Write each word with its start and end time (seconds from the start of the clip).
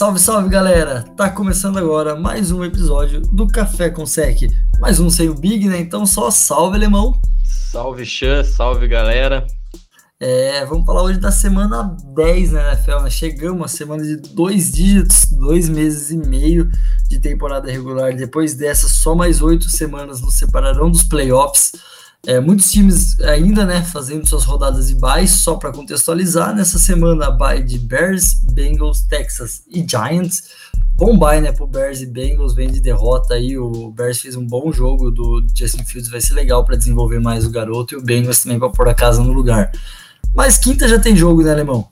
Salve, 0.00 0.18
salve 0.18 0.48
galera! 0.48 1.02
Tá 1.14 1.28
começando 1.28 1.76
agora 1.76 2.16
mais 2.16 2.50
um 2.50 2.64
episódio 2.64 3.20
do 3.20 3.46
Café 3.46 3.90
com 3.90 4.06
Sec. 4.06 4.50
Mais 4.80 4.98
um 4.98 5.10
sem 5.10 5.28
o 5.28 5.34
Big, 5.34 5.68
né? 5.68 5.78
Então 5.78 6.06
só 6.06 6.30
salve, 6.30 6.76
alemão! 6.76 7.20
Salve, 7.44 8.06
Xan, 8.06 8.42
salve 8.42 8.88
galera! 8.88 9.46
É, 10.18 10.64
vamos 10.64 10.86
falar 10.86 11.02
hoje 11.02 11.20
da 11.20 11.30
semana 11.30 11.94
10 12.14 12.52
na 12.52 12.68
NFL, 12.72 13.00
né? 13.00 13.10
Chegamos 13.10 13.62
a 13.62 13.76
semana 13.76 14.02
de 14.02 14.16
dois 14.16 14.72
dígitos, 14.72 15.26
dois 15.32 15.68
meses 15.68 16.10
e 16.10 16.16
meio 16.16 16.70
de 17.06 17.18
temporada 17.18 17.70
regular. 17.70 18.16
Depois 18.16 18.54
dessa, 18.54 18.88
só 18.88 19.14
mais 19.14 19.42
oito 19.42 19.68
semanas 19.68 20.22
nos 20.22 20.38
separarão 20.38 20.90
dos 20.90 21.04
playoffs. 21.04 21.72
É, 22.26 22.38
muitos 22.38 22.70
times 22.70 23.18
ainda, 23.20 23.64
né, 23.64 23.82
fazendo 23.82 24.28
suas 24.28 24.44
rodadas 24.44 24.88
de 24.88 24.94
buys, 24.94 25.30
só 25.30 25.54
para 25.54 25.72
contextualizar, 25.72 26.54
nessa 26.54 26.78
semana 26.78 27.30
buy 27.30 27.62
de 27.62 27.78
Bears, 27.78 28.34
Bengals, 28.52 29.02
Texas 29.02 29.62
e 29.70 29.84
Giants. 29.88 30.50
Bom 30.96 31.16
buy, 31.16 31.40
né, 31.40 31.50
pro 31.50 31.66
Bears 31.66 32.02
e 32.02 32.06
Bengals, 32.06 32.54
vem 32.54 32.70
de 32.70 32.78
derrota 32.78 33.32
aí, 33.32 33.56
o 33.56 33.90
Bears 33.90 34.20
fez 34.20 34.36
um 34.36 34.46
bom 34.46 34.70
jogo 34.70 35.10
do 35.10 35.42
Justin 35.56 35.82
Fields, 35.82 36.10
vai 36.10 36.20
ser 36.20 36.34
legal 36.34 36.62
para 36.62 36.76
desenvolver 36.76 37.18
mais 37.18 37.46
o 37.46 37.50
garoto, 37.50 37.94
e 37.94 37.96
o 37.96 38.02
Bengals 38.02 38.42
também 38.42 38.58
para 38.58 38.68
pôr 38.68 38.86
a 38.88 38.94
casa 38.94 39.22
no 39.22 39.32
lugar. 39.32 39.72
Mas 40.34 40.58
quinta 40.58 40.86
já 40.86 40.98
tem 40.98 41.16
jogo, 41.16 41.42
né, 41.42 41.52
Alemão? 41.52 41.88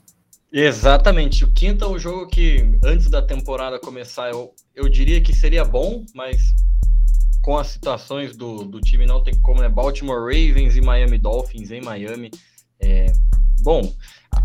Exatamente, 0.51 1.43
o 1.43 1.51
quinta 1.51 1.85
é 1.85 1.87
um 1.87 1.97
jogo 1.97 2.27
que 2.27 2.77
antes 2.83 3.09
da 3.09 3.21
temporada 3.21 3.79
começar, 3.79 4.29
eu, 4.29 4.51
eu 4.75 4.87
diria 4.87 5.21
que 5.21 5.35
seria 5.35 5.65
bom, 5.65 6.05
mas 6.13 6.53
com 7.49 7.57
as 7.57 7.69
situações 7.69 8.37
do, 8.37 8.63
do 8.63 8.79
time, 8.79 9.07
não 9.07 9.23
tem 9.23 9.33
como, 9.41 9.59
né? 9.59 9.67
Baltimore 9.67 10.19
Ravens 10.19 10.77
e 10.77 10.81
Miami 10.81 11.17
Dolphins 11.17 11.71
em 11.71 11.81
Miami. 11.81 12.29
É, 12.79 13.11
bom, 13.63 13.91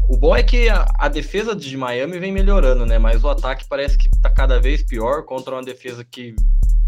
o 0.09 0.17
bom 0.17 0.35
é 0.35 0.43
que 0.43 0.71
a, 0.71 0.87
a, 0.99 1.07
defesa 1.07 1.55
de 1.55 1.77
Miami 1.77 2.19
vem 2.19 2.33
melhorando, 2.33 2.87
né? 2.87 2.99
Mas 2.99 3.23
o 3.23 3.29
ataque 3.29 3.67
parece 3.69 3.99
que 3.99 4.09
tá 4.23 4.31
cada 4.31 4.59
vez 4.59 4.83
pior 4.83 5.23
contra 5.27 5.55
uma 5.55 5.63
defesa 5.63 6.03
que 6.03 6.35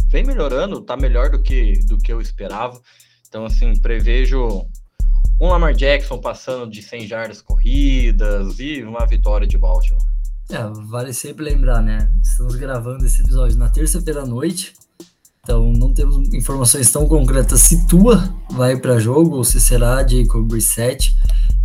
vem 0.08 0.24
melhorando, 0.24 0.80
tá 0.80 0.96
melhor 0.96 1.28
do 1.28 1.42
que, 1.42 1.80
do 1.84 1.98
que 1.98 2.10
eu 2.10 2.18
esperava. 2.18 2.80
Então, 3.28 3.44
assim, 3.44 3.78
prevejo 3.78 4.66
um 5.38 5.48
Lamar 5.48 5.74
Jackson 5.74 6.18
passando 6.18 6.70
de 6.70 6.80
100 6.80 7.08
jardas 7.08 7.42
corridas 7.42 8.58
e 8.58 8.82
uma 8.82 9.06
vitória 9.06 9.46
de 9.46 9.58
Baltimore. 9.58 10.02
É, 10.48 10.62
vale 10.88 11.12
sempre 11.12 11.44
lembrar, 11.44 11.82
né? 11.82 12.10
Estamos 12.22 12.56
gravando 12.56 13.04
esse 13.04 13.20
episódio 13.20 13.58
na 13.58 13.68
terça-feira 13.68 14.22
à 14.22 14.26
noite. 14.26 14.72
Então 15.46 15.72
não 15.72 15.94
temos 15.94 16.16
informações 16.34 16.90
tão 16.90 17.06
concretas 17.06 17.60
se 17.60 17.86
Tua 17.86 18.34
vai 18.50 18.76
para 18.76 18.98
jogo 18.98 19.36
ou 19.36 19.44
se 19.44 19.60
será 19.60 20.04
Jacob 20.04 20.44
Brissett. 20.44 21.14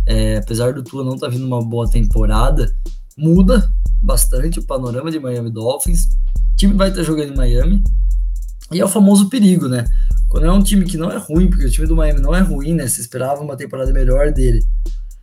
É, 0.06 0.36
apesar 0.36 0.72
do 0.72 0.84
Tua 0.84 1.02
não 1.02 1.16
estar 1.16 1.26
tá 1.26 1.32
vindo 1.32 1.44
uma 1.44 1.60
boa 1.60 1.90
temporada, 1.90 2.72
muda 3.18 3.68
bastante 4.00 4.60
o 4.60 4.62
panorama 4.64 5.10
de 5.10 5.18
Miami 5.18 5.50
Dolphins. 5.50 6.04
O 6.52 6.56
time 6.56 6.74
vai 6.74 6.90
estar 6.90 7.00
tá 7.00 7.04
jogando 7.04 7.32
em 7.32 7.36
Miami. 7.36 7.82
E 8.70 8.78
é 8.78 8.84
o 8.84 8.88
famoso 8.88 9.28
perigo, 9.28 9.66
né? 9.66 9.84
Quando 10.28 10.46
é 10.46 10.52
um 10.52 10.62
time 10.62 10.84
que 10.84 10.96
não 10.96 11.10
é 11.10 11.16
ruim, 11.16 11.50
porque 11.50 11.66
o 11.66 11.70
time 11.70 11.88
do 11.88 11.96
Miami 11.96 12.20
não 12.20 12.32
é 12.32 12.40
ruim, 12.40 12.74
né? 12.74 12.86
Se 12.86 13.00
esperava 13.00 13.42
uma 13.42 13.56
temporada 13.56 13.92
melhor 13.92 14.30
dele 14.30 14.64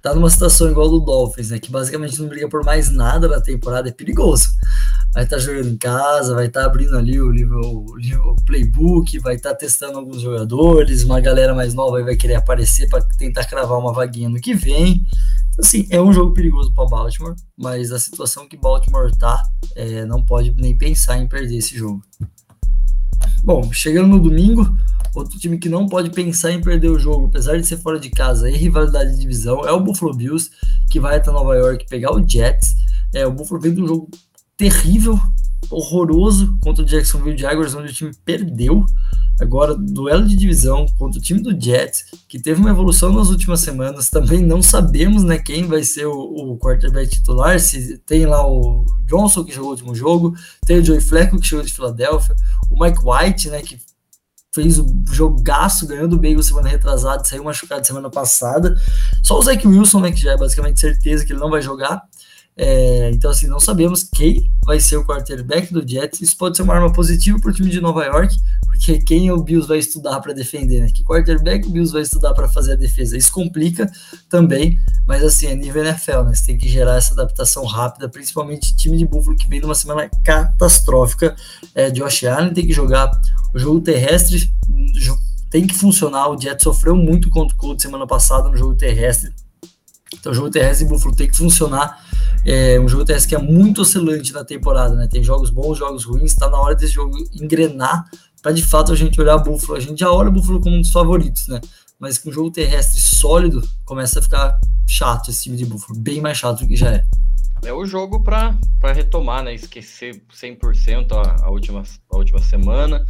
tá 0.01 0.15
numa 0.15 0.29
situação 0.29 0.69
igual 0.69 0.89
do 0.89 0.99
Dolphins, 0.99 1.49
né? 1.49 1.59
Que 1.59 1.71
basicamente 1.71 2.19
não 2.19 2.27
briga 2.27 2.47
por 2.47 2.63
mais 2.63 2.89
nada 2.89 3.27
na 3.27 3.41
temporada, 3.41 3.89
é 3.89 3.91
perigoso. 3.91 4.49
Vai 5.13 5.23
estar 5.23 5.37
tá 5.37 5.41
jogando 5.41 5.69
em 5.69 5.77
casa, 5.77 6.35
vai 6.35 6.45
estar 6.45 6.61
tá 6.61 6.65
abrindo 6.67 6.97
ali 6.97 7.19
o 7.19 7.31
livro, 7.31 7.59
o, 7.59 7.97
livro, 7.97 8.35
playbook, 8.45 9.17
vai 9.19 9.35
estar 9.35 9.51
tá 9.51 9.55
testando 9.55 9.97
alguns 9.97 10.21
jogadores, 10.21 11.03
uma 11.03 11.19
galera 11.19 11.53
mais 11.53 11.73
nova 11.73 12.01
vai 12.03 12.15
querer 12.15 12.35
aparecer 12.35 12.87
para 12.89 13.01
tentar 13.17 13.45
cravar 13.45 13.79
uma 13.79 13.91
vaguinha 13.91 14.29
no 14.29 14.39
que 14.39 14.53
vem. 14.53 15.05
Então, 15.51 15.65
assim, 15.65 15.87
é 15.89 15.99
um 15.99 16.13
jogo 16.13 16.33
perigoso 16.33 16.71
para 16.73 16.85
Baltimore, 16.85 17.35
mas 17.57 17.91
a 17.91 17.99
situação 17.99 18.47
que 18.47 18.55
Baltimore 18.55 19.11
tá, 19.17 19.41
é, 19.75 20.05
não 20.05 20.23
pode 20.23 20.53
nem 20.55 20.77
pensar 20.77 21.17
em 21.17 21.27
perder 21.27 21.57
esse 21.57 21.77
jogo. 21.77 22.03
Bom, 23.43 23.71
chegando 23.73 24.09
no 24.09 24.19
domingo, 24.19 24.77
Outro 25.13 25.39
time 25.39 25.57
que 25.57 25.69
não 25.69 25.87
pode 25.87 26.11
pensar 26.11 26.51
em 26.51 26.61
perder 26.61 26.89
o 26.89 26.99
jogo, 26.99 27.25
apesar 27.25 27.57
de 27.57 27.65
ser 27.65 27.77
fora 27.77 27.99
de 27.99 28.09
casa 28.09 28.49
e 28.49 28.55
rivalidade 28.55 29.13
de 29.13 29.19
divisão, 29.19 29.65
é 29.65 29.71
o 29.71 29.79
Buffalo 29.79 30.13
Bills, 30.13 30.51
que 30.89 30.99
vai 30.99 31.17
até 31.17 31.31
Nova 31.31 31.55
York 31.55 31.85
pegar 31.89 32.13
o 32.13 32.27
Jets. 32.27 32.75
É, 33.13 33.25
o 33.25 33.31
Buffalo 33.31 33.59
vem 33.59 33.73
de 33.73 33.81
um 33.81 33.87
jogo 33.87 34.09
terrível, 34.59 35.17
horroroso 35.71 36.57
contra 36.59 36.83
o 36.83 36.85
Jacksonville 36.85 37.37
Jaguars, 37.37 37.73
onde 37.73 37.91
o 37.91 37.93
time 37.93 38.11
perdeu. 38.25 38.85
Agora, 39.39 39.73
duelo 39.73 40.27
de 40.27 40.35
divisão 40.35 40.85
contra 40.97 41.17
o 41.17 41.23
time 41.23 41.39
do 41.39 41.57
Jets, 41.57 42.07
que 42.27 42.37
teve 42.37 42.59
uma 42.59 42.71
evolução 42.71 43.13
nas 43.13 43.29
últimas 43.29 43.61
semanas. 43.61 44.09
Também 44.09 44.45
não 44.45 44.61
sabemos 44.61 45.23
né, 45.23 45.37
quem 45.37 45.65
vai 45.65 45.81
ser 45.81 46.07
o, 46.07 46.13
o 46.13 46.57
quarterback 46.57 47.09
titular. 47.09 47.57
Se 47.57 47.99
tem 47.99 48.25
lá 48.25 48.45
o 48.45 48.85
Johnson, 49.05 49.45
que 49.45 49.53
jogou 49.53 49.69
o 49.69 49.71
último 49.71 49.95
jogo, 49.95 50.35
tem 50.65 50.79
o 50.79 50.83
Joey 50.83 50.99
Flacco, 50.99 51.39
que 51.39 51.47
chegou 51.47 51.63
de 51.63 51.71
Filadélfia, 51.71 52.35
o 52.69 52.83
Mike 52.83 52.99
White, 53.01 53.49
né, 53.49 53.61
que 53.61 53.79
fez 54.53 54.77
o 54.77 54.85
jogaço, 55.09 55.87
ganhou 55.87 56.07
do 56.07 56.19
Bagel 56.19 56.43
semana 56.43 56.67
retrasada, 56.67 57.23
saiu 57.23 57.45
machucado 57.45 57.87
semana 57.87 58.09
passada. 58.09 58.75
Só 59.23 59.39
o 59.39 59.41
Zach 59.41 59.65
Wilson, 59.65 60.01
né, 60.01 60.11
que 60.11 60.19
já 60.19 60.33
é 60.33 60.37
basicamente 60.37 60.81
certeza 60.81 61.25
que 61.25 61.31
ele 61.31 61.39
não 61.39 61.49
vai 61.49 61.61
jogar. 61.61 62.01
É, 62.61 63.09
então, 63.11 63.31
assim, 63.31 63.47
não 63.47 63.57
sabemos 63.57 64.03
quem 64.03 64.51
vai 64.65 64.81
ser 64.81 64.97
o 64.97 65.05
quarterback 65.05 65.73
do 65.73 65.87
Jets. 65.87 66.19
Isso 66.19 66.35
pode 66.35 66.57
ser 66.57 66.63
uma 66.63 66.73
arma 66.73 66.91
positiva 66.91 67.39
para 67.39 67.51
o 67.51 67.53
time 67.53 67.69
de 67.69 67.79
Nova 67.79 68.03
York, 68.03 68.35
porque 68.65 68.99
quem 68.99 69.31
o 69.31 69.41
Bills 69.41 69.65
vai 69.65 69.77
estudar 69.77 70.19
para 70.19 70.33
defender, 70.33 70.81
né? 70.81 70.89
Que 70.93 71.01
quarterback 71.01 71.65
o 71.65 71.69
Bills 71.69 71.93
vai 71.93 72.01
estudar 72.01 72.33
para 72.33 72.49
fazer 72.49 72.73
a 72.73 72.75
defesa? 72.75 73.15
Isso 73.15 73.31
complica 73.31 73.89
também, 74.27 74.77
mas 75.07 75.23
assim, 75.23 75.47
é 75.47 75.55
nível 75.55 75.85
NFL, 75.85 76.23
né? 76.23 76.35
Você 76.35 76.47
tem 76.47 76.57
que 76.57 76.67
gerar 76.67 76.97
essa 76.97 77.13
adaptação 77.13 77.63
rápida, 77.63 78.09
principalmente 78.09 78.75
time 78.75 78.97
de 78.97 79.05
Buffalo 79.05 79.37
que 79.37 79.47
vem 79.47 79.61
numa 79.61 79.73
semana 79.73 80.09
catastrófica. 80.25 81.37
É, 81.73 81.89
Josh 81.89 82.25
Allen 82.25 82.53
tem 82.53 82.67
que 82.67 82.73
jogar 82.73 83.09
o 83.53 83.57
jogo 83.57 83.79
terrestre, 83.79 84.51
tem 85.49 85.65
que 85.65 85.73
funcionar. 85.73 86.27
O 86.29 86.37
Jets 86.37 86.63
sofreu 86.63 86.93
muito 86.93 87.29
contra 87.29 87.55
o 87.55 87.57
Colts 87.57 87.83
semana 87.83 88.05
passada 88.05 88.49
no 88.49 88.57
jogo 88.57 88.75
terrestre. 88.75 89.31
Então, 90.13 90.31
o 90.31 90.35
jogo 90.35 90.49
terrestre 90.49 90.85
de 90.85 90.91
Buffalo 90.91 91.15
tem 91.15 91.29
que 91.29 91.37
funcionar 91.37 92.03
é 92.45 92.79
um 92.79 92.87
jogo 92.87 93.05
TS 93.05 93.25
que 93.25 93.35
é 93.35 93.37
muito 93.37 93.81
oscilante 93.81 94.33
na 94.33 94.43
temporada, 94.43 94.95
né? 94.95 95.07
Tem 95.07 95.23
jogos 95.23 95.49
bons, 95.49 95.77
jogos 95.77 96.05
ruins, 96.05 96.35
tá 96.35 96.49
na 96.49 96.59
hora 96.59 96.75
desse 96.75 96.93
jogo 96.93 97.17
engrenar 97.33 98.09
para 98.41 98.51
de 98.51 98.63
fato 98.63 98.91
a 98.91 98.95
gente 98.95 99.19
olhar 99.19 99.37
Buffalo. 99.37 99.77
A 99.77 99.81
gente 99.81 99.99
já 99.99 100.11
olha 100.11 100.29
o 100.29 100.31
Buffalo 100.31 100.59
como 100.59 100.75
um 100.75 100.81
dos 100.81 100.91
favoritos, 100.91 101.47
né? 101.47 101.59
Mas 101.99 102.17
com 102.17 102.29
um 102.29 102.33
jogo 102.33 102.49
terrestre 102.49 103.01
sólido, 103.01 103.61
começa 103.83 104.19
a 104.19 104.21
ficar 104.21 104.59
chato 104.87 105.29
esse 105.29 105.43
time 105.43 105.57
de 105.57 105.65
Buffalo, 105.65 105.99
bem 105.99 106.21
mais 106.21 106.37
chato 106.37 106.61
do 106.61 106.67
que 106.67 106.75
já 106.75 106.93
é. 106.93 107.05
É 107.63 107.73
o 107.73 107.85
jogo 107.85 108.23
para 108.23 108.57
retomar, 108.93 109.43
né? 109.43 109.53
Esquecer 109.53 110.23
100% 110.33 111.11
a, 111.11 111.45
a, 111.45 111.49
última, 111.49 111.83
a 112.09 112.17
última 112.17 112.39
semana. 112.39 113.05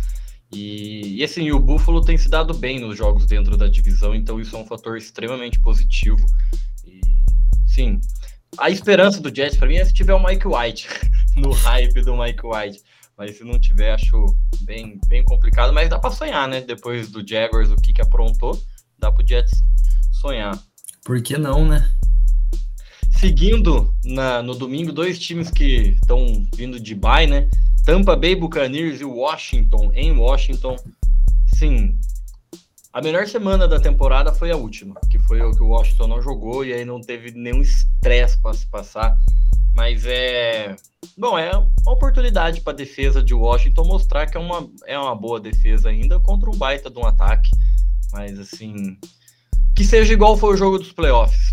E, 0.52 1.18
e 1.18 1.24
assim, 1.24 1.52
o 1.52 1.60
Buffalo 1.60 2.02
tem 2.02 2.18
se 2.18 2.28
dado 2.28 2.56
bem 2.56 2.80
nos 2.80 2.98
jogos 2.98 3.28
dentro 3.28 3.56
da 3.56 3.68
divisão, 3.68 4.16
então 4.16 4.40
isso 4.40 4.56
é 4.56 4.60
um 4.60 4.66
fator 4.66 4.98
extremamente 4.98 5.60
positivo. 5.60 6.26
Sim, 7.74 8.00
a 8.57 8.69
esperança 8.69 9.22
do 9.22 9.34
Jets 9.34 9.57
para 9.57 9.68
mim 9.68 9.75
é 9.75 9.85
se 9.85 9.94
tiver 9.94 10.13
o 10.13 10.24
Mike 10.24 10.47
White, 10.47 10.88
no 11.38 11.52
hype 11.52 12.02
do 12.02 12.18
Mike 12.18 12.46
White. 12.46 12.81
Mas 13.18 13.38
se 13.38 13.44
não 13.44 13.59
tiver, 13.59 13.91
acho 13.91 14.35
bem, 14.62 15.00
bem 15.07 15.24
complicado. 15.24 15.74
Mas 15.74 15.90
dá 15.90 16.00
para 16.00 16.12
sonhar, 16.12 16.47
né? 16.47 16.62
Depois 16.62 17.12
do 17.12 17.25
Jaguars, 17.28 17.69
o 17.69 17.75
que, 17.75 17.92
que 17.92 18.01
aprontou, 18.01 18.57
dá 18.98 19.12
pro 19.12 19.27
Jets 19.27 19.51
sonhar. 20.12 20.57
Por 21.04 21.21
que 21.21 21.38
não, 21.38 21.68
né? 21.68 21.89
Seguindo 23.18 23.94
na, 24.06 24.42
no 24.42 24.56
domingo, 24.56 24.94
dois 24.94 25.19
times 25.19 25.51
que 25.51 25.98
estão 26.01 26.48
vindo 26.56 26.80
de 26.80 26.95
bye, 26.95 27.27
né? 27.27 27.50
Tampa 27.86 28.15
Bay 28.15 28.36
Buccaneers 28.36 29.01
e 29.01 29.06
Washington 29.06 29.92
em 29.94 30.12
Washington. 30.18 30.77
Sim, 31.56 32.00
a 32.91 33.01
melhor 33.01 33.27
semana 33.27 33.68
da 33.68 33.80
temporada 33.80 34.33
foi 34.33 34.51
a 34.51 34.57
última, 34.57 35.00
que 35.09 35.19
foi 35.19 35.41
o 35.41 35.51
que 35.51 35.62
o 35.62 35.68
Washington 35.68 36.07
não 36.07 36.21
jogou 36.21 36.65
e 36.65 36.74
aí 36.74 36.83
não 36.83 37.00
teve 37.00 37.31
nenhum 37.31 37.62
estresse 37.62 38.39
para 38.41 38.53
se 38.53 38.65
passar. 38.65 39.15
Mas 39.75 40.06
é. 40.06 40.75
Bom, 41.18 41.38
é 41.38 41.51
uma 41.56 41.94
oportunidade 41.94 42.62
para 42.62 42.74
a 42.74 42.75
defesa 42.75 43.21
de 43.24 43.33
Washington 43.33 43.86
mostrar 43.86 44.25
que 44.25 44.38
é 44.38 44.39
uma, 44.39 44.68
é 44.88 44.97
uma 44.97 45.15
boa 45.15 45.39
defesa 45.39 45.89
ainda 45.89 46.19
contra 46.19 46.50
um 46.50 46.57
baita 46.57 46.89
de 46.89 46.97
um 46.97 47.06
ataque. 47.06 47.50
Mas 48.12 48.39
assim. 48.39 48.97
Que 49.75 49.86
seja 49.86 50.12
igual 50.12 50.36
foi 50.36 50.56
o 50.56 50.57
jogo 50.57 50.80
dos 50.80 50.91
playoffs. 50.91 51.51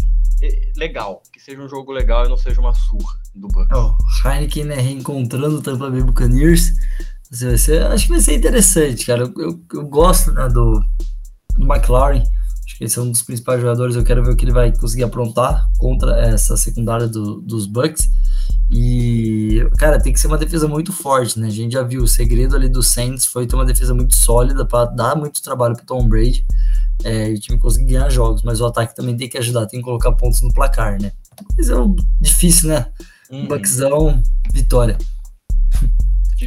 Legal. 0.74 1.22
Que 1.32 1.40
seja 1.40 1.60
um 1.60 1.68
jogo 1.68 1.92
legal 1.92 2.24
e 2.24 2.28
não 2.28 2.36
seja 2.36 2.60
uma 2.60 2.72
surra 2.72 3.14
do 3.34 3.48
Bucks. 3.48 3.76
Oh, 3.76 3.94
Heineken 4.26 4.64
né, 4.64 4.76
reencontrando 4.76 5.58
o 5.58 5.62
Tampa 5.62 5.90
Bay 5.90 6.02
Buccaneers. 6.02 6.72
Vai 7.30 7.58
ser, 7.58 7.82
acho 7.86 8.06
que 8.06 8.12
vai 8.12 8.20
ser 8.20 8.36
interessante, 8.36 9.04
cara. 9.04 9.22
Eu, 9.22 9.34
eu, 9.36 9.60
eu 9.74 9.86
gosto 9.86 10.32
né, 10.32 10.48
do, 10.48 10.82
McLaren. 11.66 12.22
Acho 12.64 12.78
que 12.78 12.84
esse 12.84 12.98
é 12.98 13.02
um 13.02 13.10
dos 13.10 13.22
principais 13.22 13.60
jogadores. 13.60 13.94
Eu 13.94 14.04
quero 14.04 14.24
ver 14.24 14.32
o 14.32 14.36
que 14.36 14.44
ele 14.44 14.52
vai 14.52 14.76
conseguir 14.76 15.04
aprontar 15.04 15.68
contra 15.78 16.18
essa 16.20 16.56
secundária 16.56 17.06
do, 17.06 17.40
dos 17.40 17.66
Bucks. 17.66 18.10
E, 18.70 19.64
cara, 19.78 20.00
tem 20.00 20.12
que 20.12 20.18
ser 20.18 20.26
uma 20.26 20.38
defesa 20.38 20.66
muito 20.66 20.92
forte, 20.92 21.38
né? 21.38 21.46
A 21.46 21.50
gente 21.50 21.72
já 21.72 21.82
viu 21.82 22.02
o 22.02 22.08
segredo 22.08 22.56
ali 22.56 22.68
do 22.68 22.82
Saints 22.82 23.24
foi 23.24 23.46
ter 23.46 23.54
uma 23.54 23.64
defesa 23.64 23.94
muito 23.94 24.16
sólida 24.16 24.64
para 24.64 24.86
dar 24.86 25.14
muito 25.14 25.40
trabalho 25.40 25.76
para 25.76 25.84
Tom 25.84 26.08
Brady 26.08 26.44
é, 27.04 27.30
e 27.30 27.34
o 27.34 27.38
time 27.38 27.58
conseguir 27.58 27.92
ganhar 27.92 28.10
jogos. 28.10 28.42
Mas 28.42 28.60
o 28.60 28.66
ataque 28.66 28.96
também 28.96 29.16
tem 29.16 29.28
que 29.28 29.38
ajudar, 29.38 29.66
tem 29.66 29.78
que 29.78 29.84
colocar 29.84 30.10
pontos 30.12 30.42
no 30.42 30.52
placar, 30.52 31.00
né? 31.00 31.12
Mas 31.56 31.70
é 31.70 31.74
difícil, 32.20 32.70
né? 32.70 32.86
Uhum. 33.30 33.46
Bucksão, 33.46 34.22
vitória. 34.52 34.98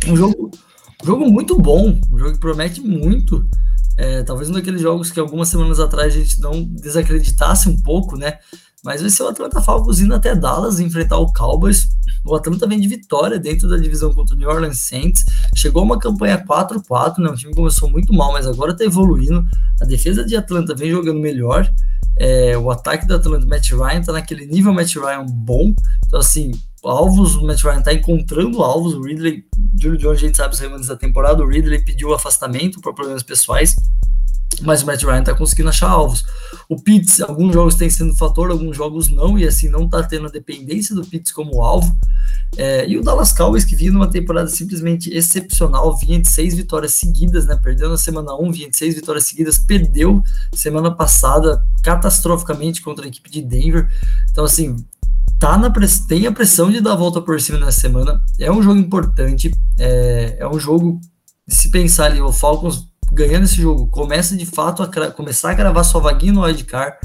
Um 0.07 0.15
jogo, 0.15 0.51
jogo 1.03 1.29
muito 1.29 1.57
bom, 1.57 1.97
um 2.11 2.17
jogo 2.17 2.33
que 2.33 2.39
promete 2.39 2.81
muito. 2.81 3.47
É, 3.99 4.23
talvez 4.23 4.49
um 4.49 4.53
daqueles 4.53 4.81
jogos 4.81 5.11
que 5.11 5.19
algumas 5.19 5.49
semanas 5.49 5.77
atrás 5.77 6.15
a 6.15 6.17
gente 6.17 6.39
não 6.39 6.63
desacreditasse 6.63 7.67
um 7.67 7.75
pouco, 7.75 8.15
né? 8.15 8.39
Mas 8.81 9.01
vai 9.01 9.09
ser 9.09 9.23
o 9.23 9.27
Atlanta 9.27 9.61
Falcons 9.61 9.99
indo 9.99 10.15
até 10.15 10.33
Dallas 10.33 10.79
enfrentar 10.79 11.17
o 11.17 11.33
Cowboys. 11.33 11.89
O 12.25 12.33
Atlanta 12.33 12.65
vem 12.65 12.79
de 12.79 12.87
vitória 12.87 13.37
dentro 13.37 13.67
da 13.67 13.75
divisão 13.75 14.13
contra 14.13 14.33
o 14.33 14.39
New 14.39 14.47
Orleans 14.47 14.79
Saints. 14.79 15.25
Chegou 15.53 15.83
uma 15.83 15.99
campanha 15.99 16.41
4-4, 16.47 17.17
né? 17.17 17.29
O 17.29 17.35
time 17.35 17.53
começou 17.53 17.89
muito 17.89 18.13
mal, 18.13 18.31
mas 18.31 18.47
agora 18.47 18.73
tá 18.73 18.85
evoluindo. 18.85 19.45
A 19.81 19.85
defesa 19.85 20.23
de 20.23 20.37
Atlanta 20.37 20.73
vem 20.73 20.91
jogando 20.91 21.19
melhor. 21.19 21.69
É, 22.17 22.57
o 22.57 22.71
ataque 22.71 23.05
do 23.05 23.15
Atlanta, 23.15 23.45
Matt 23.45 23.71
Ryan, 23.71 24.01
tá 24.01 24.13
naquele 24.13 24.45
nível 24.45 24.73
Matt 24.73 24.95
Ryan 24.95 25.25
bom. 25.25 25.73
Então, 26.07 26.21
assim, 26.21 26.51
alvos, 26.83 27.35
o 27.35 27.45
Matt 27.45 27.63
Ryan 27.63 27.81
tá 27.81 27.93
encontrando 27.93 28.63
alvos. 28.63 28.93
O 28.93 29.01
Ridley, 29.01 29.45
Julio 29.79 29.97
Jones, 29.97 30.17
a 30.19 30.25
gente 30.25 30.37
sabe 30.37 30.53
os 30.53 30.59
remandos 30.59 30.87
da 30.87 30.95
temporada. 30.95 31.43
O 31.43 31.47
Ridley 31.47 31.83
pediu 31.83 32.13
afastamento 32.13 32.79
por 32.81 32.93
problemas 32.93 33.23
pessoais 33.23 33.75
mas 34.61 34.81
o 34.81 34.85
Matt 34.85 35.03
Ryan 35.03 35.23
tá 35.23 35.33
conseguindo 35.33 35.69
achar 35.69 35.89
alvos. 35.89 36.23
O 36.67 36.75
Pitts, 36.75 37.21
alguns 37.21 37.53
jogos 37.53 37.75
tem 37.75 37.89
sendo 37.89 38.15
fator, 38.15 38.51
alguns 38.51 38.75
jogos 38.75 39.09
não, 39.09 39.37
e 39.37 39.45
assim 39.45 39.69
não 39.69 39.87
tá 39.87 40.03
tendo 40.03 40.27
a 40.27 40.29
dependência 40.29 40.93
do 40.93 41.05
Pitts 41.05 41.31
como 41.31 41.61
alvo. 41.61 41.95
É, 42.57 42.87
e 42.87 42.97
o 42.97 43.03
Dallas 43.03 43.31
Cowboys, 43.31 43.63
que 43.63 43.75
vinha 43.75 43.91
numa 43.91 44.09
temporada 44.09 44.49
simplesmente 44.49 45.13
excepcional, 45.13 45.95
vinha 45.97 46.19
de 46.19 46.29
seis 46.29 46.55
vitórias 46.55 46.93
seguidas, 46.93 47.45
né? 47.45 47.55
Perdeu 47.61 47.89
na 47.89 47.97
semana 47.97 48.35
1, 48.35 48.51
vinha 48.51 48.69
de 48.69 48.77
seis 48.77 48.95
vitórias 48.95 49.25
seguidas, 49.25 49.57
perdeu 49.57 50.21
semana 50.53 50.91
passada 50.91 51.63
catastroficamente 51.83 52.81
contra 52.81 53.05
a 53.05 53.07
equipe 53.07 53.29
de 53.29 53.41
Denver. 53.41 53.87
Então, 54.31 54.43
assim, 54.43 54.75
tá 55.39 55.57
na 55.57 55.71
tem 56.07 56.27
a 56.27 56.31
pressão 56.31 56.69
de 56.69 56.81
dar 56.81 56.93
a 56.93 56.97
volta 56.97 57.21
por 57.21 57.39
cima 57.39 57.57
nessa 57.57 57.79
semana. 57.79 58.21
É 58.37 58.51
um 58.51 58.61
jogo 58.61 58.77
importante, 58.77 59.51
é, 59.77 60.37
é 60.39 60.47
um 60.47 60.59
jogo. 60.59 60.99
Se 61.47 61.71
pensar 61.71 62.05
ali, 62.05 62.21
o 62.21 62.31
Falcons 62.31 62.89
ganhando 63.11 63.45
esse 63.45 63.55
jogo, 63.55 63.87
começa 63.87 64.37
de 64.37 64.45
fato 64.45 64.83
a 64.83 65.11
começar 65.11 65.49
a 65.49 65.53
gravar 65.55 65.83
sua 65.83 66.01
vaguinha 66.01 66.33
no 66.33 66.43
wildcard, 66.43 66.95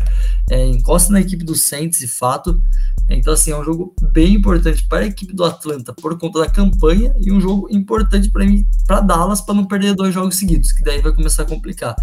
é, 0.50 0.66
encosta 0.66 1.10
na 1.12 1.20
equipe 1.20 1.44
do 1.44 1.54
Saints 1.54 2.00
de 2.00 2.08
fato. 2.08 2.60
Então, 3.08 3.32
assim, 3.32 3.52
é 3.52 3.58
um 3.58 3.64
jogo 3.64 3.94
bem 4.12 4.34
importante 4.34 4.86
para 4.86 5.04
a 5.04 5.06
equipe 5.06 5.32
do 5.32 5.44
Atlanta 5.44 5.94
por 5.94 6.18
conta 6.18 6.40
da 6.40 6.50
campanha 6.50 7.14
e 7.20 7.32
um 7.32 7.40
jogo 7.40 7.68
importante 7.70 8.30
para 8.30 8.44
mim, 8.44 8.66
para 8.86 9.00
Dallas, 9.00 9.40
para 9.40 9.54
não 9.54 9.66
perder 9.66 9.94
dois 9.94 10.12
jogos 10.12 10.36
seguidos, 10.36 10.72
que 10.72 10.82
daí 10.82 11.00
vai 11.00 11.12
começar 11.12 11.44
a 11.44 11.46
complicar. 11.46 11.94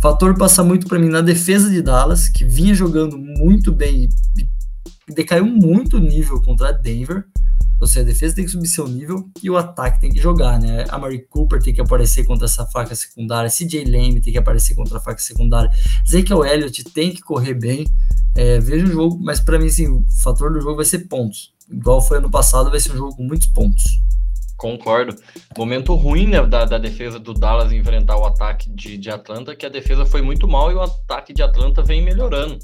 Fator 0.00 0.36
passa 0.36 0.62
muito 0.62 0.86
para 0.86 0.98
mim 0.98 1.08
na 1.08 1.20
defesa 1.20 1.70
de 1.70 1.80
Dallas, 1.80 2.28
que 2.28 2.44
vinha 2.44 2.74
jogando 2.74 3.16
muito 3.18 3.72
bem 3.72 4.08
e 4.36 4.48
decaiu 5.14 5.46
muito 5.46 5.96
o 5.96 6.00
nível 6.00 6.40
contra 6.42 6.72
Denver. 6.72 7.24
Ou 7.80 7.86
seja, 7.88 8.02
a 8.02 8.04
defesa 8.04 8.36
tem 8.36 8.44
que 8.44 8.50
subir 8.52 8.68
seu 8.68 8.86
nível 8.86 9.28
e 9.42 9.50
o 9.50 9.56
ataque 9.56 10.00
tem 10.00 10.10
que 10.12 10.20
jogar, 10.20 10.56
né? 10.60 10.84
A 10.88 10.96
Mary 10.98 11.26
Cooper 11.28 11.60
tem 11.60 11.74
que 11.74 11.80
aparecer 11.80 12.24
contra 12.24 12.44
essa 12.44 12.64
faca 12.64 12.94
secundária, 12.94 13.50
CJ 13.50 13.84
Lame 13.84 14.20
tem 14.20 14.32
que 14.32 14.38
aparecer 14.38 14.76
contra 14.76 14.98
a 14.98 15.00
faca 15.00 15.20
secundária, 15.20 15.68
Ezekiel 16.06 16.44
Elliott 16.44 16.84
tem 16.84 17.10
que 17.12 17.20
correr 17.20 17.54
bem. 17.54 17.84
É, 18.36 18.60
veja 18.60 18.84
o 18.84 18.88
jogo, 18.88 19.18
mas 19.20 19.40
para 19.40 19.58
mim, 19.58 19.66
assim, 19.66 19.88
o 19.88 20.04
fator 20.22 20.52
do 20.52 20.60
jogo 20.60 20.76
vai 20.76 20.84
ser 20.84 21.00
pontos. 21.08 21.52
Igual 21.68 22.00
foi 22.00 22.18
ano 22.18 22.30
passado, 22.30 22.70
vai 22.70 22.78
ser 22.78 22.92
um 22.92 22.96
jogo 22.96 23.16
com 23.16 23.24
muitos 23.24 23.48
pontos. 23.48 23.82
Concordo. 24.56 25.16
Momento 25.58 25.92
ruim 25.96 26.28
né, 26.28 26.46
da, 26.46 26.64
da 26.64 26.78
defesa 26.78 27.18
do 27.18 27.34
Dallas 27.34 27.72
enfrentar 27.72 28.16
o 28.16 28.24
ataque 28.24 28.70
de, 28.70 28.96
de 28.96 29.10
Atlanta, 29.10 29.56
que 29.56 29.66
a 29.66 29.68
defesa 29.68 30.06
foi 30.06 30.22
muito 30.22 30.46
mal 30.46 30.70
e 30.70 30.74
o 30.76 30.80
ataque 30.80 31.32
de 31.32 31.42
Atlanta 31.42 31.82
vem 31.82 32.00
melhorando 32.00 32.60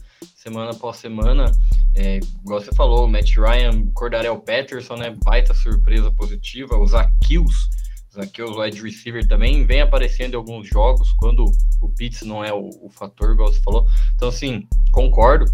semana 0.48 0.70
após 0.70 0.96
semana. 0.96 1.52
É, 1.94 2.18
igual 2.42 2.60
você 2.60 2.74
falou, 2.74 3.06
Matt 3.06 3.36
Ryan, 3.36 3.86
Cordarel 3.92 4.38
Patterson, 4.38 4.96
né? 4.96 5.16
Baita 5.24 5.54
surpresa 5.54 6.10
positiva. 6.10 6.78
O 6.78 6.86
Zaqueus, 6.86 7.68
Zaqueus, 8.14 8.56
wide 8.56 8.82
receiver, 8.82 9.26
também 9.28 9.66
vem 9.66 9.82
aparecendo 9.82 10.34
em 10.34 10.36
alguns 10.36 10.66
jogos 10.66 11.12
quando 11.12 11.44
o 11.80 11.88
Pitts 11.90 12.22
não 12.22 12.42
é 12.42 12.52
o, 12.52 12.68
o 12.82 12.90
fator, 12.90 13.32
igual 13.32 13.52
você 13.52 13.60
falou. 13.62 13.86
Então, 14.14 14.28
assim, 14.28 14.66
concordo. 14.90 15.44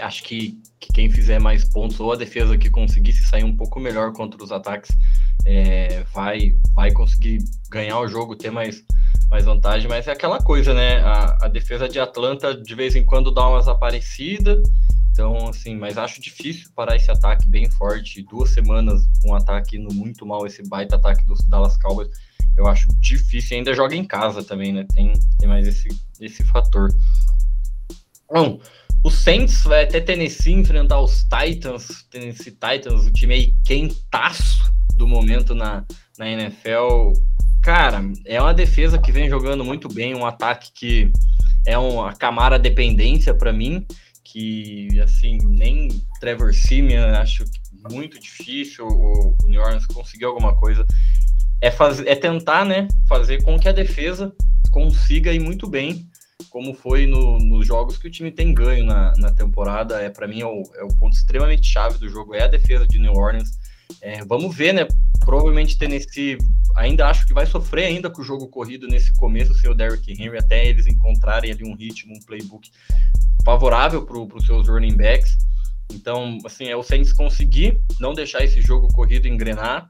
Acho 0.00 0.24
que, 0.24 0.60
que, 0.80 0.92
quem 0.92 1.08
fizer 1.08 1.38
mais 1.38 1.64
pontos 1.64 2.00
ou 2.00 2.12
a 2.12 2.16
defesa 2.16 2.58
que 2.58 2.68
conseguisse 2.68 3.24
sair 3.24 3.44
um 3.44 3.56
pouco 3.56 3.78
melhor 3.78 4.12
contra 4.12 4.42
os 4.42 4.50
ataques 4.50 4.90
é, 5.44 6.02
vai, 6.12 6.58
vai 6.74 6.90
conseguir 6.90 7.38
ganhar 7.70 8.00
o 8.00 8.08
jogo, 8.08 8.34
ter 8.34 8.50
mais, 8.50 8.82
mais 9.30 9.44
vantagem. 9.44 9.88
Mas 9.88 10.06
é 10.06 10.12
aquela 10.12 10.38
coisa, 10.38 10.72
né? 10.74 10.98
A, 10.98 11.46
a 11.46 11.48
defesa 11.48 11.88
de 11.88 11.98
Atlanta 11.98 12.54
de 12.54 12.74
vez 12.74 12.94
em 12.96 13.04
quando 13.04 13.30
dá 13.30 13.48
umas 13.48 13.68
aparecidas 13.68 14.62
então, 15.16 15.48
assim, 15.48 15.74
mas 15.74 15.96
acho 15.96 16.20
difícil 16.20 16.68
parar 16.76 16.94
esse 16.94 17.10
ataque 17.10 17.48
bem 17.48 17.70
forte. 17.70 18.20
Duas 18.20 18.50
semanas 18.50 19.08
um 19.24 19.34
ataque 19.34 19.78
indo 19.78 19.92
muito 19.94 20.26
mal, 20.26 20.46
esse 20.46 20.62
baita 20.68 20.96
ataque 20.96 21.26
dos 21.26 21.40
Dallas 21.48 21.74
Cowboys. 21.78 22.10
Eu 22.54 22.66
acho 22.66 22.86
difícil. 23.00 23.56
ainda 23.56 23.72
joga 23.72 23.96
em 23.96 24.04
casa 24.04 24.44
também, 24.44 24.74
né? 24.74 24.84
Tem, 24.94 25.14
tem 25.38 25.48
mais 25.48 25.66
esse, 25.66 25.88
esse 26.20 26.44
fator. 26.44 26.94
Bom, 28.30 28.60
o 29.02 29.10
Saints 29.10 29.64
vai 29.64 29.84
até 29.84 30.02
Tennessee 30.02 30.52
enfrentar 30.52 31.00
os 31.00 31.24
Titans. 31.24 32.04
Tennessee 32.10 32.52
Titans, 32.52 33.06
o 33.06 33.10
time 33.10 33.32
aí 33.32 33.54
quentaço 33.64 34.70
do 34.96 35.08
momento 35.08 35.54
na, 35.54 35.82
na 36.18 36.28
NFL. 36.28 37.14
Cara, 37.66 38.00
é 38.24 38.40
uma 38.40 38.54
defesa 38.54 38.96
que 38.96 39.10
vem 39.10 39.28
jogando 39.28 39.64
muito 39.64 39.92
bem, 39.92 40.14
um 40.14 40.24
ataque 40.24 40.70
que 40.72 41.12
é 41.66 41.76
uma 41.76 42.14
camara 42.14 42.60
dependência 42.60 43.34
para 43.34 43.52
mim 43.52 43.84
que, 44.22 45.00
assim, 45.00 45.36
nem 45.38 45.88
Trevor 46.20 46.54
Simeon 46.54 47.08
acho 47.16 47.44
muito 47.90 48.20
difícil 48.20 48.86
o, 48.86 49.36
New 49.48 49.60
Orleans 49.60 49.84
conseguir 49.84 50.26
alguma 50.26 50.54
coisa. 50.54 50.86
É, 51.60 51.68
fazer, 51.68 52.06
é 52.06 52.14
tentar, 52.14 52.64
né, 52.64 52.86
fazer 53.08 53.42
com 53.42 53.58
que 53.58 53.68
a 53.68 53.72
defesa 53.72 54.32
consiga 54.70 55.32
ir 55.32 55.40
muito 55.40 55.68
bem, 55.68 56.08
como 56.50 56.72
foi 56.72 57.04
no, 57.04 57.36
nos 57.40 57.66
jogos 57.66 57.98
que 57.98 58.06
o 58.06 58.10
time 58.12 58.30
tem 58.30 58.54
ganho 58.54 58.84
na, 58.84 59.12
na 59.16 59.32
temporada. 59.32 60.00
É 60.00 60.08
para 60.08 60.28
mim 60.28 60.40
é 60.40 60.46
o, 60.46 60.62
é 60.76 60.84
o, 60.84 60.96
ponto 60.96 61.16
extremamente 61.16 61.66
chave 61.66 61.98
do 61.98 62.08
jogo 62.08 62.32
é 62.32 62.44
a 62.44 62.48
defesa 62.48 62.86
de 62.86 63.00
New 63.00 63.12
Orleans. 63.12 63.58
É, 64.06 64.24
vamos 64.24 64.54
ver, 64.54 64.72
né? 64.72 64.86
Provavelmente 65.18 65.76
Tennessee 65.76 66.38
ainda 66.76 67.08
acho 67.08 67.26
que 67.26 67.34
vai 67.34 67.44
sofrer 67.44 67.86
ainda 67.86 68.08
com 68.08 68.22
o 68.22 68.24
jogo 68.24 68.46
corrido 68.46 68.86
nesse 68.86 69.12
começo, 69.14 69.52
sem 69.56 69.68
o 69.68 69.74
Derrick 69.74 70.12
Henry, 70.12 70.38
até 70.38 70.64
eles 70.64 70.86
encontrarem 70.86 71.50
ali 71.50 71.64
um 71.64 71.74
ritmo, 71.74 72.14
um 72.14 72.20
playbook 72.20 72.70
favorável 73.44 74.06
para 74.06 74.16
os 74.16 74.46
seus 74.46 74.68
running 74.68 74.96
backs. 74.96 75.36
Então, 75.92 76.38
assim, 76.44 76.66
é 76.66 76.76
o 76.76 76.84
Saints 76.84 77.12
conseguir 77.12 77.80
não 77.98 78.14
deixar 78.14 78.44
esse 78.44 78.62
jogo 78.62 78.86
corrido 78.92 79.26
engrenar 79.26 79.88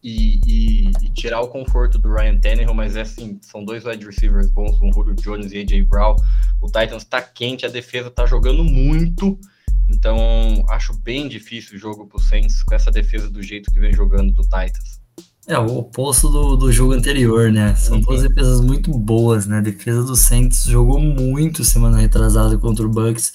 e, 0.00 0.38
e, 0.46 0.90
e, 1.02 1.08
tirar 1.12 1.40
o 1.40 1.48
conforto 1.48 1.98
do 1.98 2.14
Ryan 2.14 2.38
Tannehill, 2.38 2.72
mas 2.72 2.94
é 2.94 3.00
assim, 3.00 3.40
são 3.42 3.64
dois 3.64 3.84
wide 3.84 4.06
receivers 4.06 4.48
bons, 4.48 4.78
com 4.78 4.92
Julio 4.92 5.16
Jones 5.16 5.50
e 5.50 5.58
AJ 5.58 5.82
Brown. 5.88 6.14
O 6.62 6.66
Titans 6.66 7.02
está 7.02 7.20
quente, 7.20 7.66
a 7.66 7.68
defesa 7.68 8.06
está 8.06 8.26
jogando 8.26 8.62
muito, 8.62 9.40
então 9.88 10.64
acho 10.70 10.94
bem 10.94 11.28
difícil 11.28 11.76
o 11.76 11.78
jogo 11.78 12.06
para 12.06 12.18
o 12.18 12.22
Saints 12.22 12.62
com 12.62 12.74
essa 12.74 12.90
defesa 12.90 13.30
do 13.30 13.42
jeito 13.42 13.70
que 13.70 13.80
vem 13.80 13.92
jogando 13.92 14.32
do 14.32 14.42
Titans. 14.42 15.02
É 15.46 15.58
o 15.58 15.78
oposto 15.78 16.30
do, 16.30 16.56
do 16.56 16.72
jogo 16.72 16.94
anterior, 16.94 17.52
né? 17.52 17.74
São 17.74 18.00
duas 18.00 18.22
uhum. 18.22 18.28
defesas 18.28 18.60
muito 18.62 18.90
boas, 18.90 19.46
né? 19.46 19.58
A 19.58 19.60
defesa 19.60 20.02
do 20.02 20.16
Saints 20.16 20.64
jogou 20.64 20.98
muito 20.98 21.62
semana 21.62 21.98
retrasada 21.98 22.56
contra 22.56 22.86
o 22.86 22.88
Bucks. 22.88 23.32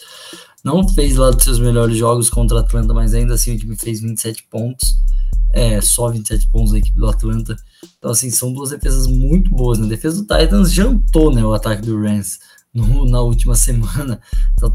Não 0.63 0.87
fez 0.89 1.17
lá 1.17 1.29
dos 1.29 1.43
seus 1.43 1.59
melhores 1.59 1.95
jogos 1.95 2.29
contra 2.29 2.57
o 2.57 2.59
Atlanta, 2.59 2.95
mas 2.95 3.13
ainda 3.13 3.35
assim 3.35 3.53
o 3.53 3.57
time 3.59 3.75
fez 3.75 4.01
27 4.01 4.47
pontos. 4.49 4.95
É, 5.53 5.79
só 5.81 6.09
27 6.09 6.47
pontos 6.49 6.73
a 6.73 6.79
equipe 6.79 6.97
do 6.97 7.07
Atlanta. 7.07 7.55
Então, 7.97 8.09
assim, 8.09 8.31
são 8.31 8.51
duas 8.51 8.71
defesas 8.71 9.05
muito 9.05 9.51
boas. 9.51 9.77
Né? 9.77 9.85
A 9.85 9.89
defesa 9.89 10.23
do 10.23 10.27
Titans 10.27 10.73
jantou 10.73 11.33
né, 11.33 11.45
o 11.45 11.53
ataque 11.53 11.83
do 11.83 11.99
Rams 12.01 12.39
no, 12.73 13.05
na 13.05 13.21
última 13.21 13.55
semana. 13.55 14.19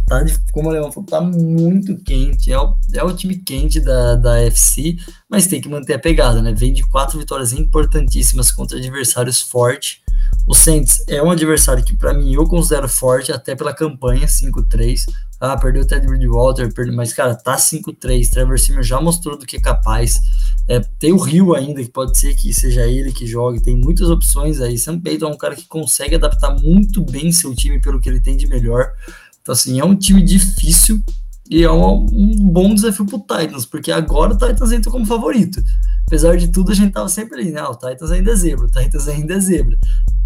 Tá, 0.06 0.22
de, 0.22 0.38
como 0.52 0.68
o 0.68 0.72
Leão 0.72 0.90
falou, 0.90 1.08
tá 1.08 1.20
muito 1.20 1.96
quente. 1.98 2.52
É 2.52 2.58
o, 2.58 2.76
é 2.92 3.04
o 3.04 3.14
time 3.14 3.36
quente 3.36 3.80
da, 3.80 4.16
da 4.16 4.40
FC, 4.42 4.96
mas 5.34 5.48
tem 5.48 5.60
que 5.60 5.68
manter 5.68 5.94
a 5.94 5.98
pegada, 5.98 6.40
né? 6.40 6.52
Vem 6.52 6.72
de 6.72 6.84
quatro 6.84 7.18
vitórias 7.18 7.52
importantíssimas 7.52 8.52
contra 8.52 8.78
adversários 8.78 9.42
fortes. 9.42 9.98
O 10.46 10.54
Saints 10.54 11.02
é 11.08 11.20
um 11.20 11.28
adversário 11.28 11.84
que, 11.84 11.96
para 11.96 12.14
mim, 12.14 12.32
eu 12.32 12.46
considero 12.46 12.88
forte, 12.88 13.32
até 13.32 13.56
pela 13.56 13.74
campanha 13.74 14.28
5-3. 14.28 15.04
Ah, 15.40 15.56
perdeu 15.56 15.82
o 15.82 15.86
Ted 15.86 16.06
Bridgewater, 16.06 16.72
perdeu, 16.72 16.94
mas, 16.94 17.12
cara, 17.12 17.34
tá 17.34 17.56
5-3. 17.56 18.30
Trevor 18.30 18.60
Simmer 18.60 18.84
já 18.84 19.00
mostrou 19.00 19.36
do 19.36 19.44
que 19.44 19.56
é 19.56 19.60
capaz. 19.60 20.20
É, 20.68 20.78
tem 21.00 21.12
o 21.12 21.18
Rio 21.18 21.52
ainda, 21.52 21.82
que 21.82 21.90
pode 21.90 22.16
ser 22.16 22.36
que 22.36 22.54
seja 22.54 22.86
ele 22.86 23.10
que 23.10 23.26
jogue. 23.26 23.60
Tem 23.60 23.76
muitas 23.76 24.08
opções 24.10 24.60
aí. 24.60 24.78
Sam 24.78 25.00
Payton 25.00 25.26
é 25.26 25.30
um 25.30 25.36
cara 25.36 25.56
que 25.56 25.66
consegue 25.66 26.14
adaptar 26.14 26.54
muito 26.54 27.04
bem 27.04 27.32
seu 27.32 27.52
time 27.56 27.80
pelo 27.80 28.00
que 28.00 28.08
ele 28.08 28.20
tem 28.20 28.36
de 28.36 28.46
melhor. 28.46 28.92
Então, 29.42 29.52
assim, 29.52 29.80
é 29.80 29.84
um 29.84 29.96
time 29.96 30.22
difícil 30.22 31.02
e 31.50 31.62
é 31.62 31.70
um, 31.70 32.06
um 32.10 32.48
bom 32.48 32.74
desafio 32.74 33.04
pro 33.04 33.18
Titans, 33.18 33.66
porque 33.66 33.92
agora 33.92 34.32
o 34.32 34.38
Titans 34.38 34.72
entra 34.72 34.90
como 34.90 35.04
favorito. 35.04 35.62
Apesar 36.06 36.36
de 36.36 36.48
tudo, 36.48 36.72
a 36.72 36.74
gente 36.74 36.92
tava 36.92 37.08
sempre 37.08 37.40
ali, 37.40 37.50
né? 37.50 37.60
Ah, 37.60 37.70
o 37.70 37.76
Titans 37.76 38.10
ainda 38.10 38.32
é 38.32 38.34
zebra, 38.34 38.66
o 38.66 38.70
Titans 38.70 39.08
ainda 39.08 39.34
é 39.34 39.40
zebra. 39.40 39.78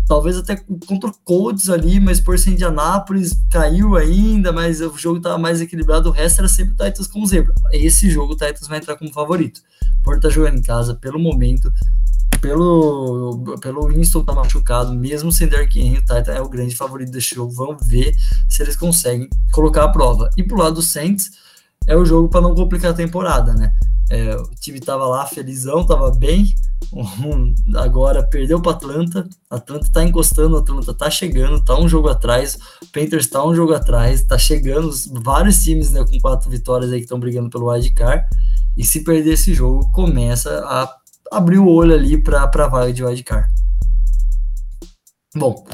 talvez 0.07 0.37
até 0.37 0.57
contra 0.87 1.11
o 1.11 1.15
Colts 1.25 1.69
ali, 1.69 2.01
mas 2.01 2.21
por 2.21 2.39
ser 2.39 2.53
Indianápolis 2.53 3.37
caiu 3.51 3.97
ainda, 3.97 4.53
mas 4.53 4.81
o 4.81 4.97
jogo 4.97 5.19
estava 5.19 5.39
mais 5.39 5.61
equilibrado, 5.61 6.09
o 6.09 6.13
resto 6.13 6.39
era 6.39 6.49
sempre 6.49 6.75
o 6.75 6.77
Titans 6.77 7.07
com 7.07 7.27
zebra. 7.27 7.53
Esse 7.73 8.09
jogo 8.09 8.33
o 8.33 8.37
Titans 8.37 8.69
vai 8.69 8.79
entrar 8.79 8.97
como 8.97 9.13
favorito. 9.13 9.61
Por 10.05 10.17
estar 10.17 10.29
tá 10.29 10.35
jogando 10.35 10.59
em 10.59 10.63
casa, 10.63 10.95
pelo 10.95 11.19
momento, 11.19 11.73
pelo, 12.41 13.57
pelo 13.61 13.89
Winston 13.89 14.25
tá 14.25 14.33
machucado, 14.33 14.95
mesmo 14.95 15.31
sem 15.31 15.49
Derrick 15.49 15.79
Henry, 15.79 15.99
o 15.99 16.01
Titan 16.01 16.33
é 16.33 16.41
o 16.41 16.49
grande 16.49 16.75
favorito 16.75 17.11
desse 17.11 17.35
jogo. 17.35 17.53
Vamos 17.53 17.87
ver 17.87 18.15
se 18.49 18.63
eles 18.63 18.77
conseguem 18.77 19.29
colocar 19.53 19.85
a 19.85 19.89
prova. 19.89 20.31
E 20.37 20.43
pro 20.43 20.59
lado 20.59 20.77
do 20.77 20.83
Saints, 20.83 21.31
é 21.87 21.97
o 21.97 22.05
jogo 22.05 22.29
para 22.29 22.43
não 22.43 22.55
complicar 22.55 22.91
a 22.91 22.95
temporada, 22.95 23.55
né? 23.55 23.73
É, 24.11 24.37
o 24.37 24.51
time 24.61 24.81
tava 24.81 25.07
lá 25.07 25.27
felizão, 25.27 25.85
tava 25.85 26.11
bem. 26.11 26.55
Um, 26.91 27.55
agora 27.77 28.23
perdeu 28.23 28.63
para 28.63 28.73
Atlanta. 28.73 29.29
Atlanta 29.51 29.91
tá 29.93 30.05
encostando, 30.05 30.57
Atlanta 30.57 30.95
tá 30.95 31.11
chegando, 31.11 31.63
tá 31.63 31.79
um 31.79 31.89
jogo 31.89 32.09
atrás. 32.09 32.57
Panthers 32.93 33.27
tá 33.27 33.45
um 33.45 33.55
jogo 33.55 33.75
atrás, 33.75 34.23
tá 34.23 34.39
chegando 34.39 34.91
vários 35.23 35.63
times 35.63 35.91
né, 35.91 36.03
com 36.09 36.19
quatro 36.21 36.49
vitórias 36.49 36.91
aí 36.93 36.99
que 36.99 37.05
estão 37.05 37.21
brigando 37.21 37.51
pelo 37.51 37.71
wild 37.71 37.91
card. 37.91 38.25
E 38.77 38.85
se 38.85 39.03
perder 39.03 39.33
esse 39.33 39.53
jogo, 39.53 39.91
começa 39.91 40.61
a 40.61 40.87
abrir 41.31 41.59
o 41.59 41.69
olho 41.69 41.95
ali 41.95 42.17
para 42.17 42.43
a 42.43 42.69
vaga 42.69 42.93
de 42.93 43.05
wild 43.05 43.23
card. 43.25 43.49
Bom, 45.37 45.65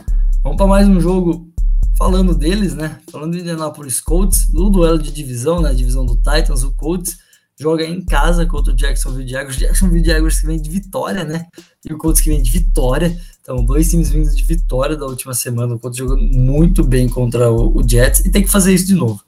vamos 0.42 0.56
para 0.56 0.66
mais 0.66 0.88
um 0.88 1.00
jogo 1.00 1.48
falando 1.96 2.34
deles, 2.34 2.74
né? 2.74 2.98
Falando 3.10 3.32
do 3.32 3.38
Indianapolis 3.38 4.00
Colts, 4.00 4.48
do 4.48 4.68
duelo 4.68 4.98
de 4.98 5.12
divisão, 5.12 5.60
né? 5.60 5.72
Divisão 5.72 6.04
do 6.04 6.16
Titans, 6.16 6.64
o 6.64 6.72
Colts 6.72 7.18
joga 7.58 7.84
em 7.84 8.04
casa 8.04 8.44
contra 8.46 8.72
o 8.72 8.76
Jacksonville 8.76 9.28
Jaguars. 9.28 9.56
Jacksonville 9.56 10.04
Jaguars 10.04 10.40
que 10.40 10.46
vem 10.46 10.60
de 10.60 10.70
vitória, 10.70 11.24
né? 11.24 11.46
E 11.84 11.92
o 11.92 11.98
Colts 11.98 12.20
que 12.20 12.30
vem 12.30 12.42
de 12.42 12.50
vitória. 12.50 13.16
Então, 13.40 13.64
dois 13.64 13.88
times 13.90 14.10
vindo 14.10 14.28
de 14.34 14.42
vitória 14.42 14.96
da 14.96 15.06
última 15.06 15.34
semana. 15.34 15.74
O 15.74 15.78
Colts 15.78 15.98
jogando 15.98 16.22
muito 16.22 16.82
bem 16.82 17.08
contra 17.08 17.50
o, 17.50 17.78
o 17.78 17.88
Jets 17.88 18.24
e 18.24 18.30
tem 18.30 18.42
que 18.42 18.50
fazer 18.50 18.74
isso 18.74 18.86
de 18.86 18.94
novo 18.94 19.22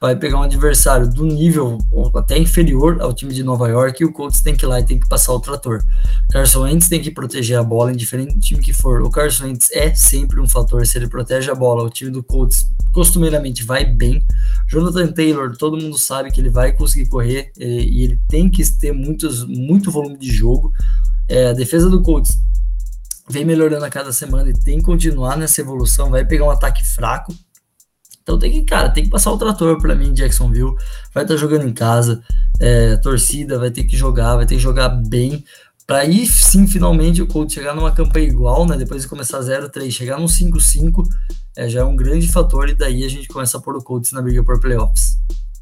vai 0.00 0.14
pegar 0.14 0.38
um 0.38 0.42
adversário 0.42 1.08
do 1.08 1.24
nível 1.24 1.78
até 2.14 2.36
inferior 2.36 3.00
ao 3.00 3.14
time 3.14 3.32
de 3.32 3.42
Nova 3.42 3.66
York 3.68 4.02
e 4.02 4.06
o 4.06 4.12
Colts 4.12 4.42
tem 4.42 4.54
que 4.54 4.64
ir 4.64 4.68
lá 4.68 4.78
e 4.78 4.84
tem 4.84 5.00
que 5.00 5.08
passar 5.08 5.32
o 5.32 5.40
trator. 5.40 5.82
Carson 6.30 6.62
Wentz 6.62 6.88
tem 6.88 7.00
que 7.00 7.10
proteger 7.10 7.58
a 7.58 7.62
bola, 7.62 7.92
indiferente 7.92 8.34
do 8.34 8.40
time 8.40 8.62
que 8.62 8.74
for. 8.74 9.02
O 9.02 9.10
Carson 9.10 9.44
Wentz 9.44 9.70
é 9.72 9.94
sempre 9.94 10.38
um 10.40 10.46
fator, 10.46 10.86
se 10.86 10.98
ele 10.98 11.08
protege 11.08 11.50
a 11.50 11.54
bola, 11.54 11.82
o 11.82 11.90
time 11.90 12.10
do 12.10 12.22
Colts 12.22 12.66
costumeiramente 12.92 13.64
vai 13.64 13.84
bem. 13.84 14.22
Jonathan 14.68 15.08
Taylor, 15.08 15.56
todo 15.56 15.80
mundo 15.80 15.96
sabe 15.96 16.30
que 16.30 16.40
ele 16.40 16.50
vai 16.50 16.72
conseguir 16.72 17.08
correr 17.08 17.52
e, 17.58 17.64
e 17.64 18.04
ele 18.04 18.20
tem 18.28 18.50
que 18.50 18.64
ter 18.78 18.92
muitos, 18.92 19.44
muito 19.46 19.90
volume 19.90 20.18
de 20.18 20.30
jogo. 20.30 20.72
É, 21.28 21.48
a 21.48 21.52
defesa 21.52 21.88
do 21.88 22.02
Colts 22.02 22.36
vem 23.28 23.44
melhorando 23.44 23.84
a 23.84 23.90
cada 23.90 24.12
semana 24.12 24.50
e 24.50 24.52
tem 24.52 24.78
que 24.78 24.84
continuar 24.84 25.36
nessa 25.36 25.60
evolução, 25.60 26.10
vai 26.10 26.24
pegar 26.24 26.44
um 26.44 26.50
ataque 26.50 26.84
fraco, 26.84 27.34
então 28.26 28.36
tem 28.36 28.50
que, 28.50 28.62
cara, 28.64 28.88
tem 28.88 29.04
que 29.04 29.10
passar 29.10 29.30
o 29.30 29.38
trator 29.38 29.80
para 29.80 29.94
mim, 29.94 30.12
Jacksonville. 30.12 30.74
Vai 31.14 31.22
estar 31.22 31.34
tá 31.34 31.36
jogando 31.36 31.64
em 31.64 31.72
casa, 31.72 32.20
é, 32.58 32.96
torcida 32.96 33.56
vai 33.56 33.70
ter 33.70 33.84
que 33.84 33.96
jogar, 33.96 34.34
vai 34.34 34.44
ter 34.44 34.56
que 34.56 34.60
jogar 34.60 34.88
bem. 34.88 35.44
Para 35.86 35.98
aí 35.98 36.26
sim, 36.26 36.66
finalmente, 36.66 37.22
o 37.22 37.28
Colts 37.28 37.54
chegar 37.54 37.72
numa 37.72 37.92
campanha 37.92 38.26
igual, 38.26 38.66
né? 38.66 38.76
Depois 38.76 39.02
de 39.02 39.08
começar 39.08 39.38
0-3, 39.38 39.92
chegar 39.92 40.18
num 40.18 40.26
5-5 40.26 41.04
é, 41.56 41.68
já 41.68 41.82
é 41.82 41.84
um 41.84 41.94
grande 41.94 42.26
fator, 42.26 42.68
e 42.68 42.74
daí 42.74 43.04
a 43.04 43.08
gente 43.08 43.28
começa 43.28 43.58
a 43.58 43.60
pôr 43.60 43.76
o 43.76 43.82
Colts 43.82 44.10
na 44.10 44.20
briga 44.20 44.42
por 44.42 44.58
playoffs. 44.58 45.18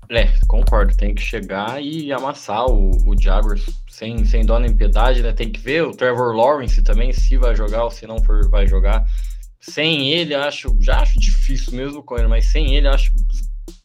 É, 0.09 0.33
concordo, 0.49 0.97
tem 0.97 1.15
que 1.15 1.21
chegar 1.21 1.83
e 1.83 2.11
amassar 2.15 2.65
o, 2.67 2.93
o 3.07 3.15
Jaguars 3.21 3.67
sem, 3.91 4.25
sem 4.25 4.47
dó 4.47 4.59
nem 4.59 4.75
piedade, 4.75 5.23
né? 5.23 5.35
Tem 5.35 5.53
que 5.53 5.61
ver 5.61 5.83
o 5.83 5.93
Trevor 5.93 6.35
Lawrence 6.35 6.81
também, 6.83 7.13
se 7.13 7.37
vai 7.37 7.55
jogar 7.55 7.85
ou 7.85 7.91
se 7.91 8.07
não 8.07 8.23
for, 8.25 8.49
vai 8.49 8.67
jogar. 8.67 9.05
Sem 9.71 10.11
ele, 10.11 10.35
acho, 10.35 10.77
já 10.81 11.01
acho 11.01 11.19
difícil 11.19 11.73
mesmo 11.73 12.03
com 12.03 12.19
ele, 12.19 12.29
mas 12.29 12.47
sem 12.47 12.75
ele, 12.75 12.87
acho 12.87 13.13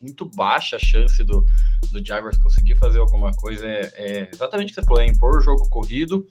muito 0.02 0.26
baixa 0.26 0.76
a 0.76 0.80
chance 0.80 1.24
do, 1.24 1.46
do 1.92 2.06
Jaguars 2.06 2.38
conseguir 2.38 2.76
fazer 2.76 3.00
alguma 3.00 3.32
coisa. 3.32 3.66
É, 3.66 3.92
é 3.96 4.30
exatamente 4.34 4.68
o 4.68 4.76
que 4.76 4.82
você 4.82 4.86
falou, 4.86 5.02
é 5.02 5.08
impor 5.08 5.38
o 5.38 5.42
jogo 5.42 5.70
corrido 5.70 6.28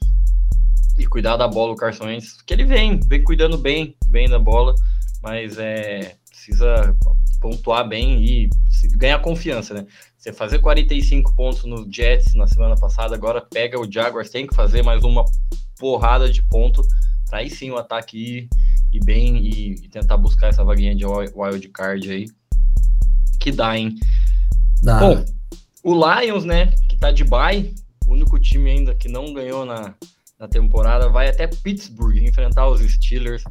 e 0.98 1.06
cuidar 1.06 1.36
da 1.36 1.48
bola 1.48 1.72
o 1.72 1.76
Carson 1.76 2.04
Wentz, 2.04 2.42
que 2.42 2.52
ele 2.52 2.64
vem, 2.64 3.00
vem 3.00 3.24
cuidando 3.24 3.56
bem, 3.56 3.96
bem 4.08 4.28
da 4.28 4.38
bola, 4.38 4.74
mas 5.22 5.56
é 5.58 6.16
precisa 6.28 6.96
pontuar 7.40 7.86
bem 7.88 8.22
e 8.24 8.50
ganhar 8.96 9.20
confiança, 9.20 9.74
né? 9.74 9.86
Você 10.16 10.32
fazer 10.32 10.58
45 10.58 11.34
pontos 11.34 11.64
no 11.64 11.90
Jets 11.90 12.34
na 12.34 12.46
semana 12.46 12.74
passada, 12.76 13.14
agora 13.14 13.40
pega 13.40 13.78
o 13.78 13.90
Jaguars, 13.90 14.30
tem 14.30 14.46
que 14.46 14.54
fazer 14.54 14.82
mais 14.82 15.04
uma 15.04 15.24
porrada 15.78 16.30
de 16.30 16.42
ponto, 16.42 16.82
para 17.28 17.38
aí 17.38 17.50
sim 17.50 17.70
o 17.70 17.76
ataque 17.76 18.18
ir 18.18 18.48
e 18.92 19.00
bem 19.00 19.36
e, 19.38 19.74
e, 19.74 19.88
tentar 19.88 20.16
buscar 20.16 20.48
essa 20.48 20.64
vaguinha 20.64 20.94
de 20.94 21.04
wild 21.06 21.68
card 21.68 22.10
aí. 22.10 22.26
Que 23.38 23.52
dá, 23.52 23.76
hein? 23.76 23.94
Dá. 24.82 24.98
Bom, 25.00 25.24
o 25.82 25.94
Lions, 25.94 26.44
né, 26.44 26.72
que 26.88 26.96
tá 26.96 27.10
de 27.10 27.24
bye, 27.24 27.74
o 28.06 28.12
único 28.12 28.38
time 28.38 28.70
ainda 28.70 28.94
que 28.94 29.08
não 29.08 29.32
ganhou 29.32 29.64
na, 29.64 29.94
na 30.38 30.48
temporada, 30.48 31.08
vai 31.08 31.28
até 31.28 31.46
Pittsburgh 31.46 32.16
enfrentar 32.16 32.68
os 32.68 32.80
Steelers. 32.80 33.44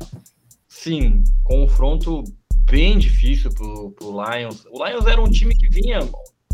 Sim, 0.67 1.23
confronto 1.43 2.23
bem 2.69 2.97
difícil 2.97 3.51
pro, 3.53 3.91
pro 3.91 4.11
Lions. 4.11 4.65
O 4.71 4.85
Lions 4.85 5.05
era 5.05 5.21
um 5.21 5.29
time 5.29 5.55
que 5.55 5.69
vinha 5.69 5.99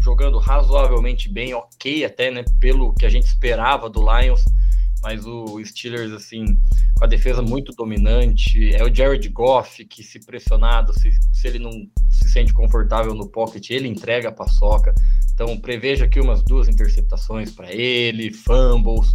jogando 0.01 0.37
razoavelmente 0.37 1.29
bem, 1.29 1.53
ok 1.53 2.03
até, 2.03 2.29
né, 2.29 2.43
pelo 2.59 2.93
que 2.93 3.05
a 3.05 3.09
gente 3.09 3.25
esperava 3.25 3.89
do 3.89 4.01
Lions, 4.01 4.43
mas 5.03 5.25
o 5.25 5.61
Steelers, 5.65 6.13
assim, 6.13 6.45
com 6.97 7.03
a 7.03 7.07
defesa 7.07 7.41
muito 7.41 7.73
dominante. 7.73 8.73
É 8.73 8.81
o 8.85 8.95
Jared 8.95 9.27
Goff 9.29 9.83
que, 9.83 10.01
se 10.01 10.25
pressionado, 10.25 10.97
se, 10.97 11.11
se 11.33 11.45
ele 11.45 11.59
não 11.59 11.71
se 12.09 12.29
sente 12.29 12.53
confortável 12.53 13.13
no 13.13 13.27
pocket, 13.27 13.69
ele 13.69 13.89
entrega 13.89 14.29
a 14.29 14.31
paçoca. 14.31 14.95
Então, 15.33 15.59
preveja 15.59 16.05
aqui 16.05 16.21
umas 16.21 16.41
duas 16.41 16.69
interceptações 16.69 17.51
para 17.51 17.69
ele, 17.69 18.31
fumbles. 18.31 19.13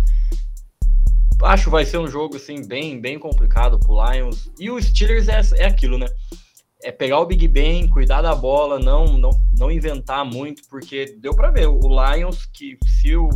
Acho 1.42 1.64
que 1.64 1.70
vai 1.70 1.86
ser 1.86 1.98
um 1.98 2.08
jogo 2.08 2.36
assim 2.36 2.66
bem, 2.66 3.00
bem 3.00 3.18
complicado 3.18 3.78
pro 3.78 3.96
Lions. 4.12 4.50
E 4.58 4.70
o 4.70 4.82
Steelers 4.82 5.28
é, 5.28 5.40
é 5.62 5.66
aquilo, 5.66 5.96
né? 5.96 6.06
É 6.82 6.92
pegar 6.92 7.18
o 7.20 7.26
Big 7.26 7.48
Ben, 7.48 7.88
cuidar 7.88 8.20
da 8.20 8.34
bola, 8.34 8.78
não, 8.78 9.16
não, 9.16 9.30
não 9.56 9.70
inventar 9.70 10.24
muito, 10.24 10.62
porque 10.68 11.16
deu 11.18 11.34
para 11.34 11.50
ver 11.50 11.66
o 11.66 11.80
Lions 11.80 12.44
que 12.46 12.76
se 13.00 13.16
o, 13.16 13.30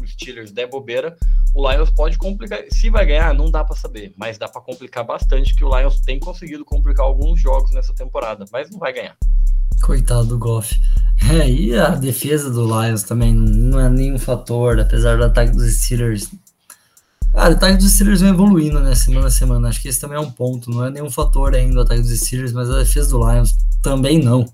o 0.00 0.06
Steelers 0.06 0.52
der 0.52 0.68
bobeira, 0.68 1.16
o 1.54 1.70
Lions 1.70 1.90
pode 1.90 2.16
complicar. 2.18 2.60
Se 2.70 2.90
vai 2.90 3.06
ganhar, 3.06 3.34
não 3.34 3.50
dá 3.50 3.64
para 3.64 3.76
saber, 3.76 4.12
mas 4.16 4.38
dá 4.38 4.48
para 4.48 4.60
complicar 4.60 5.04
bastante 5.04 5.54
que 5.54 5.64
o 5.64 5.76
Lions 5.76 6.00
tem 6.00 6.18
conseguido 6.18 6.64
complicar 6.64 7.06
alguns 7.06 7.40
jogos 7.40 7.72
nessa 7.72 7.94
temporada, 7.94 8.44
mas 8.52 8.70
não 8.70 8.78
vai 8.78 8.92
ganhar. 8.92 9.16
Coitado 9.82 10.26
do 10.26 10.38
Goff. 10.38 10.74
É, 11.30 11.48
e 11.48 11.74
a 11.74 11.90
defesa 11.90 12.50
do 12.50 12.64
Lions 12.64 13.02
também 13.02 13.34
não 13.34 13.80
é 13.80 13.88
nenhum 13.88 14.18
fator, 14.18 14.78
apesar 14.78 15.16
do 15.16 15.24
ataque 15.24 15.52
dos 15.52 15.72
Steelers. 15.74 16.30
Ah, 17.34 17.48
o 17.48 17.52
ataque 17.52 17.78
dos 17.78 17.92
Steelers 17.92 18.20
vem 18.20 18.30
evoluindo, 18.30 18.80
né, 18.80 18.94
semana 18.94 19.26
a 19.26 19.30
semana. 19.30 19.68
Acho 19.68 19.80
que 19.80 19.88
esse 19.88 20.00
também 20.00 20.16
é 20.16 20.20
um 20.20 20.30
ponto. 20.30 20.70
Não 20.70 20.84
é 20.84 20.90
nenhum 20.90 21.10
fator 21.10 21.54
ainda 21.54 21.78
o 21.78 21.82
ataque 21.82 22.02
dos 22.02 22.18
Steelers, 22.20 22.52
mas 22.52 22.70
a 22.70 22.78
defesa 22.78 23.10
do 23.10 23.18
Lions 23.18 23.56
também 23.82 24.22
não. 24.22 24.46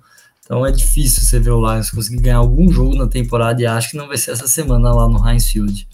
Então 0.44 0.64
é 0.64 0.70
difícil 0.70 1.22
você 1.22 1.40
ver 1.40 1.50
o 1.50 1.60
Lions 1.60 1.90
conseguir 1.90 2.20
ganhar 2.20 2.36
algum 2.36 2.70
jogo 2.70 2.94
na 2.94 3.06
temporada 3.06 3.60
e 3.62 3.66
acho 3.66 3.90
que 3.90 3.96
não 3.96 4.06
vai 4.06 4.18
ser 4.18 4.32
essa 4.32 4.46
semana 4.46 4.92
lá 4.92 5.08
no 5.08 5.26
Heinz 5.26 5.48
Field. 5.48 5.88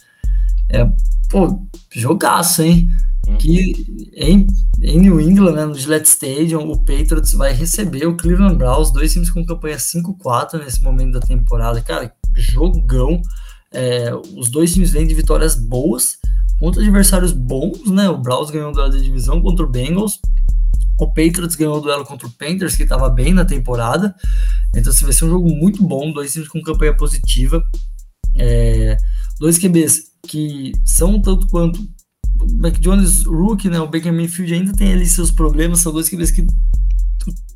É, 0.68 0.84
pô, 1.28 1.62
jogaço, 1.90 2.62
hein? 2.62 2.90
Uhum. 3.28 3.36
Que 3.36 4.10
em, 4.14 4.46
em 4.82 5.00
New 5.00 5.20
England, 5.20 5.52
né, 5.52 5.64
no 5.66 5.74
Gillette 5.74 6.08
Stadium, 6.08 6.68
o 6.68 6.78
Patriots 6.78 7.32
vai 7.32 7.52
receber 7.52 8.06
o 8.06 8.16
Cleveland 8.16 8.56
Browns, 8.56 8.90
dois 8.90 9.12
times 9.12 9.30
com 9.30 9.46
campanha 9.46 9.76
5-4 9.76 10.58
nesse 10.58 10.82
momento 10.82 11.12
da 11.12 11.20
temporada. 11.20 11.80
Cara, 11.80 12.12
jogão. 12.34 13.22
É, 13.72 14.12
os 14.36 14.50
dois 14.50 14.72
times 14.72 14.90
vêm 14.90 15.06
de 15.06 15.14
vitórias 15.14 15.54
boas 15.54 16.18
contra 16.58 16.82
adversários 16.82 17.30
bons, 17.30 17.88
né? 17.88 18.10
O 18.10 18.18
Browns 18.18 18.50
ganhou 18.50 18.72
de 18.72 19.00
divisão 19.00 19.40
contra 19.40 19.64
o 19.64 19.68
Bengals. 19.68 20.20
O 21.00 21.08
Patriots 21.08 21.56
ganhou 21.56 21.78
o 21.78 21.80
duelo 21.80 22.04
contra 22.04 22.26
o 22.26 22.30
Panthers, 22.30 22.76
que 22.76 22.82
estava 22.82 23.08
bem 23.08 23.32
na 23.32 23.44
temporada. 23.44 24.14
Então, 24.74 24.92
assim, 24.92 25.04
vai 25.04 25.14
ser 25.14 25.24
um 25.24 25.30
jogo 25.30 25.48
muito 25.48 25.82
bom. 25.82 26.12
Dois 26.12 26.32
times 26.32 26.48
com 26.48 26.62
campanha 26.62 26.94
positiva. 26.94 27.64
É, 28.36 28.96
dois 29.38 29.58
QBs 29.58 30.10
que 30.28 30.72
são 30.84 31.20
tanto 31.20 31.48
quanto 31.48 31.80
o 32.40 32.52
Mac 32.58 32.78
Jones 32.78 33.24
Rook, 33.24 33.68
né? 33.68 33.80
O 33.80 33.88
Baker 33.88 34.12
Mayfield 34.12 34.54
ainda 34.54 34.72
tem 34.72 34.92
ali 34.92 35.06
seus 35.06 35.30
problemas, 35.30 35.80
são 35.80 35.92
dois 35.92 36.08
que 36.08 36.16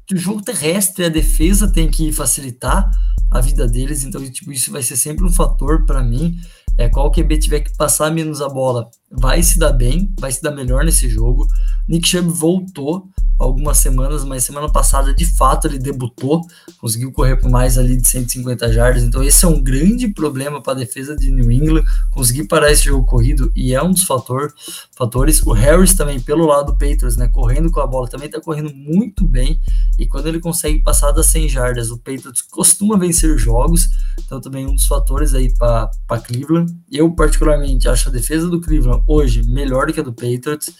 que 0.06 0.14
o 0.14 0.18
jogo 0.18 0.42
terrestre, 0.42 1.06
a 1.06 1.08
defesa 1.08 1.66
tem 1.66 1.88
que 1.90 2.12
facilitar 2.12 2.90
a 3.30 3.40
vida 3.40 3.66
deles, 3.66 4.04
então 4.04 4.22
tipo, 4.30 4.52
isso 4.52 4.70
vai 4.70 4.82
ser 4.82 4.96
sempre 4.96 5.24
um 5.24 5.32
fator 5.32 5.86
para 5.86 6.02
mim. 6.02 6.38
É, 6.76 6.88
qual 6.88 7.10
QB 7.10 7.38
tiver 7.38 7.60
que 7.60 7.76
passar 7.76 8.10
menos 8.10 8.42
a 8.42 8.48
bola 8.48 8.90
vai 9.16 9.42
se 9.42 9.58
dar 9.58 9.72
bem, 9.72 10.12
vai 10.18 10.32
se 10.32 10.42
dar 10.42 10.50
melhor 10.50 10.84
nesse 10.84 11.08
jogo. 11.08 11.46
Nick 11.88 12.08
Chubb 12.08 12.28
voltou 12.28 13.08
algumas 13.38 13.78
semanas, 13.78 14.24
mas 14.24 14.44
semana 14.44 14.70
passada 14.70 15.12
de 15.12 15.24
fato 15.24 15.66
ele 15.66 15.78
debutou, 15.78 16.42
conseguiu 16.78 17.10
correr 17.12 17.36
por 17.36 17.50
mais 17.50 17.76
ali 17.76 17.96
de 17.96 18.06
150 18.06 18.72
jardas, 18.72 19.02
então 19.02 19.22
esse 19.22 19.44
é 19.44 19.48
um 19.48 19.60
grande 19.60 20.08
problema 20.08 20.62
para 20.62 20.72
a 20.72 20.76
defesa 20.76 21.16
de 21.16 21.32
New 21.32 21.50
England, 21.50 21.84
conseguir 22.10 22.44
parar 22.44 22.70
esse 22.70 22.84
jogo 22.84 23.04
corrido 23.04 23.52
e 23.54 23.74
é 23.74 23.82
um 23.82 23.90
dos 23.90 24.04
fator, 24.04 24.52
fatores. 24.96 25.42
O 25.42 25.52
Harris 25.52 25.94
também 25.94 26.20
pelo 26.20 26.46
lado 26.46 26.66
do 26.66 26.78
Patriots, 26.78 27.16
né, 27.16 27.28
correndo 27.28 27.70
com 27.70 27.80
a 27.80 27.86
bola, 27.86 28.08
também 28.08 28.26
está 28.26 28.40
correndo 28.40 28.72
muito 28.72 29.26
bem 29.26 29.60
e 29.98 30.06
quando 30.06 30.28
ele 30.28 30.40
consegue 30.40 30.80
passar 30.82 31.10
das 31.10 31.26
100 31.26 31.48
jardas, 31.48 31.90
o 31.90 31.98
Patriots 31.98 32.42
costuma 32.42 32.96
vencer 32.96 33.36
jogos, 33.36 33.88
então 34.24 34.40
também 34.40 34.66
um 34.66 34.74
dos 34.74 34.86
fatores 34.86 35.34
aí 35.34 35.52
para 35.54 35.90
Cleveland. 36.24 36.72
Eu 36.90 37.10
particularmente 37.10 37.88
acho 37.88 38.08
a 38.08 38.12
defesa 38.12 38.48
do 38.48 38.60
Cleveland 38.60 39.03
hoje 39.06 39.42
melhor 39.42 39.86
do 39.86 39.92
que 39.92 40.00
a 40.00 40.02
do 40.02 40.12
Patriots 40.12 40.70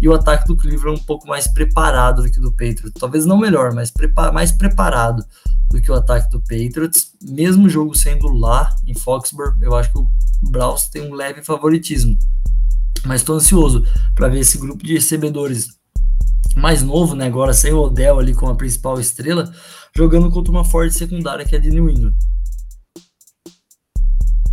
e 0.00 0.08
o 0.08 0.14
ataque 0.14 0.48
do 0.48 0.56
Cleveland 0.56 1.00
um 1.00 1.04
pouco 1.04 1.28
mais 1.28 1.46
preparado 1.46 2.22
do 2.22 2.30
que 2.30 2.38
o 2.38 2.42
do 2.42 2.50
Patriots. 2.50 2.92
Talvez 2.98 3.24
não 3.24 3.38
melhor, 3.38 3.72
mas 3.72 3.90
prepa 3.90 4.32
mais 4.32 4.50
preparado 4.50 5.24
do 5.70 5.80
que 5.80 5.90
o 5.90 5.94
ataque 5.94 6.30
do 6.30 6.40
Patriots. 6.40 7.12
Mesmo 7.22 7.68
jogo 7.68 7.96
sendo 7.96 8.28
lá 8.28 8.74
em 8.86 8.94
Foxborough, 8.94 9.56
eu 9.60 9.74
acho 9.76 9.92
que 9.92 9.98
o 9.98 10.08
Browns 10.42 10.88
tem 10.88 11.02
um 11.02 11.14
leve 11.14 11.42
favoritismo. 11.44 12.18
Mas 13.04 13.20
estou 13.20 13.36
ansioso 13.36 13.84
para 14.14 14.28
ver 14.28 14.40
esse 14.40 14.58
grupo 14.58 14.84
de 14.84 14.94
recebedores 14.94 15.68
mais 16.56 16.82
novo, 16.82 17.14
né? 17.14 17.26
Agora 17.26 17.54
sem 17.54 17.72
o 17.72 17.78
Odell 17.78 18.18
ali 18.18 18.34
como 18.34 18.52
a 18.52 18.56
principal 18.56 18.98
estrela, 19.00 19.52
jogando 19.94 20.30
contra 20.30 20.50
uma 20.50 20.64
forte 20.64 20.94
secundária 20.94 21.44
que 21.44 21.56
é 21.56 21.58
de 21.58 21.70
New 21.70 21.88
England. 21.88 22.14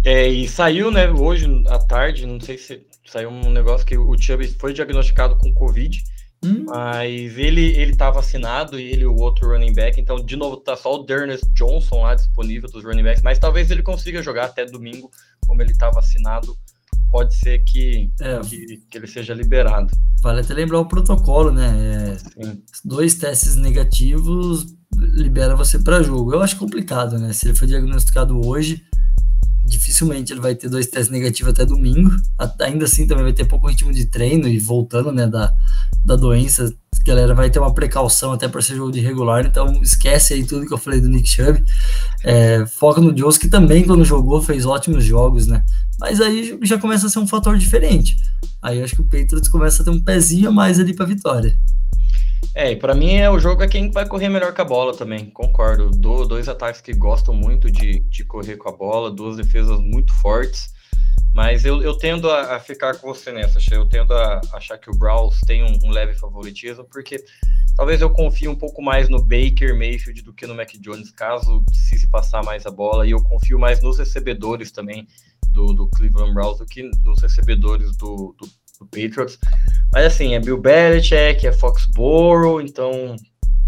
É, 0.03 0.27
e 0.27 0.47
saiu, 0.47 0.89
né, 0.89 1.11
hoje 1.11 1.45
à 1.67 1.77
tarde, 1.77 2.25
não 2.25 2.39
sei 2.39 2.57
se 2.57 2.88
saiu 3.09 3.29
um 3.29 3.49
negócio 3.49 3.85
que 3.85 3.97
o 3.97 4.17
Chubb 4.17 4.47
foi 4.59 4.73
diagnosticado 4.73 5.35
com 5.37 5.53
Covid, 5.53 6.03
hum. 6.43 6.65
mas 6.67 7.37
ele 7.37 7.75
ele 7.75 7.95
tá 7.95 8.09
vacinado 8.09 8.79
e 8.79 8.83
ele 8.83 9.05
o 9.05 9.15
outro 9.15 9.49
running 9.49 9.73
back, 9.73 9.99
então 9.99 10.23
de 10.23 10.35
novo 10.35 10.57
tá 10.57 10.75
só 10.75 10.95
o 10.95 11.03
Dernest 11.03 11.45
Johnson 11.53 12.03
lá 12.03 12.15
disponível 12.15 12.69
dos 12.69 12.83
running 12.83 13.03
backs, 13.03 13.23
mas 13.23 13.39
talvez 13.39 13.71
ele 13.71 13.83
consiga 13.83 14.21
jogar 14.21 14.45
até 14.45 14.65
domingo, 14.65 15.09
como 15.47 15.61
ele 15.61 15.75
tá 15.75 15.89
vacinado, 15.89 16.55
pode 17.09 17.35
ser 17.35 17.59
que, 17.63 18.11
é. 18.21 18.39
que, 18.41 18.77
que, 18.89 18.97
ele 18.97 19.07
seja 19.07 19.33
liberado. 19.33 19.89
Vale 20.21 20.41
até 20.41 20.53
lembrar 20.53 20.79
o 20.79 20.85
protocolo, 20.85 21.51
né? 21.51 22.17
É, 22.37 22.57
dois 22.85 23.15
testes 23.15 23.55
negativos 23.55 24.67
libera 24.95 25.55
você 25.55 25.79
para 25.79 26.03
jogo. 26.03 26.33
Eu 26.33 26.41
acho 26.41 26.57
complicado, 26.57 27.17
né? 27.17 27.33
Se 27.33 27.47
ele 27.47 27.57
foi 27.57 27.67
diagnosticado 27.67 28.45
hoje, 28.45 28.83
dificilmente 29.69 30.33
ele 30.33 30.41
vai 30.41 30.55
ter 30.55 30.67
dois 30.67 30.87
testes 30.87 31.09
negativos 31.09 31.53
até 31.53 31.65
domingo. 31.65 32.11
Ainda 32.59 32.85
assim, 32.85 33.07
também 33.07 33.23
vai 33.23 33.33
ter 33.33 33.45
pouco 33.45 33.67
ritmo 33.67 33.93
de 33.93 34.05
treino 34.05 34.47
e 34.47 34.59
voltando, 34.59 35.11
né, 35.11 35.27
da, 35.27 35.53
da 36.03 36.15
doença. 36.15 36.73
A 36.99 37.03
galera 37.07 37.33
vai 37.33 37.49
ter 37.49 37.59
uma 37.59 37.73
precaução 37.73 38.33
até 38.33 38.47
para 38.47 38.61
ser 38.61 38.75
jogo 38.75 38.91
de 38.91 38.99
regular, 38.99 39.45
então 39.45 39.81
esquece 39.81 40.33
aí 40.33 40.43
tudo 40.43 40.65
que 40.65 40.73
eu 40.73 40.77
falei 40.77 40.99
do 40.99 41.07
Nick 41.07 41.29
Chubb. 41.29 41.63
É, 42.23 42.65
foca 42.65 42.99
no 42.99 43.13
Jones, 43.13 43.37
que 43.37 43.47
também, 43.47 43.85
quando 43.85 44.03
jogou, 44.03 44.41
fez 44.41 44.65
ótimos 44.65 45.05
jogos, 45.05 45.47
né? 45.47 45.63
Mas 45.99 46.19
aí 46.19 46.57
já 46.63 46.77
começa 46.77 47.07
a 47.07 47.09
ser 47.09 47.19
um 47.19 47.27
fator 47.27 47.57
diferente. 47.57 48.17
Aí 48.61 48.81
acho 48.81 48.95
que 48.95 49.01
o 49.01 49.05
Patriots 49.05 49.49
começa 49.49 49.81
a 49.81 49.85
ter 49.85 49.91
um 49.91 49.99
pezinho 49.99 50.49
a 50.49 50.51
mais 50.51 50.79
ali 50.79 50.93
para 50.93 51.05
vitória. 51.05 51.57
É, 52.55 52.71
e 52.71 52.75
pra 52.75 52.95
mim 52.95 53.13
é 53.13 53.29
o 53.29 53.39
jogo 53.39 53.63
é 53.63 53.67
quem 53.67 53.91
vai 53.91 54.07
correr 54.07 54.27
melhor 54.27 54.53
com 54.53 54.61
a 54.61 54.65
bola 54.65 54.95
também, 54.95 55.29
concordo. 55.29 55.91
Do, 55.91 56.25
dois 56.25 56.49
ataques 56.49 56.81
que 56.81 56.93
gostam 56.93 57.33
muito 57.33 57.71
de, 57.71 57.99
de 57.99 58.23
correr 58.23 58.57
com 58.57 58.69
a 58.69 58.71
bola, 58.71 59.11
duas 59.11 59.37
defesas 59.37 59.79
muito 59.79 60.13
fortes. 60.13 60.73
Mas 61.33 61.63
eu, 61.63 61.81
eu 61.81 61.95
tendo 61.95 62.29
a, 62.29 62.55
a 62.55 62.59
ficar 62.59 62.97
com 62.97 63.07
você 63.07 63.31
nessa, 63.31 63.59
Eu 63.71 63.85
tendo 63.85 64.13
a 64.13 64.41
achar 64.53 64.77
que 64.77 64.89
o 64.89 64.97
Browns 64.97 65.39
tem 65.41 65.63
um, 65.63 65.87
um, 65.87 65.91
leve 65.91 66.15
favoritismo, 66.15 66.83
porque 66.85 67.23
talvez 67.75 68.01
eu 68.01 68.09
confie 68.09 68.47
um 68.47 68.55
pouco 68.55 68.81
mais 68.81 69.09
no 69.09 69.21
Baker 69.21 69.77
Mayfield 69.77 70.23
do 70.23 70.33
que 70.33 70.47
no 70.47 70.55
Mac 70.55 70.71
Jones, 70.79 71.11
caso 71.11 71.63
precise 71.65 72.09
passar 72.09 72.43
mais 72.43 72.65
a 72.65 72.71
bola. 72.71 73.05
E 73.05 73.11
eu 73.11 73.23
confio 73.23 73.59
mais 73.59 73.81
nos 73.81 73.99
recebedores 73.99 74.71
também 74.71 75.07
do, 75.51 75.71
do 75.73 75.87
Cleveland 75.89 76.33
Browns 76.33 76.57
do 76.57 76.65
que 76.65 76.83
nos 77.03 77.21
recebedores 77.21 77.95
do, 77.95 78.35
do, 78.37 78.49
do 78.79 78.85
Patriots. 78.85 79.37
Mas 79.91 80.05
assim, 80.05 80.33
é 80.33 80.39
Bill 80.39 80.59
Belichick, 80.59 81.45
é 81.45 81.51
Foxborough, 81.51 82.61
então 82.61 83.15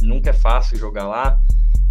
nunca 0.02 0.30
é 0.30 0.34
fácil 0.34 0.78
jogar 0.78 1.08
lá. 1.08 1.40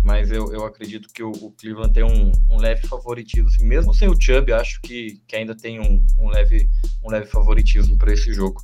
Mas 0.03 0.31
eu, 0.31 0.53
eu 0.53 0.65
acredito 0.65 1.09
que 1.13 1.23
o, 1.23 1.31
o 1.31 1.53
Cleveland 1.53 1.93
tem 1.93 2.03
um, 2.03 2.33
um, 2.49 2.57
leve 2.57 2.87
favoritismo. 2.87 3.49
Assim, 3.49 3.67
mesmo 3.67 3.93
sem 3.93 4.09
o 4.09 4.19
Chubb, 4.19 4.53
acho 4.53 4.81
que, 4.81 5.21
que 5.29 5.37
ainda 5.37 5.55
tem 5.55 5.79
um, 5.79 6.05
um 6.19 6.29
leve, 6.31 6.71
um 7.05 7.11
leve 7.11 7.27
favoritismo 7.27 7.99
para 7.99 8.13
esse 8.13 8.33
jogo. 8.33 8.63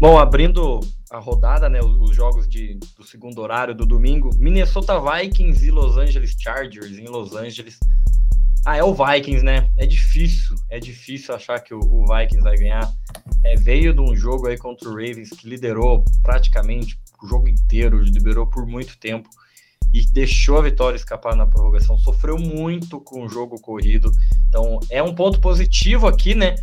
Bom, 0.00 0.16
abrindo 0.16 0.78
a 1.10 1.18
rodada, 1.18 1.68
né, 1.68 1.80
os, 1.80 2.10
os 2.10 2.14
jogos 2.14 2.48
de, 2.48 2.78
do 2.96 3.02
segundo 3.02 3.40
horário 3.40 3.74
do 3.74 3.84
domingo, 3.84 4.30
Minnesota 4.38 5.00
Vikings 5.00 5.66
e 5.66 5.70
Los 5.72 5.96
Angeles 5.96 6.36
Chargers 6.38 6.96
em 6.96 7.08
Los 7.08 7.34
Angeles. 7.34 7.80
Ah, 8.64 8.76
é 8.76 8.84
o 8.84 8.94
Vikings, 8.94 9.44
né? 9.44 9.70
É 9.76 9.86
difícil, 9.86 10.54
é 10.70 10.78
difícil 10.78 11.34
achar 11.34 11.58
que 11.58 11.74
o, 11.74 11.80
o 11.80 12.04
Vikings 12.06 12.42
vai 12.42 12.56
ganhar. 12.56 12.92
É, 13.44 13.56
veio 13.56 13.94
de 13.94 14.00
um 14.00 14.16
jogo 14.16 14.46
aí 14.46 14.56
contra 14.56 14.88
o 14.88 14.92
Ravens 14.92 15.30
que 15.30 15.48
liderou 15.48 16.04
praticamente 16.22 16.98
o 17.22 17.26
jogo 17.26 17.48
inteiro, 17.48 18.02
liderou 18.02 18.46
por 18.46 18.66
muito 18.66 18.98
tempo 18.98 19.28
e 19.92 20.04
deixou 20.06 20.58
a 20.58 20.62
vitória 20.62 20.96
escapar 20.96 21.34
na 21.34 21.46
prorrogação. 21.46 21.98
Sofreu 21.98 22.38
muito 22.38 23.00
com 23.00 23.24
o 23.24 23.28
jogo 23.28 23.60
corrido. 23.60 24.10
Então 24.48 24.78
é 24.90 25.02
um 25.02 25.14
ponto 25.14 25.40
positivo 25.40 26.06
aqui, 26.06 26.34
né, 26.34 26.54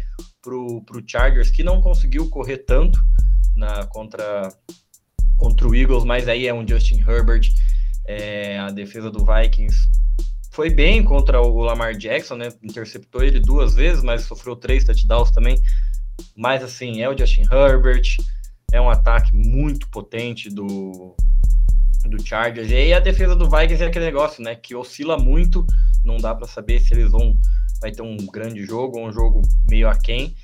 pro, 0.41 0.81
pro 0.81 1.03
Chargers 1.05 1.49
que 1.49 1.63
não 1.63 1.81
conseguiu 1.81 2.29
correr 2.29 2.59
tanto 2.59 2.99
na 3.55 3.85
contra 3.87 4.53
contra 5.37 5.67
o 5.67 5.75
Eagles, 5.75 6.05
mas 6.05 6.27
aí 6.27 6.47
é 6.47 6.53
um 6.53 6.65
Justin 6.67 7.01
Herbert. 7.01 7.49
É, 8.07 8.59
a 8.59 8.69
defesa 8.69 9.09
do 9.09 9.25
Vikings 9.25 9.89
foi 10.51 10.69
bem 10.69 11.03
contra 11.03 11.41
o 11.41 11.59
Lamar 11.59 11.97
Jackson, 11.97 12.35
né? 12.35 12.49
Interceptou 12.63 13.21
ele 13.21 13.39
duas 13.39 13.73
vezes, 13.73 14.03
mas 14.03 14.21
sofreu 14.21 14.55
três 14.55 14.85
touchdowns 14.85 15.31
também. 15.31 15.59
Mas 16.35 16.63
assim, 16.63 17.01
é 17.01 17.09
o 17.09 17.17
Justin 17.17 17.43
Herbert, 17.43 18.17
é 18.71 18.81
um 18.81 18.89
ataque 18.89 19.33
muito 19.33 19.87
potente 19.89 20.49
do, 20.49 21.15
do 22.05 22.25
Chargers. 22.25 22.69
E 22.69 22.75
aí 22.75 22.93
a 22.93 22.99
defesa 22.99 23.35
do 23.35 23.49
Vikings 23.49 23.83
é 23.83 23.87
aquele 23.87 24.05
negócio, 24.05 24.43
né? 24.43 24.55
Que 24.55 24.75
oscila 24.75 25.17
muito, 25.17 25.65
não 26.03 26.17
dá 26.17 26.35
para 26.35 26.47
saber 26.47 26.79
se 26.79 26.93
eles 26.93 27.11
vão 27.11 27.37
vai 27.81 27.91
ter 27.91 28.01
um 28.01 28.17
grande 28.27 28.65
jogo 28.65 28.99
ou 28.99 29.07
um 29.07 29.11
jogo 29.11 29.41
meio 29.69 29.87
aquém. 29.87 30.35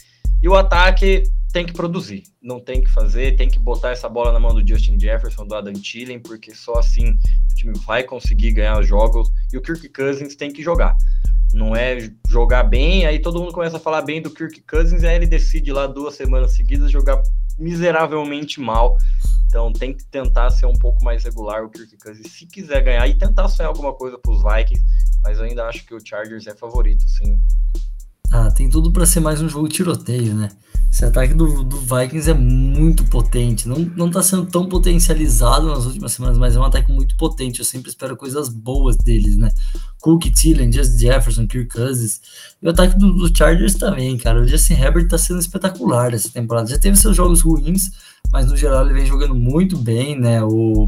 E 0.41 0.47
o 0.47 0.56
ataque 0.56 1.23
tem 1.51 1.65
que 1.65 1.73
produzir, 1.73 2.23
não 2.41 2.59
tem 2.59 2.81
que 2.81 2.89
fazer, 2.89 3.35
tem 3.35 3.49
que 3.49 3.59
botar 3.59 3.89
essa 3.89 4.07
bola 4.07 4.31
na 4.31 4.39
mão 4.39 4.53
do 4.53 4.65
Justin 4.65 4.97
Jefferson, 4.97 5.45
do 5.45 5.53
Adam 5.53 5.73
Thielen, 5.73 6.19
porque 6.19 6.55
só 6.55 6.79
assim 6.79 7.09
o 7.09 7.55
time 7.55 7.73
vai 7.85 8.03
conseguir 8.03 8.53
ganhar 8.53 8.79
os 8.79 8.87
jogos 8.87 9.31
e 9.51 9.57
o 9.57 9.61
Kirk 9.61 9.89
Cousins 9.89 10.35
tem 10.35 10.51
que 10.51 10.63
jogar. 10.63 10.95
Não 11.53 11.75
é 11.75 12.09
jogar 12.29 12.63
bem, 12.63 13.05
aí 13.05 13.19
todo 13.19 13.39
mundo 13.39 13.51
começa 13.51 13.75
a 13.75 13.79
falar 13.79 14.01
bem 14.01 14.21
do 14.21 14.29
Kirk 14.29 14.61
Cousins, 14.61 15.03
aí 15.03 15.15
ele 15.15 15.27
decide 15.27 15.73
lá 15.73 15.85
duas 15.87 16.15
semanas 16.15 16.53
seguidas 16.53 16.89
jogar 16.89 17.21
miseravelmente 17.59 18.61
mal. 18.61 18.97
Então 19.47 19.73
tem 19.73 19.93
que 19.93 20.05
tentar 20.05 20.49
ser 20.51 20.65
um 20.65 20.79
pouco 20.79 21.03
mais 21.03 21.25
regular 21.25 21.65
o 21.65 21.69
Kirk 21.69 21.97
Cousins 21.97 22.31
se 22.31 22.45
quiser 22.45 22.81
ganhar 22.81 23.05
e 23.09 23.17
tentar 23.17 23.49
sonhar 23.49 23.69
alguma 23.69 23.93
coisa 23.93 24.17
para 24.17 24.31
os 24.31 24.41
Vikings, 24.41 24.85
mas 25.21 25.37
eu 25.37 25.43
ainda 25.43 25.65
acho 25.65 25.85
que 25.85 25.93
o 25.93 25.99
Chargers 25.99 26.47
é 26.47 26.55
favorito, 26.55 27.03
sim. 27.09 27.37
Tem 28.62 28.69
tudo 28.69 28.91
para 28.91 29.08
ser 29.08 29.21
mais 29.21 29.41
um 29.41 29.50
jogo 29.50 29.67
tiroteio, 29.67 30.36
né? 30.36 30.47
Esse 30.91 31.04
ataque 31.04 31.34
do, 31.34 31.63
do, 31.63 31.78
Vikings 31.78 32.30
é 32.30 32.34
muito 32.36 33.04
potente. 33.06 33.67
Não, 33.67 33.80
não 33.97 34.12
tá 34.12 34.21
sendo 34.21 34.45
tão 34.45 34.69
potencializado 34.69 35.65
nas 35.65 35.88
últimas 35.88 36.12
semanas, 36.12 36.38
mas 36.38 36.56
é 36.56 36.60
um 36.60 36.63
ataque 36.63 36.91
muito 36.91 37.17
potente. 37.17 37.58
Eu 37.58 37.65
sempre 37.65 37.89
espero 37.89 38.15
coisas 38.15 38.50
boas 38.50 38.97
deles, 38.97 39.36
né? 39.36 39.50
Cook, 40.00 40.26
Thielen, 40.26 40.71
Just 40.71 41.00
Jefferson, 41.00 41.47
Kirk 41.47 41.76
Cousins. 41.76 42.21
E 42.62 42.67
o 42.67 42.69
ataque 42.69 43.00
do, 43.00 43.12
do, 43.12 43.36
Chargers 43.36 43.74
também, 43.74 44.15
cara. 44.15 44.39
O 44.39 44.47
Justin 44.47 44.74
Herbert 44.76 45.08
tá 45.08 45.17
sendo 45.17 45.39
espetacular 45.39 46.13
essa 46.13 46.30
temporada. 46.30 46.69
Já 46.69 46.78
teve 46.78 46.95
seus 46.97 47.15
jogos 47.15 47.41
ruins, 47.41 47.89
mas 48.32 48.45
no 48.45 48.56
geral 48.56 48.86
ele 48.86 48.93
vem 48.93 49.08
jogando 49.08 49.34
muito 49.34 49.76
bem, 49.76 50.19
né? 50.19 50.43
O 50.43 50.88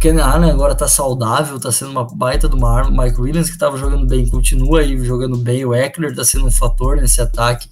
Ken 0.00 0.18
Allen 0.18 0.50
agora 0.50 0.74
tá 0.74 0.88
saudável, 0.88 1.60
tá 1.60 1.70
sendo 1.70 1.90
uma 1.90 2.04
baita 2.04 2.48
do 2.48 2.56
mar. 2.56 2.86
O 2.86 2.96
Mike 2.96 3.20
Williams, 3.20 3.50
que 3.50 3.58
tava 3.58 3.76
jogando 3.76 4.06
bem, 4.06 4.26
continua 4.26 4.80
aí 4.80 4.98
jogando 5.04 5.36
bem. 5.36 5.62
O 5.66 5.74
Eckler 5.74 6.14
tá 6.14 6.24
sendo 6.24 6.46
um 6.46 6.50
fator 6.50 6.96
nesse 6.96 7.20
ataque. 7.20 7.68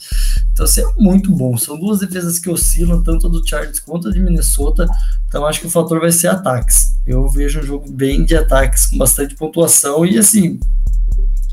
Então, 0.53 0.67
assim, 0.67 0.83
é 0.83 0.93
muito 0.99 1.35
bom. 1.35 1.57
São 1.57 1.81
duas 1.81 2.01
defesas 2.01 2.39
que 2.39 2.51
oscilam, 2.51 3.03
tanto 3.03 3.31
do 3.31 3.43
Chargers 3.49 3.81
quanto 3.81 4.13
de 4.13 4.21
Minnesota. 4.21 4.87
Então, 5.27 5.47
acho 5.47 5.61
que 5.61 5.69
o 5.69 5.71
fator 5.71 6.01
vai 6.01 6.13
ser 6.13 6.29
ataques. 6.29 6.99
Eu 7.07 7.27
vejo 7.31 7.61
um 7.61 7.63
jogo 7.63 7.91
bem 7.91 8.23
de 8.23 8.37
ataques, 8.37 8.89
com 8.89 8.99
bastante 8.99 9.35
pontuação. 9.35 10.05
E, 10.05 10.19
assim, 10.19 10.61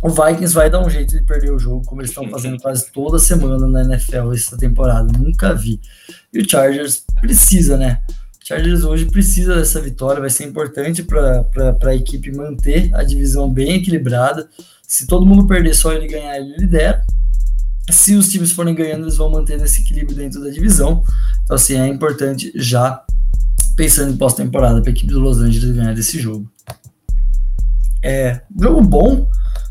o 0.03 0.09
Vikings 0.09 0.53
vai 0.53 0.69
dar 0.69 0.85
um 0.85 0.89
jeito 0.89 1.17
de 1.17 1.23
perder 1.23 1.53
o 1.53 1.57
jogo, 1.57 1.85
como 1.85 2.01
eles 2.01 2.11
estão 2.11 2.29
fazendo 2.29 2.59
quase 2.59 2.91
toda 2.91 3.17
semana 3.17 3.65
na 3.65 3.81
NFL 3.83 4.33
essa 4.33 4.57
temporada. 4.57 5.09
Nunca 5.17 5.53
vi. 5.53 5.79
E 6.33 6.41
o 6.41 6.49
Chargers 6.49 7.05
precisa, 7.21 7.77
né? 7.77 8.01
Chargers 8.47 8.83
hoje 8.83 9.05
precisa 9.05 9.55
dessa 9.55 9.81
vitória, 9.81 10.21
vai 10.21 10.29
ser 10.29 10.43
importante 10.43 11.01
para 11.01 11.75
a 11.83 11.95
equipe 11.95 12.31
manter 12.31 12.93
a 12.93 13.01
divisão 13.01 13.51
bem 13.51 13.77
equilibrada. 13.77 14.47
Se 14.87 15.07
todo 15.07 15.25
mundo 15.25 15.47
perder, 15.47 15.73
só 15.73 15.91
ele 15.91 16.07
ganhar, 16.07 16.37
ele 16.37 16.55
lidera. 16.55 17.03
Se 17.89 18.13
os 18.13 18.29
times 18.29 18.51
forem 18.51 18.75
ganhando, 18.75 19.05
eles 19.05 19.17
vão 19.17 19.31
manter 19.31 19.59
esse 19.59 19.81
equilíbrio 19.81 20.15
dentro 20.15 20.43
da 20.43 20.51
divisão. 20.51 21.03
Então, 21.43 21.55
assim, 21.55 21.73
é 21.73 21.87
importante 21.87 22.51
já 22.53 23.03
pensando 23.75 24.13
em 24.13 24.17
pós-temporada 24.17 24.79
para 24.79 24.91
a 24.91 24.93
equipe 24.93 25.11
do 25.11 25.19
Los 25.19 25.39
Angeles 25.39 25.75
ganhar 25.75 25.95
desse 25.95 26.19
jogo. 26.19 26.47
É, 28.03 28.41
jogo 28.61 28.81
bom 28.81 29.27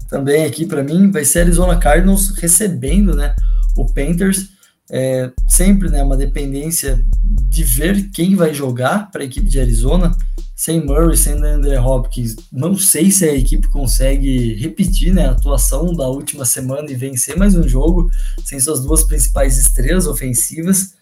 também 0.09 0.45
aqui 0.45 0.67
para 0.67 0.83
mim 0.83 1.13
vai 1.13 1.25
ser 1.25 1.41
Arizona 1.41 1.77
Cardinals 1.77 2.31
recebendo, 2.31 3.15
né, 3.15 3.37
o 3.77 3.87
Panthers. 3.87 4.49
É, 4.91 5.31
sempre, 5.49 5.89
né, 5.89 6.03
uma 6.03 6.17
dependência 6.17 7.05
de 7.49 7.65
ver 7.65 8.11
quem 8.11 8.37
vai 8.37 8.53
jogar 8.53 9.11
para 9.11 9.23
a 9.23 9.25
equipe 9.25 9.49
de 9.49 9.61
Arizona. 9.61 10.17
Sem 10.57 10.85
Murray, 10.85 11.17
sem 11.17 11.33
André 11.33 11.81
Hopkins, 11.81 12.37
não 12.53 12.79
sei 12.79 13.11
se 13.11 13.25
a 13.25 13.35
equipe 13.35 13.67
consegue 13.69 14.55
repetir 14.55 15.13
né, 15.13 15.27
a 15.27 15.33
atuação 15.33 15.93
da 15.93 16.07
última 16.07 16.45
semana 16.45 16.89
e 16.89 16.95
vencer 16.95 17.37
mais 17.37 17.57
um 17.57 17.67
jogo 17.67 18.09
sem 18.45 18.61
suas 18.61 18.81
duas 18.81 19.03
principais 19.03 19.59
estrelas 19.59 20.07
ofensivas. 20.07 20.95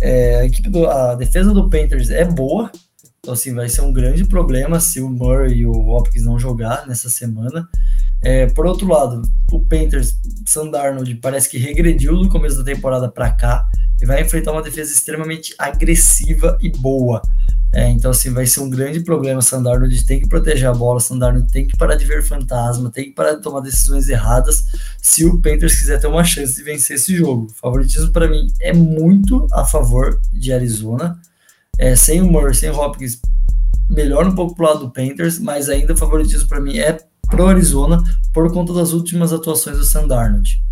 É, 0.00 0.40
a, 0.40 0.44
equipe 0.44 0.68
do, 0.68 0.88
a 0.88 1.14
defesa 1.14 1.54
do 1.54 1.70
Panthers 1.70 2.10
é 2.10 2.24
boa, 2.24 2.72
então 3.20 3.34
assim, 3.34 3.54
vai 3.54 3.68
ser 3.68 3.82
um 3.82 3.92
grande 3.92 4.24
problema 4.24 4.80
se 4.80 5.00
o 5.00 5.08
Murray 5.08 5.58
e 5.58 5.66
o 5.66 5.72
Hopkins 5.72 6.24
não 6.24 6.38
jogar 6.38 6.86
nessa 6.86 7.10
semana. 7.10 7.68
É, 8.22 8.46
por 8.46 8.66
outro 8.66 8.88
lado, 8.88 9.22
o 9.52 9.60
Panthers, 9.60 10.18
Sandarnold 10.46 11.14
parece 11.16 11.48
que 11.48 11.58
regrediu 11.58 12.16
do 12.16 12.28
começo 12.28 12.58
da 12.58 12.64
temporada 12.64 13.10
para 13.10 13.30
cá 13.30 13.66
e 14.00 14.06
vai 14.06 14.22
enfrentar 14.22 14.52
uma 14.52 14.62
defesa 14.62 14.92
extremamente 14.92 15.54
agressiva 15.58 16.56
e 16.60 16.70
boa. 16.70 17.20
É, 17.72 17.88
então, 17.88 18.10
assim, 18.10 18.30
vai 18.30 18.46
ser 18.46 18.60
um 18.60 18.70
grande 18.70 19.00
problema. 19.00 19.40
Sandarnold 19.40 20.04
tem 20.04 20.18
que 20.18 20.28
proteger 20.28 20.68
a 20.68 20.74
bola, 20.74 20.98
Sandarnold 20.98 21.50
tem 21.52 21.66
que 21.66 21.76
parar 21.76 21.94
de 21.94 22.04
ver 22.04 22.22
fantasma, 22.22 22.90
tem 22.90 23.04
que 23.04 23.12
parar 23.12 23.34
de 23.34 23.42
tomar 23.42 23.60
decisões 23.60 24.08
erradas 24.08 24.64
se 25.00 25.24
o 25.24 25.40
Panthers 25.40 25.78
quiser 25.78 26.00
ter 26.00 26.06
uma 26.06 26.24
chance 26.24 26.56
de 26.56 26.62
vencer 26.62 26.96
esse 26.96 27.14
jogo. 27.14 27.46
O 27.46 27.54
favoritismo, 27.54 28.10
para 28.10 28.28
mim, 28.28 28.46
é 28.60 28.72
muito 28.72 29.46
a 29.52 29.64
favor 29.64 30.20
de 30.32 30.52
Arizona. 30.52 31.20
É, 31.80 31.96
sem 31.96 32.20
o 32.20 32.30
Murray, 32.30 32.54
sem 32.54 32.68
o 32.68 32.78
Hopkins, 32.78 33.22
melhor 33.88 34.26
um 34.26 34.34
pouco 34.34 34.54
pro 34.54 34.66
lado 34.66 34.80
do 34.80 34.90
Panthers, 34.90 35.38
mas 35.38 35.70
ainda 35.70 35.96
favoritismo 35.96 36.46
para 36.46 36.60
mim 36.60 36.76
é 36.76 36.98
pro 37.22 37.46
Arizona 37.46 38.02
por 38.34 38.52
conta 38.52 38.74
das 38.74 38.92
últimas 38.92 39.32
atuações 39.32 39.78
do 39.78 39.84
Sandarnold. 39.84 40.62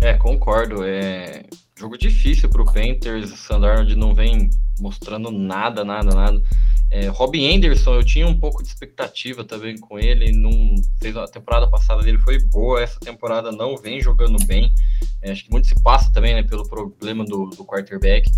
É, 0.00 0.14
concordo. 0.14 0.82
É 0.82 1.44
jogo 1.78 1.98
difícil 1.98 2.48
pro 2.48 2.64
Panthers. 2.64 3.30
O 3.30 3.36
Sandarnold 3.36 3.94
não 3.96 4.14
vem 4.14 4.48
mostrando 4.80 5.30
nada, 5.30 5.84
nada, 5.84 6.14
nada. 6.14 6.42
É, 6.90 7.08
Robin 7.08 7.54
Anderson, 7.54 7.96
eu 7.96 8.02
tinha 8.02 8.26
um 8.26 8.40
pouco 8.40 8.62
de 8.62 8.70
expectativa 8.70 9.44
também 9.44 9.76
com 9.76 9.98
ele. 9.98 10.32
Num, 10.32 10.76
fez 11.02 11.14
a 11.18 11.26
temporada 11.26 11.68
passada 11.68 12.02
dele 12.02 12.16
foi 12.16 12.42
boa, 12.44 12.80
essa 12.80 12.98
temporada 12.98 13.52
não 13.52 13.76
vem 13.76 14.00
jogando 14.00 14.42
bem. 14.46 14.72
É, 15.20 15.32
acho 15.32 15.44
que 15.44 15.50
muito 15.50 15.66
se 15.66 15.74
passa 15.82 16.10
também 16.10 16.34
né, 16.34 16.42
pelo 16.42 16.66
problema 16.66 17.26
do, 17.26 17.50
do 17.50 17.62
quarterback. 17.66 18.30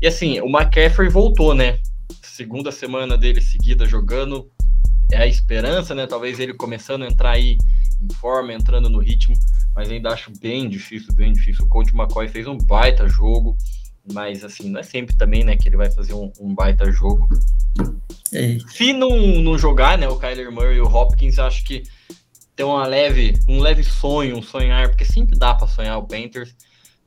E 0.00 0.06
assim, 0.06 0.40
o 0.40 0.46
McCaffrey 0.46 1.08
voltou, 1.08 1.54
né? 1.54 1.78
Segunda 2.22 2.70
semana 2.70 3.16
dele 3.16 3.40
seguida 3.40 3.86
jogando. 3.86 4.50
É 5.12 5.18
a 5.18 5.26
esperança, 5.26 5.94
né? 5.94 6.06
Talvez 6.06 6.40
ele 6.40 6.54
começando 6.54 7.04
a 7.04 7.06
entrar 7.06 7.30
aí 7.30 7.56
em 8.02 8.14
forma, 8.14 8.52
entrando 8.52 8.90
no 8.90 8.98
ritmo, 8.98 9.34
mas 9.74 9.90
ainda 9.90 10.10
acho 10.10 10.30
bem 10.40 10.68
difícil, 10.68 11.14
bem 11.14 11.32
difícil. 11.32 11.64
O 11.64 11.68
coach 11.68 11.94
McCoy 11.94 12.28
fez 12.28 12.46
um 12.46 12.58
baita 12.58 13.08
jogo 13.08 13.56
mas 14.12 14.44
assim, 14.44 14.70
não 14.70 14.80
é 14.80 14.82
sempre 14.82 15.16
também, 15.16 15.44
né, 15.44 15.56
que 15.56 15.68
ele 15.68 15.76
vai 15.76 15.90
fazer 15.90 16.14
um, 16.14 16.32
um 16.40 16.54
baita 16.54 16.90
jogo. 16.90 17.28
É. 18.32 18.58
Se 18.68 18.92
não, 18.92 19.16
não 19.40 19.58
jogar, 19.58 19.98
né, 19.98 20.08
o 20.08 20.18
Kyler 20.18 20.50
Murray 20.52 20.76
e 20.76 20.80
o 20.80 20.86
Hopkins, 20.86 21.38
acho 21.38 21.64
que 21.64 21.82
tem 22.54 22.64
uma 22.64 22.86
leve, 22.86 23.34
um 23.48 23.60
leve 23.60 23.82
sonho, 23.84 24.36
um 24.36 24.42
sonhar, 24.42 24.88
porque 24.88 25.04
sempre 25.04 25.38
dá 25.38 25.54
para 25.54 25.66
sonhar 25.66 25.98
o 25.98 26.06
Panthers, 26.06 26.54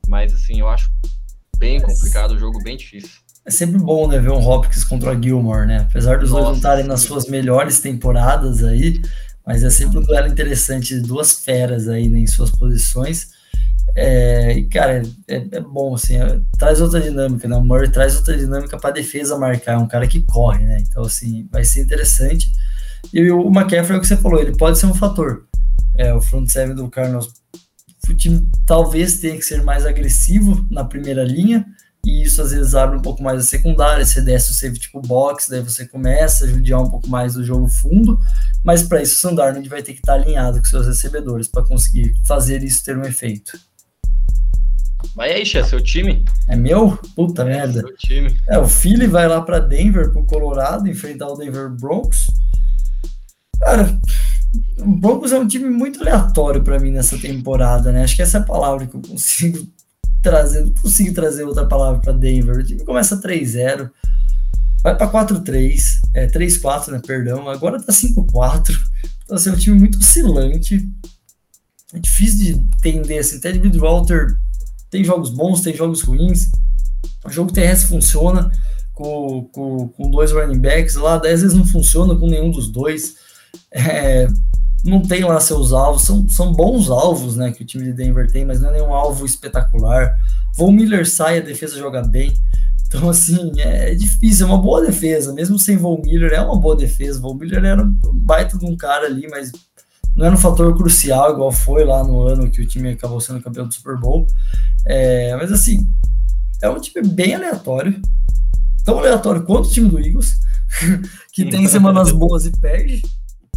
mas 0.06 0.32
assim, 0.32 0.60
eu 0.60 0.68
acho 0.68 0.90
bem 1.60 1.78
complicado, 1.78 2.32
o 2.32 2.38
jogo 2.38 2.60
bem 2.62 2.76
difícil. 2.76 3.10
É 3.44 3.50
sempre 3.50 3.78
bom, 3.78 4.08
né, 4.08 4.18
ver 4.18 4.30
um 4.30 4.44
Hopkins 4.44 4.82
contra 4.82 5.12
a 5.12 5.20
Gilmore, 5.20 5.66
né? 5.66 5.86
Apesar 5.88 6.18
dos 6.18 6.30
Nossa, 6.30 6.42
dois 6.42 6.50
não 6.50 6.56
estarem 6.56 6.84
nas 6.84 7.02
suas 7.02 7.28
melhores 7.28 7.80
temporadas 7.80 8.64
aí, 8.64 9.00
mas 9.46 9.62
é 9.62 9.70
sempre 9.70 9.98
um 9.98 10.02
duelo 10.02 10.28
interessante 10.28 10.94
de 10.94 11.00
duas 11.00 11.32
feras 11.32 11.86
aí 11.88 12.08
né, 12.08 12.20
em 12.20 12.26
suas 12.26 12.50
posições. 12.50 13.28
É, 13.94 14.52
e, 14.52 14.64
cara, 14.64 15.02
é, 15.28 15.36
é 15.52 15.60
bom, 15.60 15.94
assim, 15.94 16.16
é, 16.16 16.40
traz 16.58 16.80
outra 16.80 17.00
dinâmica, 17.00 17.46
né? 17.48 17.56
O 17.56 17.64
Murray 17.64 17.90
traz 17.90 18.16
outra 18.16 18.36
dinâmica 18.36 18.78
para 18.78 18.92
defesa 18.92 19.36
marcar, 19.36 19.72
é 19.72 19.78
um 19.78 19.88
cara 19.88 20.06
que 20.06 20.20
corre, 20.22 20.64
né? 20.64 20.78
Então, 20.88 21.02
assim, 21.02 21.48
vai 21.50 21.64
ser 21.64 21.82
interessante. 21.82 22.52
E 23.12 23.30
o 23.30 23.48
McCaffrey 23.48 23.96
é 23.96 23.98
o 23.98 24.00
que 24.00 24.06
você 24.06 24.16
falou, 24.16 24.40
ele 24.40 24.56
pode 24.56 24.78
ser 24.78 24.86
um 24.86 24.94
fator. 24.94 25.46
É, 25.96 26.14
o 26.14 26.20
front 26.20 26.48
seven 26.48 26.74
do 26.74 26.88
Cardinals, 26.88 27.28
o 28.08 28.14
time 28.14 28.48
talvez 28.66 29.18
tenha 29.18 29.36
que 29.36 29.44
ser 29.44 29.62
mais 29.62 29.84
agressivo 29.84 30.66
na 30.70 30.84
primeira 30.84 31.22
linha, 31.24 31.66
e 32.04 32.22
isso 32.22 32.40
às 32.40 32.52
vezes 32.52 32.74
abre 32.74 32.96
um 32.96 33.02
pouco 33.02 33.22
mais 33.22 33.40
a 33.40 33.44
secundária, 33.44 34.04
você 34.04 34.22
desce 34.22 34.50
o 34.50 34.54
safety 34.54 34.80
tipo 34.80 35.00
box, 35.00 35.50
daí 35.50 35.60
você 35.60 35.86
começa 35.86 36.44
a 36.44 36.48
judiar 36.48 36.80
um 36.80 36.88
pouco 36.88 37.08
mais 37.08 37.34
do 37.34 37.44
jogo 37.44 37.68
fundo, 37.68 38.18
mas 38.64 38.82
para 38.82 39.02
isso 39.02 39.14
o 39.14 39.18
Sandarnold 39.18 39.68
vai 39.68 39.82
ter 39.82 39.92
que 39.92 39.98
estar 39.98 40.14
alinhado 40.14 40.58
com 40.58 40.64
seus 40.64 40.86
recebedores 40.86 41.46
para 41.46 41.64
conseguir 41.64 42.14
fazer 42.24 42.62
isso 42.62 42.82
ter 42.84 42.96
um 42.96 43.04
efeito. 43.04 43.58
Vai 45.14 45.32
aí, 45.32 45.46
Xé, 45.46 45.62
seu 45.64 45.80
time? 45.80 46.24
É 46.46 46.54
meu? 46.54 46.96
Puta 47.16 47.42
é, 47.42 47.44
merda. 47.46 47.80
Seu 47.80 47.96
time. 47.96 48.38
É, 48.48 48.58
o 48.58 48.68
Philly 48.68 49.06
vai 49.06 49.26
lá 49.26 49.40
para 49.40 49.58
Denver, 49.58 50.12
pro 50.12 50.24
Colorado, 50.24 50.88
enfrentar 50.88 51.28
o 51.28 51.36
Denver 51.36 51.70
Broncos. 51.70 52.26
Cara, 53.58 54.00
o 54.78 54.96
Broncos 54.96 55.32
é 55.32 55.38
um 55.38 55.46
time 55.46 55.68
muito 55.68 56.00
aleatório 56.00 56.62
para 56.62 56.78
mim 56.78 56.90
nessa 56.90 57.16
temporada, 57.18 57.92
né? 57.92 58.02
Acho 58.02 58.16
que 58.16 58.22
essa 58.22 58.38
é 58.38 58.40
a 58.40 58.44
palavra 58.44 58.86
que 58.86 58.94
eu 58.94 59.02
consigo 59.02 59.66
trazer. 60.22 60.64
Não 60.64 60.74
consigo 60.74 61.14
trazer 61.14 61.44
outra 61.44 61.66
palavra 61.66 62.00
para 62.00 62.12
Denver. 62.12 62.56
O 62.56 62.64
time 62.64 62.84
começa 62.84 63.20
3-0, 63.20 63.90
vai 64.82 64.96
para 64.96 65.10
4-3, 65.10 66.00
é 66.14 66.26
3-4, 66.26 66.88
né? 66.88 67.00
Perdão. 67.06 67.48
Agora 67.48 67.80
tá 67.80 67.92
5-4. 67.92 68.76
Então, 69.24 69.36
assim, 69.36 69.50
é 69.50 69.52
um 69.52 69.56
time 69.56 69.78
muito 69.78 69.98
oscilante. 69.98 70.88
É 71.92 71.98
difícil 71.98 72.38
de 72.38 72.50
entender, 72.88 73.18
assim. 73.18 73.40
Ted 73.40 73.58
Bridgewater 73.58 74.36
tem 74.90 75.04
jogos 75.04 75.30
bons, 75.30 75.60
tem 75.60 75.74
jogos 75.74 76.02
ruins. 76.02 76.50
O 77.24 77.30
jogo 77.30 77.52
terrestre 77.52 77.88
funciona 77.88 78.50
com, 78.92 79.48
com, 79.52 79.88
com 79.88 80.10
dois 80.10 80.32
running 80.32 80.58
backs 80.58 80.96
lá, 80.96 81.16
às 81.16 81.42
vezes 81.42 81.54
não 81.54 81.64
funciona 81.64 82.14
com 82.16 82.26
nenhum 82.26 82.50
dos 82.50 82.68
dois. 82.68 83.14
É, 83.72 84.26
não 84.84 85.02
tem 85.02 85.24
lá 85.24 85.38
seus 85.40 85.72
alvos, 85.72 86.02
são, 86.02 86.28
são 86.28 86.52
bons 86.52 86.90
alvos 86.90 87.36
né, 87.36 87.52
que 87.52 87.62
o 87.62 87.66
time 87.66 87.84
de 87.84 87.92
Denver 87.92 88.30
tem, 88.30 88.44
mas 88.44 88.60
não 88.60 88.70
é 88.70 88.72
nenhum 88.72 88.94
alvo 88.94 89.26
espetacular. 89.26 90.16
Von 90.56 90.72
Miller 90.72 91.08
sai, 91.08 91.38
a 91.38 91.42
defesa 91.42 91.78
joga 91.78 92.02
bem. 92.02 92.32
Então, 92.86 93.08
assim, 93.08 93.52
é 93.60 93.94
difícil, 93.94 94.46
é 94.46 94.48
uma 94.48 94.58
boa 94.58 94.84
defesa, 94.84 95.32
mesmo 95.32 95.58
sem 95.58 95.76
Von 95.76 96.00
Miller, 96.02 96.32
é 96.32 96.40
uma 96.40 96.58
boa 96.58 96.74
defesa. 96.74 97.20
Von 97.20 97.34
Miller 97.34 97.64
era 97.64 97.82
um 97.82 97.98
baita 98.14 98.58
de 98.58 98.66
um 98.66 98.76
cara 98.76 99.06
ali, 99.06 99.28
mas 99.28 99.52
não 100.16 100.26
era 100.26 100.34
um 100.34 100.38
fator 100.38 100.76
crucial, 100.76 101.32
igual 101.32 101.52
foi 101.52 101.84
lá 101.84 102.02
no 102.02 102.20
ano 102.22 102.50
que 102.50 102.60
o 102.60 102.66
time 102.66 102.90
acabou 102.90 103.20
sendo 103.20 103.42
campeão 103.42 103.68
do 103.68 103.74
Super 103.74 103.96
Bowl. 103.96 104.26
É, 104.84 105.36
mas 105.36 105.52
assim, 105.52 105.88
é 106.60 106.68
um 106.68 106.80
time 106.80 107.06
bem 107.06 107.34
aleatório. 107.34 108.00
Tão 108.84 108.98
aleatório 108.98 109.44
quanto 109.44 109.68
o 109.68 109.70
time 109.70 109.88
do 109.88 110.00
Eagles, 110.00 110.40
que 111.32 111.44
tem 111.44 111.68
semanas 111.68 112.10
boas 112.10 112.44
e 112.46 112.50
perde, 112.50 113.02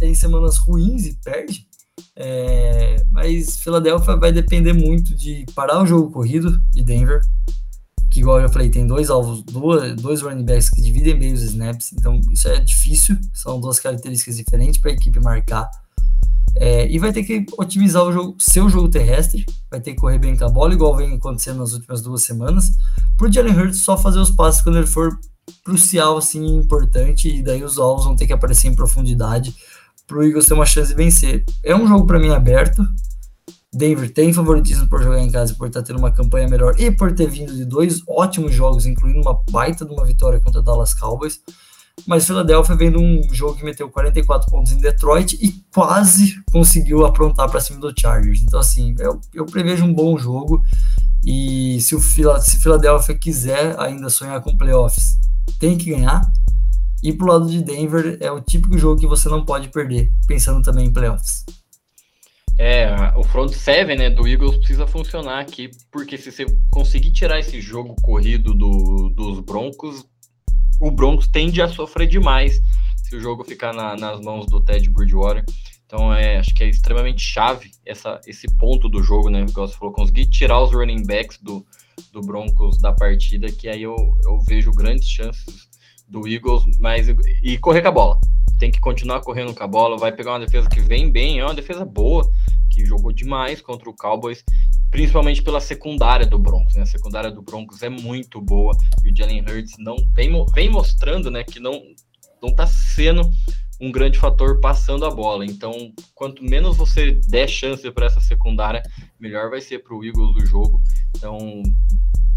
tem 0.04 0.14
semanas 0.14 0.58
ruins 0.58 1.06
e 1.06 1.14
perde. 1.14 1.66
É, 2.14 3.02
mas 3.10 3.56
Philadelphia 3.58 4.16
vai 4.16 4.30
depender 4.30 4.74
muito 4.74 5.14
de 5.16 5.46
parar 5.54 5.82
o 5.82 5.86
jogo 5.86 6.10
corrido 6.10 6.60
de 6.70 6.82
Denver, 6.82 7.20
que 8.10 8.20
igual 8.20 8.40
eu 8.40 8.48
falei, 8.48 8.68
tem 8.68 8.86
dois 8.86 9.08
alvos, 9.08 9.42
dois, 9.42 9.96
dois 9.96 10.22
running 10.22 10.44
backs 10.44 10.68
que 10.68 10.82
dividem 10.82 11.18
bem 11.18 11.32
os 11.32 11.42
snaps, 11.42 11.92
então 11.92 12.20
isso 12.30 12.46
é 12.48 12.60
difícil, 12.60 13.16
são 13.32 13.58
duas 13.58 13.80
características 13.80 14.36
diferentes 14.36 14.78
para 14.78 14.90
a 14.90 14.94
equipe 14.94 15.18
marcar. 15.20 15.68
É, 16.56 16.88
e 16.88 16.98
vai 16.98 17.12
ter 17.12 17.24
que 17.24 17.46
otimizar 17.58 18.04
o 18.04 18.12
jogo, 18.12 18.36
seu 18.38 18.68
jogo 18.68 18.88
terrestre, 18.88 19.44
vai 19.70 19.80
ter 19.80 19.94
que 19.94 20.00
correr 20.00 20.18
bem 20.18 20.36
com 20.36 20.44
a 20.44 20.48
bola, 20.48 20.74
igual 20.74 20.96
vem 20.96 21.14
acontecendo 21.14 21.58
nas 21.58 21.72
últimas 21.72 22.02
duas 22.02 22.22
semanas, 22.22 22.70
para 23.16 23.28
o 23.28 23.32
Jalen 23.32 23.56
Hurts 23.56 23.80
só 23.80 23.96
fazer 23.96 24.18
os 24.18 24.30
passes 24.30 24.60
quando 24.60 24.78
ele 24.78 24.86
for 24.86 25.18
crucial, 25.64 26.16
assim, 26.16 26.44
importante, 26.56 27.28
e 27.28 27.42
daí 27.42 27.64
os 27.64 27.78
alvos 27.78 28.04
vão 28.04 28.14
ter 28.14 28.26
que 28.26 28.32
aparecer 28.32 28.68
em 28.68 28.74
profundidade 28.74 29.54
para 30.06 30.18
o 30.18 30.22
Eagles 30.22 30.46
ter 30.46 30.54
uma 30.54 30.66
chance 30.66 30.88
de 30.88 30.94
vencer. 30.94 31.44
É 31.62 31.74
um 31.74 31.86
jogo 31.86 32.06
para 32.06 32.18
mim 32.18 32.30
aberto. 32.30 32.86
Denver 33.72 34.12
tem 34.12 34.32
favoritismo 34.32 34.88
por 34.88 35.02
jogar 35.02 35.18
em 35.18 35.30
casa, 35.30 35.54
por 35.54 35.66
estar 35.66 35.80
tá 35.80 35.86
tendo 35.86 35.98
uma 35.98 36.12
campanha 36.12 36.48
melhor 36.48 36.78
e 36.78 36.90
por 36.90 37.12
ter 37.12 37.28
vindo 37.28 37.52
de 37.52 37.64
dois 37.64 38.02
ótimos 38.06 38.54
jogos, 38.54 38.86
incluindo 38.86 39.20
uma 39.20 39.40
baita 39.50 39.84
de 39.84 39.92
uma 39.92 40.04
vitória 40.04 40.40
contra 40.40 40.62
Dallas 40.62 40.94
Cowboys. 40.94 41.40
Mas 42.06 42.26
Philadelphia 42.26 42.74
vendo 42.74 43.00
um 43.00 43.22
jogo 43.32 43.56
que 43.56 43.64
meteu 43.64 43.88
44 43.88 44.50
pontos 44.50 44.72
em 44.72 44.78
Detroit 44.78 45.38
e 45.40 45.52
quase 45.72 46.34
conseguiu 46.52 47.06
aprontar 47.06 47.48
para 47.48 47.60
cima 47.60 47.80
do 47.80 47.92
Chargers. 47.98 48.42
Então, 48.42 48.60
assim, 48.60 48.94
eu, 48.98 49.20
eu 49.32 49.46
prevejo 49.46 49.84
um 49.84 49.94
bom 49.94 50.18
jogo. 50.18 50.62
E 51.24 51.80
se 51.80 51.94
o 51.94 52.00
Philadelphia 52.00 53.16
quiser 53.16 53.80
ainda 53.80 54.10
sonhar 54.10 54.40
com 54.42 54.56
playoffs, 54.56 55.18
tem 55.58 55.78
que 55.78 55.90
ganhar. 55.90 56.20
E 57.04 57.12
pro 57.12 57.26
lado 57.26 57.50
de 57.50 57.62
Denver 57.62 58.16
é 58.18 58.32
o 58.32 58.40
típico 58.40 58.78
jogo 58.78 58.98
que 58.98 59.06
você 59.06 59.28
não 59.28 59.44
pode 59.44 59.68
perder, 59.68 60.10
pensando 60.26 60.62
também 60.62 60.86
em 60.86 60.92
playoffs. 60.92 61.44
É, 62.58 62.94
o 63.14 63.22
front 63.22 63.52
seven 63.52 63.98
né, 63.98 64.08
do 64.08 64.26
Eagles 64.26 64.56
precisa 64.56 64.86
funcionar 64.86 65.38
aqui, 65.38 65.70
porque 65.92 66.16
se 66.16 66.32
você 66.32 66.46
conseguir 66.70 67.12
tirar 67.12 67.38
esse 67.38 67.60
jogo 67.60 67.94
corrido 68.00 68.54
do, 68.54 69.10
dos 69.10 69.40
Broncos, 69.40 70.06
o 70.80 70.90
Broncos 70.90 71.28
tende 71.28 71.60
a 71.60 71.68
sofrer 71.68 72.08
demais 72.08 72.58
se 73.02 73.14
o 73.14 73.20
jogo 73.20 73.44
ficar 73.44 73.74
na, 73.74 73.94
nas 73.96 74.18
mãos 74.22 74.46
do 74.46 74.64
Ted 74.64 74.88
Bridgewater. 74.88 75.44
Então, 75.84 76.10
é, 76.10 76.38
acho 76.38 76.54
que 76.54 76.64
é 76.64 76.70
extremamente 76.70 77.20
chave 77.20 77.70
essa, 77.84 78.18
esse 78.26 78.46
ponto 78.56 78.88
do 78.88 79.02
jogo, 79.02 79.28
né? 79.28 79.44
Igual 79.46 79.68
você 79.68 79.76
falou, 79.76 79.92
conseguir 79.92 80.24
tirar 80.30 80.62
os 80.62 80.72
running 80.72 81.04
backs 81.04 81.38
do, 81.42 81.66
do 82.10 82.22
Broncos 82.22 82.78
da 82.78 82.94
partida, 82.94 83.52
que 83.52 83.68
aí 83.68 83.82
eu, 83.82 83.94
eu 84.24 84.40
vejo 84.40 84.70
grandes 84.70 85.06
chances 85.06 85.73
do 86.14 86.28
Eagles, 86.28 86.64
mas 86.78 87.08
e 87.42 87.58
correr 87.58 87.82
com 87.82 87.88
a 87.88 87.92
bola. 87.92 88.18
Tem 88.58 88.70
que 88.70 88.80
continuar 88.80 89.20
correndo 89.20 89.52
com 89.52 89.64
a 89.64 89.66
bola, 89.66 89.98
vai 89.98 90.12
pegar 90.12 90.32
uma 90.32 90.40
defesa 90.40 90.68
que 90.68 90.80
vem 90.80 91.10
bem, 91.10 91.40
é 91.40 91.44
uma 91.44 91.54
defesa 91.54 91.84
boa, 91.84 92.30
que 92.70 92.86
jogou 92.86 93.12
demais 93.12 93.60
contra 93.60 93.90
o 93.90 93.94
Cowboys, 93.94 94.44
principalmente 94.90 95.42
pela 95.42 95.60
secundária 95.60 96.24
do 96.24 96.38
Broncos. 96.38 96.76
Né? 96.76 96.82
A 96.82 96.86
secundária 96.86 97.30
do 97.30 97.42
Broncos 97.42 97.82
é 97.82 97.88
muito 97.88 98.40
boa 98.40 98.76
e 99.04 99.10
o 99.10 99.16
Jalen 99.16 99.42
Hurts 99.42 99.74
não 99.78 99.96
vem, 100.12 100.30
vem 100.54 100.70
mostrando, 100.70 101.30
né, 101.30 101.42
que 101.42 101.58
não 101.58 101.82
não 102.40 102.50
está 102.50 102.66
sendo 102.66 103.22
um 103.80 103.90
grande 103.90 104.18
fator 104.18 104.60
passando 104.60 105.06
a 105.06 105.10
bola. 105.10 105.44
Então, 105.46 105.92
quanto 106.14 106.44
menos 106.44 106.76
você 106.76 107.12
der 107.26 107.48
chance 107.48 107.90
para 107.90 108.06
essa 108.06 108.20
secundária, 108.20 108.82
melhor 109.18 109.48
vai 109.48 109.62
ser 109.62 109.78
para 109.80 109.94
o 109.94 110.04
Eagles 110.04 110.36
o 110.36 110.46
jogo. 110.46 110.80
Então, 111.16 111.62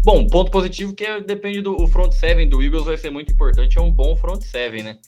bom, 0.08 0.26
ponto 0.26 0.50
positivo 0.50 0.94
que 0.94 1.04
é, 1.04 1.20
depende 1.20 1.60
do 1.60 1.86
front 1.86 2.12
seven 2.12 2.48
do 2.48 2.62
Eagles 2.62 2.86
vai 2.86 2.96
ser 2.96 3.10
muito 3.10 3.30
importante, 3.30 3.76
é 3.76 3.80
um 3.80 3.92
bom 3.92 4.16
front 4.16 4.40
seven, 4.40 4.82
né? 4.82 4.98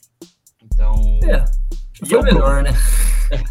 Então, 0.63 1.19
é, 1.23 1.43
foi 2.05 2.19
é 2.19 2.21
melhor, 2.21 2.61
né? 2.61 2.71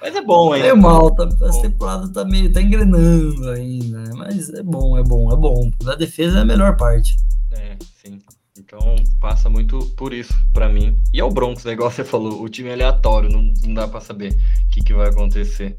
Mas 0.00 0.14
é 0.14 0.22
bom 0.22 0.52
ainda. 0.52 0.68
É 0.68 0.74
mal, 0.74 1.10
tá, 1.10 1.24
a 1.24 1.62
temporada 1.62 2.12
tá 2.12 2.24
meio, 2.24 2.52
tá 2.52 2.62
engrenando 2.62 3.50
ainda, 3.50 4.14
mas 4.14 4.48
é 4.50 4.62
bom, 4.62 4.96
é 4.96 5.02
bom, 5.02 5.30
é 5.30 5.36
bom. 5.36 5.70
Da 5.82 5.94
defesa 5.94 6.38
é 6.38 6.40
a 6.40 6.44
melhor 6.44 6.74
parte. 6.76 7.16
É, 7.52 7.76
sim. 8.02 8.18
Então 8.58 8.78
passa 9.20 9.50
muito 9.50 9.78
por 9.96 10.14
isso 10.14 10.34
para 10.54 10.70
mim. 10.70 10.98
E 11.12 11.20
é 11.20 11.24
o 11.24 11.30
Broncos, 11.30 11.64
né? 11.64 11.72
Igual 11.72 11.90
você 11.90 12.02
falou, 12.02 12.42
o 12.42 12.48
time 12.48 12.70
é 12.70 12.72
aleatório, 12.72 13.30
não, 13.30 13.42
não 13.62 13.74
dá 13.74 13.86
para 13.86 14.00
saber 14.00 14.32
o 14.32 14.70
que, 14.70 14.80
que 14.82 14.94
vai 14.94 15.08
acontecer. 15.08 15.76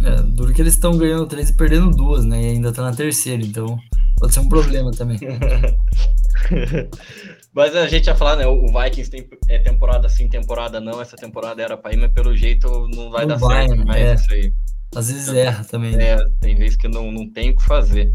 É, 0.00 0.16
duro 0.22 0.54
que 0.54 0.62
eles 0.62 0.74
estão 0.74 0.96
ganhando 0.96 1.26
três 1.26 1.50
e 1.50 1.56
perdendo 1.56 1.90
duas, 1.90 2.24
né? 2.24 2.42
E 2.42 2.46
ainda 2.46 2.72
tá 2.72 2.82
na 2.82 2.94
terceira, 2.94 3.42
então 3.42 3.78
pode 4.18 4.34
ser 4.34 4.40
um 4.40 4.48
problema 4.48 4.90
também. 4.90 5.18
mas 7.52 7.76
a 7.76 7.86
gente 7.86 8.06
ia 8.06 8.14
falar, 8.14 8.36
né? 8.36 8.46
O 8.46 8.66
Vikings 8.66 9.10
tem 9.10 9.28
é 9.48 9.58
temporada 9.58 10.08
sim, 10.08 10.28
temporada 10.28 10.80
não. 10.80 11.00
Essa 11.00 11.16
temporada 11.16 11.62
era 11.62 11.76
para 11.76 11.92
ir, 11.92 11.96
mas 11.96 12.12
pelo 12.12 12.36
jeito 12.36 12.68
não 12.88 13.10
vai 13.10 13.26
não 13.26 13.28
dar 13.28 13.38
vai, 13.38 13.68
certo 13.68 13.86
mais 13.86 14.02
é. 14.02 14.14
isso 14.14 14.32
aí. 14.32 14.52
Às 14.94 15.10
vezes 15.10 15.28
erra 15.34 15.64
também. 15.64 15.94
É, 15.96 16.16
tem 16.40 16.54
vezes 16.54 16.76
que 16.76 16.88
não, 16.88 17.10
não 17.10 17.30
tem 17.30 17.50
o 17.50 17.56
que 17.56 17.64
fazer. 17.64 18.12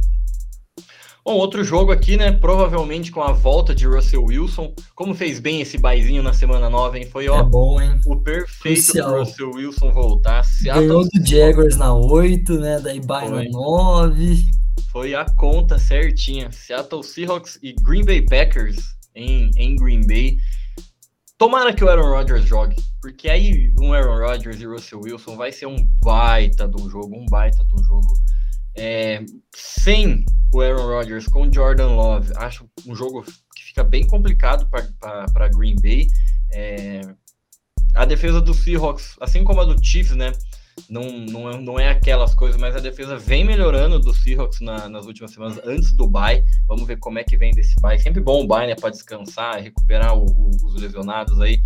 Bom, 1.27 1.33
outro 1.33 1.61
jogo 1.61 1.91
aqui, 1.91 2.15
né? 2.15 2.31
Provavelmente 2.31 3.11
com 3.11 3.21
a 3.21 3.33
volta 3.33 3.75
de 3.75 3.85
Russell 3.85 4.23
Wilson. 4.23 4.73
Como 4.95 5.13
fez 5.13 5.41
bem 5.41 5.59
esse 5.59 5.77
baizinho 5.77 6.23
na 6.23 6.31
semana 6.31 6.69
9, 6.69 6.99
hein? 6.99 7.05
Foi 7.05 7.27
ó, 7.27 7.41
é 7.41 7.43
bom, 7.43 7.81
hein? 7.81 7.99
o 8.05 8.15
perfeito 8.15 8.93
pro 8.93 9.19
Russell 9.19 9.51
Wilson 9.51 9.91
voltar. 9.91 10.45
Seattle... 10.45 10.87
Ganhou 10.87 11.03
do 11.03 11.27
Jaguars 11.27 11.75
na 11.75 11.93
8, 11.93 12.59
né? 12.59 12.79
Daí 12.81 13.01
bye 13.01 13.27
na 13.27 13.43
9. 13.43 14.37
Foi 14.97 15.13
a 15.13 15.25
conta 15.25 15.77
certinha. 15.77 16.51
Seattle 16.51 17.03
Seahawks 17.03 17.59
e 17.61 17.71
Green 17.71 18.03
Bay 18.03 18.19
Packers 18.19 18.95
em, 19.13 19.51
em 19.55 19.75
Green 19.75 20.01
Bay. 20.07 20.39
Tomara 21.37 21.71
que 21.71 21.83
o 21.83 21.87
Aaron 21.87 22.09
Rodgers 22.09 22.45
jogue, 22.45 22.77
porque 22.99 23.29
aí 23.29 23.71
um 23.79 23.93
Aaron 23.93 24.17
Rodgers 24.27 24.59
e 24.59 24.65
Russell 24.65 25.01
Wilson 25.01 25.35
vai 25.35 25.51
ser 25.51 25.67
um 25.67 25.87
baita 26.01 26.67
um 26.67 26.89
jogo, 26.89 27.15
um 27.15 27.27
baita 27.27 27.63
um 27.71 27.83
jogo. 27.83 28.11
É, 28.75 29.23
sem 29.55 30.25
o 30.51 30.61
Aaron 30.61 30.87
Rodgers 30.87 31.27
com 31.27 31.53
Jordan 31.53 31.89
Love, 31.89 32.33
acho 32.35 32.67
um 32.87 32.95
jogo 32.95 33.23
que 33.55 33.65
fica 33.65 33.83
bem 33.83 34.03
complicado 34.07 34.67
para 34.67 35.47
Green 35.49 35.75
Bay. 35.79 36.07
É, 36.51 37.01
a 37.93 38.03
defesa 38.03 38.41
do 38.41 38.51
Seahawks, 38.51 39.15
assim 39.21 39.43
como 39.43 39.61
a 39.61 39.63
do 39.63 39.79
Chiefs, 39.79 40.15
né? 40.15 40.31
Não, 40.89 41.03
não, 41.11 41.49
é, 41.49 41.59
não 41.59 41.79
é 41.79 41.89
aquelas 41.89 42.33
coisas, 42.33 42.59
mas 42.59 42.75
a 42.75 42.79
defesa 42.79 43.17
vem 43.17 43.43
melhorando 43.43 43.99
do 43.99 44.13
Seahawks 44.13 44.61
na, 44.61 44.87
nas 44.87 45.05
últimas 45.05 45.31
semanas, 45.31 45.59
antes 45.65 45.91
do 45.91 46.07
bye. 46.07 46.43
Vamos 46.67 46.87
ver 46.87 46.97
como 46.97 47.19
é 47.19 47.23
que 47.23 47.35
vem 47.35 47.51
desse 47.51 47.75
bye. 47.81 47.99
Sempre 47.99 48.21
bom 48.21 48.43
o 48.43 48.47
bye, 48.47 48.67
né? 48.67 48.75
Para 48.75 48.91
descansar, 48.91 49.61
recuperar 49.61 50.17
o, 50.17 50.25
o, 50.25 50.49
os 50.49 50.81
lesionados 50.81 51.41
aí. 51.41 51.61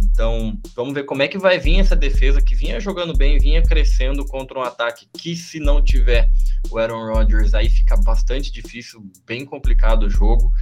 Então, 0.00 0.58
vamos 0.74 0.92
ver 0.92 1.04
como 1.04 1.22
é 1.22 1.28
que 1.28 1.38
vai 1.38 1.58
vir 1.58 1.78
essa 1.78 1.94
defesa 1.94 2.42
que 2.42 2.54
vinha 2.54 2.80
jogando 2.80 3.16
bem, 3.16 3.38
vinha 3.38 3.62
crescendo 3.62 4.24
contra 4.26 4.58
um 4.58 4.62
ataque 4.62 5.06
que, 5.16 5.36
se 5.36 5.60
não 5.60 5.82
tiver 5.82 6.30
o 6.70 6.78
Aaron 6.78 7.12
Rodgers, 7.12 7.54
aí 7.54 7.68
fica 7.68 7.96
bastante 7.96 8.50
difícil, 8.50 9.04
bem 9.26 9.44
complicado 9.44 10.04
o 10.04 10.10
jogo. 10.10 10.52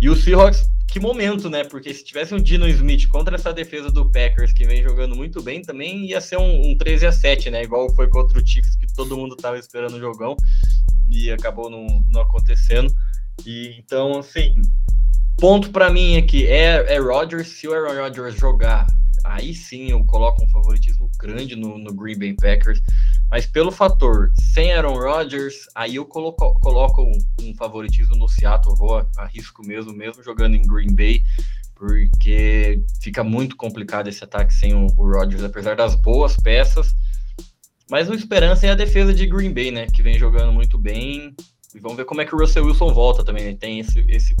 E 0.00 0.08
o 0.08 0.16
Seahawks, 0.16 0.70
que 0.86 1.00
momento, 1.00 1.50
né? 1.50 1.64
Porque 1.64 1.92
se 1.92 2.04
tivesse 2.04 2.34
um 2.34 2.40
Dino 2.40 2.68
Smith 2.68 3.08
contra 3.08 3.34
essa 3.34 3.52
defesa 3.52 3.90
do 3.90 4.10
Packers, 4.10 4.52
que 4.52 4.66
vem 4.66 4.82
jogando 4.82 5.16
muito 5.16 5.42
bem, 5.42 5.62
também 5.62 6.06
ia 6.06 6.20
ser 6.20 6.38
um, 6.38 6.70
um 6.70 6.76
13 6.76 7.06
a 7.06 7.12
7, 7.12 7.50
né? 7.50 7.62
Igual 7.62 7.92
foi 7.94 8.08
contra 8.08 8.38
o 8.38 8.46
Chiefs, 8.46 8.76
que 8.76 8.86
todo 8.94 9.16
mundo 9.16 9.34
estava 9.34 9.58
esperando 9.58 9.94
o 9.94 10.00
jogão 10.00 10.36
e 11.08 11.30
acabou 11.30 11.68
não, 11.68 11.86
não 12.10 12.22
acontecendo. 12.22 12.92
E 13.46 13.76
então, 13.78 14.18
assim, 14.18 14.54
Ponto 15.38 15.70
para 15.70 15.88
mim 15.88 16.16
aqui 16.16 16.48
é, 16.48 16.94
é 16.94 16.98
Rodgers. 16.98 17.46
Se 17.46 17.68
o 17.68 17.72
Aaron 17.72 18.02
Rodgers 18.02 18.34
jogar, 18.34 18.88
aí 19.24 19.54
sim 19.54 19.90
eu 19.90 20.04
coloco 20.04 20.42
um 20.42 20.48
favoritismo 20.48 21.10
grande 21.18 21.56
no, 21.56 21.78
no 21.78 21.92
Green 21.92 22.18
Bay 22.18 22.34
Packers. 22.34 22.80
Mas 23.30 23.46
pelo 23.46 23.70
fator 23.70 24.30
sem 24.54 24.72
Aaron 24.72 24.98
Rodgers, 24.98 25.66
aí 25.74 25.96
eu 25.96 26.06
coloco, 26.06 26.58
coloco 26.60 27.02
um, 27.02 27.18
um 27.42 27.54
favoritismo 27.54 28.16
no 28.16 28.28
Seattle. 28.28 28.76
Vou 28.76 29.06
arrisco 29.16 29.66
mesmo, 29.66 29.92
mesmo 29.92 30.22
jogando 30.22 30.54
em 30.56 30.66
Green 30.66 30.94
Bay, 30.94 31.22
porque 31.74 32.82
fica 33.02 33.22
muito 33.22 33.56
complicado 33.56 34.08
esse 34.08 34.24
ataque 34.24 34.52
sem 34.54 34.74
o, 34.74 34.86
o 34.96 35.12
Rodgers, 35.12 35.44
apesar 35.44 35.76
das 35.76 35.94
boas 35.94 36.36
peças. 36.36 36.94
Mas 37.90 38.08
o 38.08 38.14
esperança 38.14 38.66
é 38.66 38.70
a 38.70 38.74
defesa 38.74 39.14
de 39.14 39.26
Green 39.26 39.52
Bay, 39.52 39.70
né? 39.70 39.86
Que 39.86 40.02
vem 40.02 40.18
jogando 40.18 40.52
muito 40.52 40.76
bem. 40.78 41.34
E 41.74 41.80
vamos 41.80 41.96
ver 41.96 42.04
como 42.04 42.20
é 42.20 42.24
que 42.24 42.34
o 42.34 42.38
Russell 42.38 42.64
Wilson 42.64 42.92
volta 42.92 43.24
também. 43.24 43.44
Né? 43.44 43.54
Tem 43.54 43.78
esse, 43.78 44.00
esse 44.08 44.34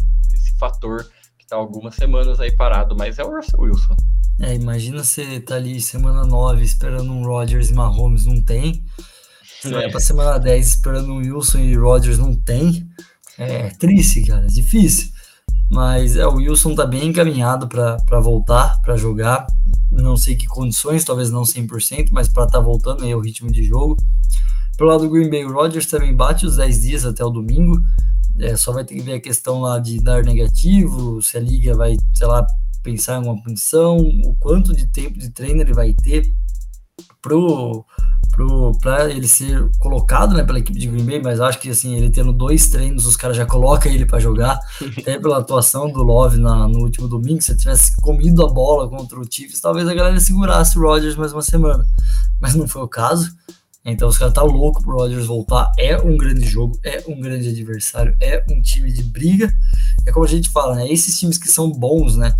fator 0.58 1.08
que 1.38 1.46
tá 1.46 1.56
algumas 1.56 1.94
semanas 1.94 2.40
aí 2.40 2.54
parado, 2.54 2.96
mas 2.96 3.18
é 3.18 3.24
o 3.24 3.34
Russell 3.34 3.60
Wilson. 3.60 3.96
É, 4.40 4.54
imagina 4.54 5.02
você 5.02 5.40
tá 5.40 5.56
ali 5.56 5.80
semana 5.80 6.24
9 6.24 6.62
esperando 6.62 7.10
um 7.12 7.24
Rodgers 7.24 7.70
e 7.70 7.74
Mahomes, 7.74 8.24
não 8.24 8.40
tem. 8.40 8.82
Você 9.60 9.68
é. 9.68 9.72
vai 9.72 9.90
pra 9.90 10.00
semana 10.00 10.38
10 10.38 10.66
esperando 10.66 11.12
um 11.12 11.16
Wilson 11.16 11.58
e 11.58 11.74
Rodgers, 11.74 12.18
não 12.18 12.34
tem. 12.34 12.88
É 13.36 13.70
triste, 13.70 14.22
cara, 14.22 14.44
é 14.44 14.48
difícil. 14.48 15.10
Mas 15.70 16.16
é, 16.16 16.26
o 16.26 16.34
Wilson 16.34 16.74
tá 16.74 16.86
bem 16.86 17.08
encaminhado 17.08 17.68
para 17.68 18.20
voltar, 18.20 18.80
para 18.82 18.96
jogar. 18.96 19.46
Não 19.90 20.16
sei 20.16 20.36
que 20.36 20.46
condições, 20.46 21.04
talvez 21.04 21.30
não 21.30 21.42
100%, 21.42 22.08
mas 22.10 22.28
para 22.28 22.46
tá 22.46 22.60
voltando 22.60 23.04
aí 23.04 23.14
o 23.14 23.20
ritmo 23.20 23.50
de 23.50 23.64
jogo. 23.64 23.96
Pelo 24.76 24.90
lado 24.90 25.02
do 25.02 25.10
Green 25.10 25.28
Bay, 25.28 25.44
o 25.44 25.52
Rodgers 25.52 25.86
também 25.86 26.14
bate 26.14 26.46
os 26.46 26.56
10 26.56 26.82
dias 26.82 27.04
até 27.04 27.24
o 27.24 27.30
domingo. 27.30 27.82
É, 28.38 28.56
só 28.56 28.72
vai 28.72 28.84
ter 28.84 28.94
que 28.94 29.02
ver 29.02 29.14
a 29.14 29.20
questão 29.20 29.60
lá 29.60 29.80
de 29.80 30.00
dar 30.00 30.22
negativo, 30.22 31.20
se 31.20 31.36
a 31.36 31.40
liga 31.40 31.74
vai, 31.74 31.96
sei 32.14 32.26
lá, 32.26 32.46
pensar 32.90 33.20
em 33.20 33.24
uma 33.24 33.40
punição, 33.42 33.98
o 33.98 34.34
quanto 34.36 34.74
de 34.74 34.86
tempo 34.86 35.18
de 35.18 35.30
treino 35.30 35.60
ele 35.60 35.74
vai 35.74 35.92
ter 35.92 36.32
pro 37.20 37.84
para 38.80 39.10
ele 39.10 39.26
ser 39.26 39.68
colocado 39.80 40.32
né, 40.32 40.44
pela 40.44 40.60
equipe 40.60 40.78
de 40.78 40.86
Green 40.86 41.04
Bay, 41.04 41.20
mas 41.20 41.40
acho 41.40 41.58
que 41.58 41.70
assim, 41.70 41.96
ele 41.96 42.08
tendo 42.08 42.32
dois 42.32 42.68
treinos, 42.68 43.04
os 43.04 43.16
caras 43.16 43.36
já 43.36 43.44
colocam 43.44 43.90
ele 43.90 44.06
para 44.06 44.20
jogar, 44.20 44.60
até 44.96 45.18
pela 45.18 45.38
atuação 45.38 45.90
do 45.90 46.04
Love 46.04 46.38
na, 46.38 46.68
no 46.68 46.78
último 46.84 47.08
domingo, 47.08 47.42
se 47.42 47.50
ele 47.50 47.58
tivesse 47.58 48.00
comido 48.00 48.46
a 48.46 48.48
bola 48.48 48.88
contra 48.88 49.18
o 49.18 49.24
Chiefs, 49.28 49.60
talvez 49.60 49.88
a 49.88 49.94
galera 49.94 50.20
segurasse 50.20 50.78
o 50.78 50.82
Rodgers 50.82 51.16
mais 51.16 51.32
uma 51.32 51.42
semana, 51.42 51.84
mas 52.40 52.54
não 52.54 52.68
foi 52.68 52.82
o 52.82 52.88
caso. 52.88 53.28
Então 53.84 54.08
os 54.08 54.18
caras 54.18 54.34
tá 54.34 54.42
louco 54.42 54.82
pro 54.82 54.96
Rodgers 54.96 55.26
voltar. 55.26 55.72
É 55.78 55.96
um 55.96 56.16
grande 56.16 56.44
jogo, 56.44 56.78
é 56.84 57.02
um 57.08 57.18
grande 57.18 57.48
adversário, 57.48 58.14
é 58.20 58.44
um 58.50 58.60
time 58.60 58.92
de 58.92 59.02
briga. 59.02 59.50
É 60.06 60.12
como 60.12 60.26
a 60.26 60.28
gente 60.28 60.50
fala, 60.50 60.74
né? 60.74 60.92
Esses 60.92 61.18
times 61.18 61.38
que 61.38 61.48
são 61.48 61.70
bons, 61.70 62.16
né? 62.16 62.34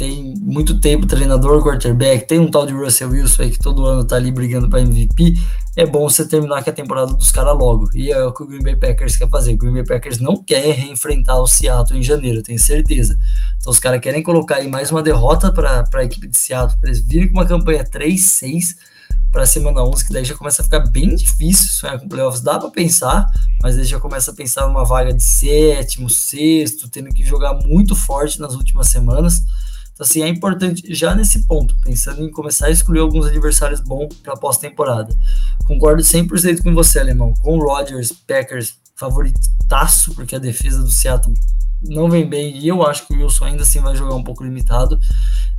Tem 0.00 0.34
muito 0.40 0.80
tempo 0.80 1.06
treinador, 1.06 1.62
quarterback, 1.62 2.26
tem 2.26 2.38
um 2.38 2.50
tal 2.50 2.64
de 2.64 2.72
Russell 2.72 3.10
Wilson 3.10 3.42
aí 3.42 3.50
que 3.50 3.58
todo 3.58 3.84
ano 3.84 4.02
tá 4.02 4.16
ali 4.16 4.32
brigando 4.32 4.66
para 4.66 4.80
MVP. 4.80 5.34
É 5.76 5.84
bom 5.84 6.08
você 6.08 6.26
terminar 6.26 6.64
com 6.64 6.70
a 6.70 6.72
temporada 6.72 7.12
dos 7.12 7.30
caras 7.30 7.54
logo. 7.54 7.90
E 7.94 8.10
é 8.10 8.24
o 8.24 8.32
que 8.32 8.42
o 8.42 8.46
Green 8.46 8.62
Bay 8.62 8.76
Packers 8.76 9.18
quer 9.18 9.28
fazer. 9.28 9.52
O 9.52 9.58
Green 9.58 9.74
Bay 9.74 9.84
Packers 9.84 10.18
não 10.18 10.42
quer 10.42 10.74
reenfrentar 10.74 11.38
o 11.38 11.46
Seattle 11.46 11.98
em 11.98 12.02
janeiro, 12.02 12.42
tenho 12.42 12.58
certeza. 12.58 13.14
Então 13.58 13.70
os 13.70 13.78
caras 13.78 14.00
querem 14.00 14.22
colocar 14.22 14.56
aí 14.56 14.68
mais 14.68 14.90
uma 14.90 15.02
derrota 15.02 15.52
para 15.52 15.84
a 15.92 16.02
equipe 16.02 16.28
de 16.28 16.38
Seattle, 16.38 16.80
para 16.80 16.88
eles 16.88 17.02
virem 17.02 17.28
com 17.28 17.34
uma 17.34 17.44
campanha 17.44 17.84
3-6 17.84 18.76
para 19.30 19.42
a 19.42 19.46
semana 19.46 19.84
11, 19.84 20.06
que 20.06 20.14
daí 20.14 20.24
já 20.24 20.34
começa 20.34 20.62
a 20.62 20.64
ficar 20.64 20.80
bem 20.80 21.14
difícil 21.14 21.68
sonhar 21.72 22.00
com 22.00 22.08
playoffs. 22.08 22.40
Dá 22.40 22.58
para 22.58 22.70
pensar, 22.70 23.26
mas 23.62 23.76
aí 23.76 23.84
já 23.84 24.00
começa 24.00 24.30
a 24.30 24.34
pensar 24.34 24.66
numa 24.66 24.82
vaga 24.82 25.12
de 25.12 25.22
sétimo, 25.22 26.08
sexto, 26.08 26.88
tendo 26.88 27.10
que 27.10 27.22
jogar 27.22 27.52
muito 27.52 27.94
forte 27.94 28.40
nas 28.40 28.54
últimas 28.54 28.88
semanas. 28.88 29.44
Então, 30.00 30.06
assim, 30.08 30.22
é 30.22 30.28
importante 30.28 30.94
já 30.94 31.14
nesse 31.14 31.46
ponto, 31.46 31.76
pensando 31.82 32.22
em 32.22 32.30
começar 32.30 32.68
a 32.68 32.70
escolher 32.70 33.00
alguns 33.00 33.26
adversários 33.26 33.80
bons 33.80 34.14
para 34.22 34.34
pós-temporada. 34.34 35.14
Concordo 35.66 36.02
100% 36.02 36.62
com 36.62 36.74
você, 36.74 36.98
Alemão. 36.98 37.34
Com 37.42 37.58
o 37.58 37.62
Rodgers, 37.62 38.10
Packers, 38.10 38.76
favoritaço, 38.96 40.14
porque 40.14 40.34
a 40.34 40.38
defesa 40.38 40.82
do 40.82 40.90
Seattle 40.90 41.34
não 41.82 42.08
vem 42.08 42.26
bem, 42.26 42.56
e 42.56 42.66
eu 42.66 42.82
acho 42.82 43.06
que 43.06 43.12
o 43.12 43.18
Wilson 43.18 43.44
ainda 43.44 43.62
assim 43.62 43.80
vai 43.80 43.94
jogar 43.94 44.14
um 44.14 44.24
pouco 44.24 44.42
limitado. 44.42 44.98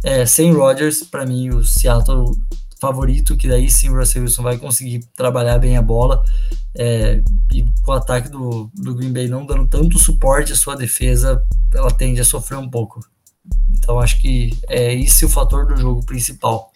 É, 0.03 0.25
sem 0.25 0.51
Rodgers, 0.51 1.03
para 1.03 1.23
mim, 1.23 1.49
o 1.49 1.63
Seattle 1.63 2.35
favorito, 2.79 3.37
que 3.37 3.47
daí 3.47 3.69
sim 3.69 3.89
o 3.89 3.95
Russell 3.95 4.23
Wilson 4.23 4.41
vai 4.41 4.57
conseguir 4.57 5.05
trabalhar 5.15 5.59
bem 5.59 5.77
a 5.77 5.83
bola. 5.83 6.23
É, 6.75 7.21
e 7.53 7.63
com 7.83 7.91
o 7.91 7.93
ataque 7.93 8.27
do, 8.27 8.71
do 8.73 8.95
Green 8.95 9.13
Bay 9.13 9.27
não 9.27 9.45
dando 9.45 9.67
tanto 9.67 9.99
suporte 9.99 10.51
à 10.51 10.55
sua 10.55 10.75
defesa, 10.75 11.43
ela 11.75 11.91
tende 11.91 12.19
a 12.19 12.25
sofrer 12.25 12.57
um 12.57 12.67
pouco. 12.67 12.99
Então 13.81 13.99
acho 13.99 14.21
que 14.21 14.51
é 14.69 14.93
esse 14.93 15.25
o 15.25 15.29
fator 15.29 15.65
do 15.65 15.75
jogo 15.75 16.05
principal. 16.05 16.71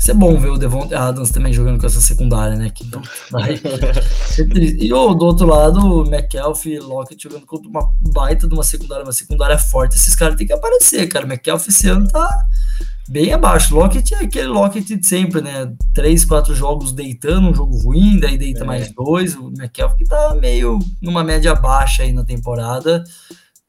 Isso 0.00 0.10
é 0.10 0.14
bom 0.14 0.34
ver 0.40 0.48
o 0.48 0.56
Devon 0.56 0.88
Adams 0.94 1.30
também 1.30 1.52
jogando 1.52 1.78
com 1.78 1.86
essa 1.86 2.00
secundária, 2.00 2.56
né? 2.56 2.70
Que 2.70 2.86
não 2.86 3.02
vai... 3.30 3.60
e 4.80 4.90
o, 4.94 5.14
do 5.14 5.26
outro 5.26 5.46
lado, 5.46 5.78
o 5.78 6.06
McKelvey 6.06 6.76
e 6.76 6.78
Lockett 6.78 7.22
jogando 7.22 7.44
contra 7.44 7.68
uma 7.68 7.92
baita 8.00 8.48
de 8.48 8.54
uma 8.54 8.62
secundária, 8.62 9.04
uma 9.04 9.12
secundária 9.12 9.58
forte. 9.58 9.96
Esses 9.96 10.14
caras 10.16 10.36
têm 10.36 10.46
que 10.46 10.54
aparecer, 10.54 11.06
cara. 11.06 11.26
O 11.26 11.28
McKelvey 11.28 11.68
esse 11.68 11.86
ano 11.86 12.08
tá 12.08 12.46
bem 13.10 13.30
abaixo. 13.34 13.74
Lockett 13.74 14.14
é 14.14 14.24
aquele 14.24 14.46
Lockett 14.46 14.96
de 14.96 15.06
sempre, 15.06 15.42
né? 15.42 15.70
Três, 15.92 16.24
quatro 16.24 16.54
jogos 16.54 16.92
deitando, 16.92 17.50
um 17.50 17.54
jogo 17.54 17.76
ruim, 17.76 18.18
daí 18.18 18.38
deita 18.38 18.62
é. 18.62 18.66
mais 18.66 18.90
dois. 18.94 19.36
O 19.36 19.48
McKelvey 19.48 19.98
que 19.98 20.04
tá 20.06 20.34
meio 20.34 20.78
numa 21.02 21.22
média 21.22 21.54
baixa 21.54 22.04
aí 22.04 22.12
na 22.12 22.24
temporada. 22.24 23.04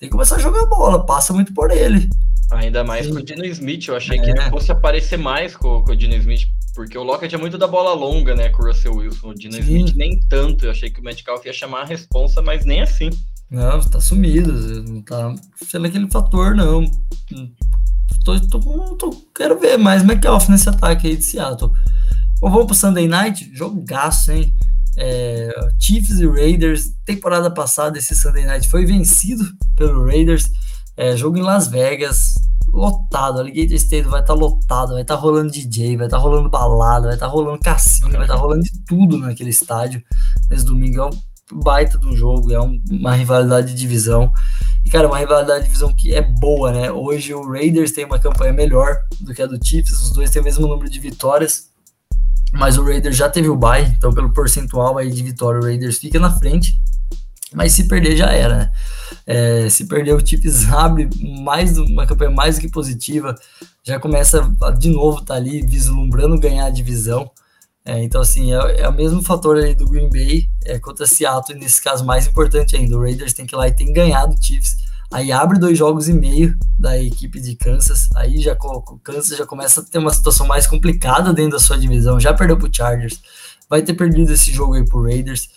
Tem 0.01 0.09
que 0.09 0.13
começar 0.13 0.37
a 0.37 0.39
jogar 0.39 0.65
bola, 0.65 1.05
passa 1.05 1.31
muito 1.31 1.53
por 1.53 1.69
ele. 1.69 2.09
Ainda 2.51 2.83
mais 2.83 3.05
Sim. 3.05 3.13
com 3.13 3.19
o 3.19 3.23
Dino 3.23 3.45
Smith. 3.45 3.87
Eu 3.87 3.95
achei 3.95 4.17
é. 4.17 4.21
que 4.23 4.31
ele 4.31 4.49
fosse 4.49 4.71
aparecer 4.71 5.15
mais 5.15 5.55
com, 5.55 5.83
com 5.83 5.91
o 5.91 5.95
Dino 5.95 6.15
Smith, 6.15 6.47
porque 6.73 6.97
o 6.97 7.03
Lockett 7.03 7.35
é 7.35 7.37
muito 7.37 7.55
da 7.55 7.67
bola 7.67 7.93
longa, 7.93 8.33
né, 8.33 8.49
com 8.49 8.63
o 8.63 8.65
Russell 8.65 8.95
Wilson. 8.95 9.29
O 9.29 9.35
Dino 9.35 9.53
Sim. 9.53 9.61
Smith 9.61 9.95
nem 9.95 10.19
tanto. 10.21 10.65
Eu 10.65 10.71
achei 10.71 10.89
que 10.89 10.99
o 10.99 11.03
Metcalf 11.03 11.45
ia 11.45 11.53
chamar 11.53 11.81
a 11.81 11.85
responsa, 11.85 12.41
mas 12.41 12.65
nem 12.65 12.81
assim. 12.81 13.11
Não, 13.51 13.79
tá 13.79 14.01
sumido. 14.01 14.51
Não 14.91 15.03
tá 15.03 15.35
sendo 15.67 15.85
aquele 15.85 16.09
fator, 16.09 16.55
não. 16.55 16.83
Tô, 18.25 18.39
tô, 18.39 18.59
tô, 18.95 19.11
quero 19.35 19.59
ver 19.59 19.77
mais 19.77 20.03
Metcalf 20.03 20.49
nesse 20.49 20.67
ataque 20.67 21.09
aí 21.09 21.15
de 21.15 21.23
Seattle. 21.23 21.71
Ou 22.41 22.49
vamos 22.49 22.65
pro 22.65 22.73
Sunday 22.73 23.07
Night? 23.07 23.51
Jogaço, 23.53 24.31
hein? 24.31 24.51
É, 24.97 25.49
Chiefs 25.79 26.19
e 26.19 26.27
Raiders. 26.27 26.91
Temporada 27.05 27.49
passada, 27.49 27.97
esse 27.97 28.15
Sunday 28.15 28.45
Night 28.45 28.69
foi 28.69 28.85
vencido 28.85 29.45
pelo 29.75 30.05
Raiders. 30.05 30.49
É, 30.97 31.15
jogo 31.15 31.37
em 31.37 31.41
Las 31.41 31.67
Vegas, 31.67 32.33
lotado. 32.71 33.39
Alligator 33.39 33.75
State 33.75 34.07
vai 34.07 34.21
estar 34.21 34.33
tá 34.33 34.39
lotado, 34.39 34.93
vai 34.93 35.01
estar 35.01 35.15
tá 35.15 35.21
rolando 35.21 35.51
DJ, 35.51 35.97
vai 35.97 36.07
estar 36.07 36.17
tá 36.17 36.23
rolando 36.23 36.49
balada, 36.49 37.07
vai 37.07 37.13
estar 37.15 37.27
tá 37.27 37.31
rolando 37.31 37.59
cassino, 37.59 38.11
vai 38.11 38.21
estar 38.21 38.35
tá 38.35 38.39
rolando 38.39 38.63
de 38.63 38.71
tudo 38.85 39.17
naquele 39.17 39.49
estádio. 39.49 40.03
Nesse 40.49 40.65
domingo 40.65 40.99
é 41.01 41.05
um 41.05 41.11
baita 41.53 41.97
do 41.97 42.15
jogo, 42.15 42.53
é 42.53 42.61
um, 42.61 42.81
uma 42.89 43.13
rivalidade 43.13 43.69
de 43.69 43.75
divisão. 43.75 44.31
E, 44.85 44.89
cara, 44.89 45.07
uma 45.07 45.17
rivalidade 45.17 45.59
de 45.59 45.65
divisão 45.65 45.93
que 45.93 46.13
é 46.13 46.21
boa, 46.21 46.71
né? 46.71 46.91
Hoje 46.91 47.33
o 47.33 47.49
Raiders 47.49 47.91
tem 47.91 48.05
uma 48.05 48.19
campanha 48.19 48.53
melhor 48.53 48.97
do 49.19 49.33
que 49.33 49.41
a 49.41 49.45
do 49.45 49.59
Chiefs, 49.63 50.01
os 50.01 50.11
dois 50.11 50.29
têm 50.29 50.41
o 50.41 50.45
mesmo 50.45 50.67
número 50.67 50.89
de 50.89 50.99
vitórias, 50.99 51.70
mas 52.51 52.77
o 52.77 52.83
Raiders 52.83 53.15
já 53.15 53.29
teve 53.29 53.49
o 53.49 53.55
bye, 53.55 53.83
então 53.97 54.13
pelo 54.13 54.33
percentual 54.33 54.97
aí 54.97 55.09
de 55.09 55.23
vitória 55.23 55.59
o 55.59 55.63
Raiders 55.63 55.97
fica 55.97 56.19
na 56.19 56.31
frente. 56.31 56.79
Mas 57.53 57.73
se 57.73 57.85
perder 57.85 58.15
já 58.15 58.31
era, 58.31 58.55
né? 58.55 58.71
É, 59.25 59.69
se 59.69 59.85
perder 59.85 60.15
o 60.15 60.25
Chiefs 60.25 60.67
abre 60.71 61.09
mais 61.43 61.77
uma 61.77 62.05
campanha 62.05 62.31
mais 62.31 62.55
do 62.55 62.61
que 62.61 62.69
positiva, 62.69 63.35
já 63.83 63.99
começa 63.99 64.49
de 64.79 64.89
novo 64.89 65.21
tá 65.21 65.35
ali 65.35 65.61
vislumbrando 65.61 66.39
ganhar 66.39 66.65
a 66.65 66.69
divisão. 66.69 67.29
É, 67.83 68.01
então 68.03 68.21
assim 68.21 68.53
é, 68.53 68.81
é, 68.81 68.87
o 68.87 68.93
mesmo 68.93 69.23
fator 69.23 69.57
aí 69.57 69.73
do 69.73 69.89
Green 69.89 70.09
Bay 70.09 70.47
é, 70.63 70.77
contra 70.79 71.05
Seattle 71.05 71.57
e 71.57 71.59
nesse 71.59 71.81
caso 71.81 72.05
mais 72.05 72.27
importante 72.27 72.75
ainda 72.75 72.95
o 72.95 73.01
Raiders 73.01 73.33
tem 73.33 73.45
que 73.45 73.55
ir 73.55 73.57
lá 73.57 73.67
e 73.67 73.75
tem 73.75 73.91
ganhado 73.91 74.35
o 74.35 74.41
Chiefs 74.41 74.77
aí 75.11 75.31
abre 75.31 75.59
dois 75.59 75.77
jogos 75.77 76.07
e 76.07 76.13
meio 76.13 76.57
da 76.79 77.01
equipe 77.01 77.39
de 77.39 77.55
Kansas 77.55 78.07
aí 78.15 78.39
já 78.39 78.53
o 78.53 78.99
Kansas 79.03 79.37
já 79.37 79.45
começa 79.45 79.81
a 79.81 79.83
ter 79.83 79.97
uma 79.97 80.13
situação 80.13 80.47
mais 80.47 80.67
complicada 80.67 81.33
dentro 81.33 81.51
da 81.51 81.59
sua 81.59 81.77
divisão 81.77 82.19
já 82.19 82.33
perdeu 82.33 82.57
para 82.57 82.67
o 82.67 82.73
Chargers 82.73 83.21
vai 83.69 83.81
ter 83.81 83.93
perdido 83.93 84.31
esse 84.31 84.51
jogo 84.51 84.73
aí 84.73 84.85
pro 84.85 85.03
Raiders 85.03 85.49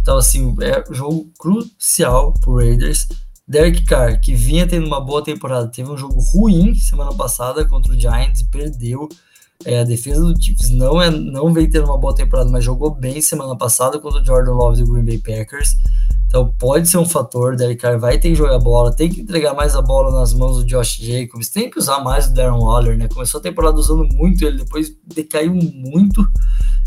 então, 0.00 0.16
assim, 0.16 0.56
é 0.60 0.84
um 0.90 0.94
jogo 0.94 1.30
crucial 1.38 2.32
pro 2.40 2.56
Raiders. 2.56 3.06
Derek 3.46 3.84
Carr, 3.84 4.20
que 4.20 4.34
vinha 4.34 4.66
tendo 4.66 4.86
uma 4.86 5.00
boa 5.00 5.22
temporada, 5.22 5.70
teve 5.70 5.90
um 5.90 5.96
jogo 5.96 6.20
ruim 6.20 6.74
semana 6.74 7.12
passada 7.14 7.64
contra 7.64 7.92
o 7.92 7.98
Giants 7.98 8.40
e 8.40 8.44
perdeu. 8.44 9.08
É, 9.64 9.80
a 9.80 9.84
defesa 9.84 10.22
do 10.22 10.42
Chiefs 10.42 10.70
não, 10.70 11.00
é, 11.02 11.10
não 11.10 11.52
veio 11.52 11.70
tendo 11.70 11.84
uma 11.84 11.98
boa 11.98 12.14
temporada, 12.14 12.48
mas 12.50 12.64
jogou 12.64 12.94
bem 12.94 13.20
semana 13.20 13.56
passada 13.56 13.98
contra 13.98 14.22
o 14.22 14.24
Jordan 14.24 14.52
Love 14.52 14.82
do 14.82 14.92
Green 14.92 15.04
Bay 15.04 15.18
Packers. 15.18 15.76
Então 16.26 16.54
pode 16.58 16.88
ser 16.88 16.96
um 16.96 17.04
fator. 17.04 17.56
Derek 17.56 17.82
Carr 17.82 17.98
vai 17.98 18.18
ter 18.18 18.30
que 18.30 18.36
jogar 18.36 18.58
bola, 18.58 18.94
tem 18.94 19.10
que 19.10 19.20
entregar 19.20 19.52
mais 19.52 19.74
a 19.74 19.82
bola 19.82 20.18
nas 20.18 20.32
mãos 20.32 20.56
do 20.56 20.64
Josh 20.64 20.96
Jacobs, 20.96 21.50
tem 21.50 21.68
que 21.68 21.78
usar 21.78 22.00
mais 22.00 22.26
o 22.26 22.34
Darren 22.34 22.58
Waller, 22.58 22.96
né? 22.96 23.08
Começou 23.08 23.38
a 23.38 23.42
temporada 23.42 23.76
usando 23.76 24.06
muito 24.14 24.44
ele, 24.44 24.58
depois 24.58 24.94
decaiu 25.04 25.52
muito 25.52 26.26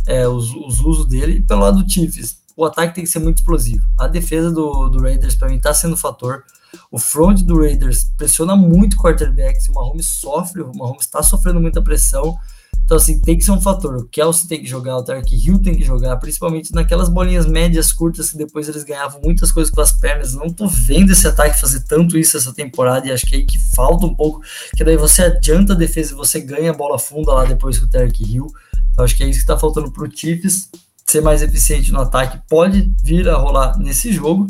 é, 0.08 0.28
os, 0.28 0.52
os 0.56 0.80
usos 0.80 1.06
dele. 1.06 1.34
E 1.34 1.42
pelo 1.42 1.62
lado 1.62 1.84
do 1.84 1.92
Chiefs, 1.92 2.38
o 2.56 2.66
ataque 2.66 2.96
tem 2.96 3.04
que 3.04 3.10
ser 3.10 3.20
muito 3.20 3.38
explosivo. 3.38 3.86
A 4.00 4.08
defesa 4.08 4.50
do, 4.50 4.90
do 4.90 5.02
Raiders, 5.02 5.36
para 5.36 5.50
mim, 5.50 5.58
está 5.58 5.74
sendo 5.74 5.94
um 5.94 5.98
fator. 5.98 6.44
O 6.92 6.98
front 6.98 7.42
do 7.42 7.60
Raiders 7.60 8.06
pressiona 8.18 8.56
muito 8.56 8.96
o 8.96 8.98
quarterback. 8.98 9.62
Se 9.62 9.70
o 9.70 9.74
Mahomes 9.74 10.08
sofre, 10.08 10.62
o 10.62 10.72
Mahomes 10.76 11.04
está 11.04 11.22
sofrendo 11.22 11.60
muita 11.60 11.82
pressão. 11.82 12.36
Então, 12.84 12.98
assim, 12.98 13.20
tem 13.22 13.38
que 13.38 13.44
ser 13.44 13.52
um 13.52 13.62
fator. 13.62 13.96
O 13.96 14.08
Kelsey 14.08 14.48
tem 14.48 14.62
que 14.62 14.68
jogar, 14.68 14.98
o 14.98 15.04
Tark 15.04 15.32
Hill 15.32 15.62
tem 15.62 15.76
que 15.76 15.84
jogar, 15.84 16.18
principalmente 16.18 16.74
naquelas 16.74 17.10
bolinhas 17.10 17.46
médias 17.46 17.92
curtas 17.92 18.32
que 18.32 18.38
depois 18.38 18.68
eles 18.68 18.84
ganhavam 18.84 19.22
muitas 19.24 19.52
coisas 19.52 19.74
com 19.74 19.82
as 19.82 19.92
pernas. 19.92 20.34
Não 20.34 20.50
tô 20.50 20.68
vendo 20.68 21.12
esse 21.12 21.28
ataque 21.28 21.60
fazer 21.60 21.82
tanto 21.86 22.18
isso 22.18 22.36
essa 22.36 22.54
temporada 22.54 23.08
e 23.08 23.12
acho 23.12 23.26
que 23.26 23.36
é 23.36 23.38
aí 23.40 23.46
que 23.46 23.58
falta 23.58 24.06
um 24.06 24.14
pouco, 24.16 24.42
que 24.76 24.84
daí 24.84 24.98
você 24.98 25.24
adianta 25.24 25.74
a 25.74 25.76
defesa 25.76 26.14
e 26.14 26.16
você 26.16 26.40
ganha 26.40 26.72
a 26.72 26.74
bola 26.74 27.00
funda 27.00 27.34
lá 27.34 27.46
depois 27.46 27.80
com 27.80 27.86
o 27.86 27.90
Tark 27.90 28.20
Hill. 28.22 28.48
Então, 28.92 29.06
acho 29.06 29.16
que 29.16 29.24
é 29.24 29.28
isso 29.28 29.40
que 29.40 29.46
tá 29.48 29.58
faltando 29.58 29.92
pro 29.92 30.10
Chiefs 30.14 30.70
ser 31.06 31.22
mais 31.22 31.42
eficiente 31.42 31.92
no 31.92 32.02
ataque 32.02 32.42
pode 32.50 32.92
vir 33.04 33.30
a 33.30 33.36
rolar 33.36 33.78
nesse 33.78 34.12
jogo. 34.12 34.48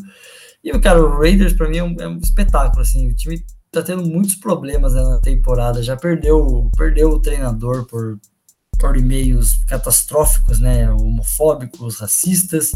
E, 0.63 0.72
cara, 0.80 1.04
o 1.04 1.19
Raiders 1.19 1.54
para 1.54 1.69
mim 1.69 1.78
é 1.78 1.84
um, 1.84 1.96
é 2.00 2.08
um, 2.08 2.17
espetáculo, 2.17 2.82
assim, 2.82 3.10
o 3.10 3.13
time 3.13 3.43
tá 3.74 3.82
tendo 3.82 4.06
muitos 4.06 4.36
problemas 4.36 4.94
né, 4.94 5.04
na 5.04 5.20
temporada, 5.20 5.82
já 5.82 5.98
perdeu, 5.98 6.70
perdeu 6.78 7.10
o 7.10 7.20
treinador 7.20 7.86
por, 7.86 8.20
por 8.80 8.96
e-mails 8.96 9.64
catastróficos, 9.66 10.60
né, 10.60 10.92
homofóbicos, 10.92 12.00
racistas. 12.00 12.72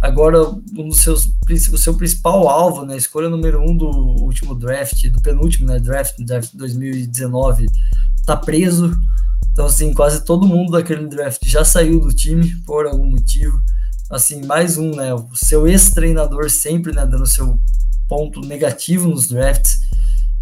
Agora, 0.00 0.42
um 0.76 0.88
dos 0.88 0.98
seus, 0.98 1.32
o 1.72 1.78
seu 1.78 1.94
principal 1.94 2.48
alvo, 2.48 2.84
né, 2.84 2.96
escolha 2.96 3.28
número 3.28 3.62
um 3.62 3.76
do 3.76 3.88
último 3.88 4.52
draft, 4.54 5.08
do 5.10 5.22
penúltimo 5.22 5.68
né, 5.68 5.78
draft, 5.78 6.16
draft 6.18 6.50
2019, 6.54 7.66
tá 8.26 8.36
preso. 8.36 8.92
Então, 9.52 9.66
assim, 9.66 9.94
quase 9.94 10.24
todo 10.24 10.46
mundo 10.46 10.72
daquele 10.72 11.06
draft 11.06 11.46
já 11.46 11.64
saiu 11.64 12.00
do 12.00 12.12
time 12.12 12.56
por 12.66 12.86
algum 12.86 13.06
motivo. 13.06 13.62
Assim, 14.10 14.44
mais 14.44 14.76
um, 14.76 14.96
né? 14.96 15.14
O 15.14 15.28
seu 15.34 15.66
ex-treinador 15.68 16.50
sempre, 16.50 16.92
né, 16.92 17.06
dando 17.06 17.26
seu 17.26 17.58
ponto 18.08 18.40
negativo 18.40 19.08
nos 19.08 19.28
drafts. 19.28 19.80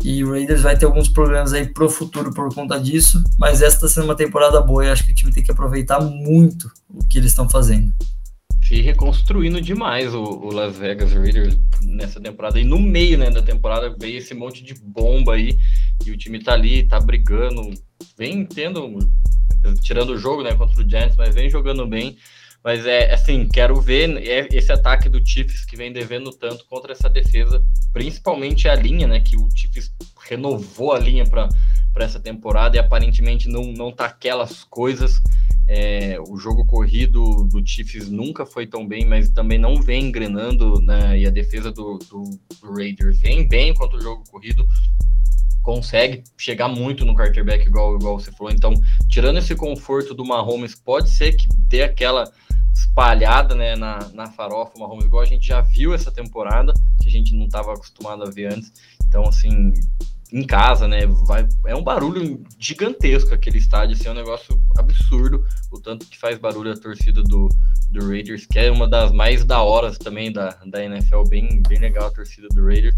E 0.03 0.25
o 0.25 0.31
Raiders 0.31 0.63
vai 0.63 0.77
ter 0.77 0.87
alguns 0.87 1.09
problemas 1.09 1.53
aí 1.53 1.67
pro 1.67 1.89
futuro 1.89 2.33
por 2.33 2.53
conta 2.55 2.81
disso, 2.81 3.23
mas 3.39 3.61
essa 3.61 3.77
está 3.77 3.89
sendo 3.89 4.05
uma 4.05 4.17
temporada 4.17 4.61
boa 4.61 4.85
e 4.85 4.91
acho 4.91 5.05
que 5.05 5.13
o 5.13 5.15
time 5.15 5.33
tem 5.33 5.43
que 5.43 5.53
aproveitar 5.53 6.01
muito 6.01 6.71
o 6.89 7.07
que 7.07 7.19
eles 7.19 7.33
estão 7.33 7.49
fazendo. 7.49 7.93
Se 8.63 8.81
reconstruindo 8.81 9.61
demais 9.61 10.15
o, 10.15 10.23
o, 10.23 10.53
Las 10.53 10.77
Vegas 10.77 11.13
Raiders 11.13 11.59
nessa 11.83 12.21
temporada. 12.21 12.59
E 12.61 12.65
no 12.65 12.79
meio 12.79 13.19
né, 13.19 13.31
da 13.31 13.43
temporada 13.43 13.95
veio 13.99 14.19
esse 14.19 14.33
monte 14.33 14.63
de 14.63 14.75
bomba 14.75 15.35
aí, 15.35 15.59
e 16.07 16.11
o 16.11 16.17
time 16.17 16.39
tá 16.39 16.53
ali, 16.53 16.87
tá 16.87 16.99
brigando, 17.01 17.71
vem 18.17 18.47
tendo, 18.47 18.99
tirando 19.83 20.11
o 20.11 20.19
jogo, 20.19 20.43
né, 20.43 20.55
contra 20.55 20.83
o 20.83 20.89
Giants, 20.89 21.17
mas 21.17 21.35
vem 21.35 21.51
jogando 21.51 21.87
bem. 21.87 22.17
Mas 22.63 22.85
é 22.85 23.13
assim, 23.13 23.49
quero 23.49 23.81
ver 23.81 24.23
esse 24.53 24.71
ataque 24.71 25.09
do 25.09 25.25
Chiefs 25.27 25.65
que 25.65 25.77
vem 25.77 25.93
devendo 25.93 26.31
tanto 26.31 26.67
contra 26.67 26.93
essa 26.93 27.09
defesa, 27.09 27.65
principalmente 27.93 28.69
a 28.69 28.75
linha, 28.75 29.07
né? 29.07 29.21
Que 29.21 29.37
o 29.37 29.49
Chiefs 29.51 29.91
renovou 30.29 30.93
a 30.93 30.99
linha 30.99 31.25
para 31.25 31.49
essa 31.97 32.21
temporada 32.21 32.77
e 32.77 32.79
aparentemente 32.79 33.49
não, 33.49 33.65
não 33.73 33.91
tá 33.91 34.07
aquelas 34.07 34.63
coisas. 34.65 35.21
É, 35.67 36.19
o 36.29 36.37
jogo 36.37 36.67
corrido 36.67 37.45
do 37.45 37.67
Chiefs 37.67 38.11
nunca 38.11 38.45
foi 38.45 38.67
tão 38.67 38.87
bem, 38.87 39.07
mas 39.07 39.31
também 39.31 39.59
não 39.59 39.81
vem 39.81 40.09
engrenando, 40.09 40.83
né? 40.83 41.19
E 41.19 41.27
a 41.27 41.31
defesa 41.31 41.73
do, 41.73 41.99
do, 42.11 42.25
do 42.61 42.75
Raiders 42.75 43.21
vem 43.21 43.49
bem 43.49 43.73
contra 43.73 43.97
o 43.97 44.03
jogo 44.03 44.23
corrido 44.31 44.67
consegue 45.63 46.25
chegar 46.39 46.69
muito 46.69 47.05
no 47.05 47.15
quarterback, 47.15 47.67
igual, 47.67 47.97
igual 47.97 48.19
você 48.19 48.33
falou. 48.33 48.53
Então, 48.53 48.75
tirando 49.09 49.39
esse 49.39 49.55
conforto 49.55 50.15
do 50.15 50.25
Mahomes, 50.25 50.75
pode 50.75 51.11
ser 51.11 51.33
que 51.33 51.47
dê 51.69 51.83
aquela 51.83 52.31
espalhada 52.75 53.55
né, 53.55 53.77
na, 53.77 54.09
na 54.13 54.27
farofa, 54.31 54.73
o 54.77 54.81
Mahomes, 54.81 55.05
igual 55.05 55.23
a 55.23 55.27
gente 55.27 55.47
já 55.47 55.61
viu 55.61 55.95
essa 55.95 56.11
temporada, 56.11 56.73
que 57.03 57.09
a 57.09 57.11
gente 57.11 57.35
não 57.35 57.47
estava 57.47 57.73
acostumado 57.73 58.23
a 58.23 58.31
ver 58.31 58.53
antes. 58.53 58.73
Então, 59.07 59.25
assim, 59.25 59.73
em 60.33 60.47
casa, 60.47 60.87
né, 60.87 61.07
vai, 61.07 61.47
é 61.67 61.75
um 61.75 61.83
barulho 61.83 62.43
gigantesco 62.59 63.35
aquele 63.35 63.59
estádio, 63.59 63.97
assim, 63.97 64.09
é 64.09 64.13
um 64.13 64.15
negócio 64.15 64.61
absurdo, 64.79 65.45
o 65.73 65.81
tanto 65.81 66.07
que 66.07 66.17
faz 66.17 66.39
barulho 66.39 66.73
a 66.73 66.77
torcida 66.77 67.23
do, 67.23 67.49
do 67.91 68.09
Raiders, 68.09 68.47
que 68.47 68.59
é 68.59 68.71
uma 68.71 68.89
das 68.89 69.11
mais 69.11 69.45
da 69.45 69.61
horas 69.63 69.99
também 69.99 70.33
da, 70.33 70.51
da 70.67 70.85
NFL, 70.85 71.25
bem, 71.29 71.63
bem 71.69 71.79
legal 71.79 72.07
a 72.07 72.13
torcida 72.13 72.49
do 72.49 72.65
Raiders. 72.65 72.95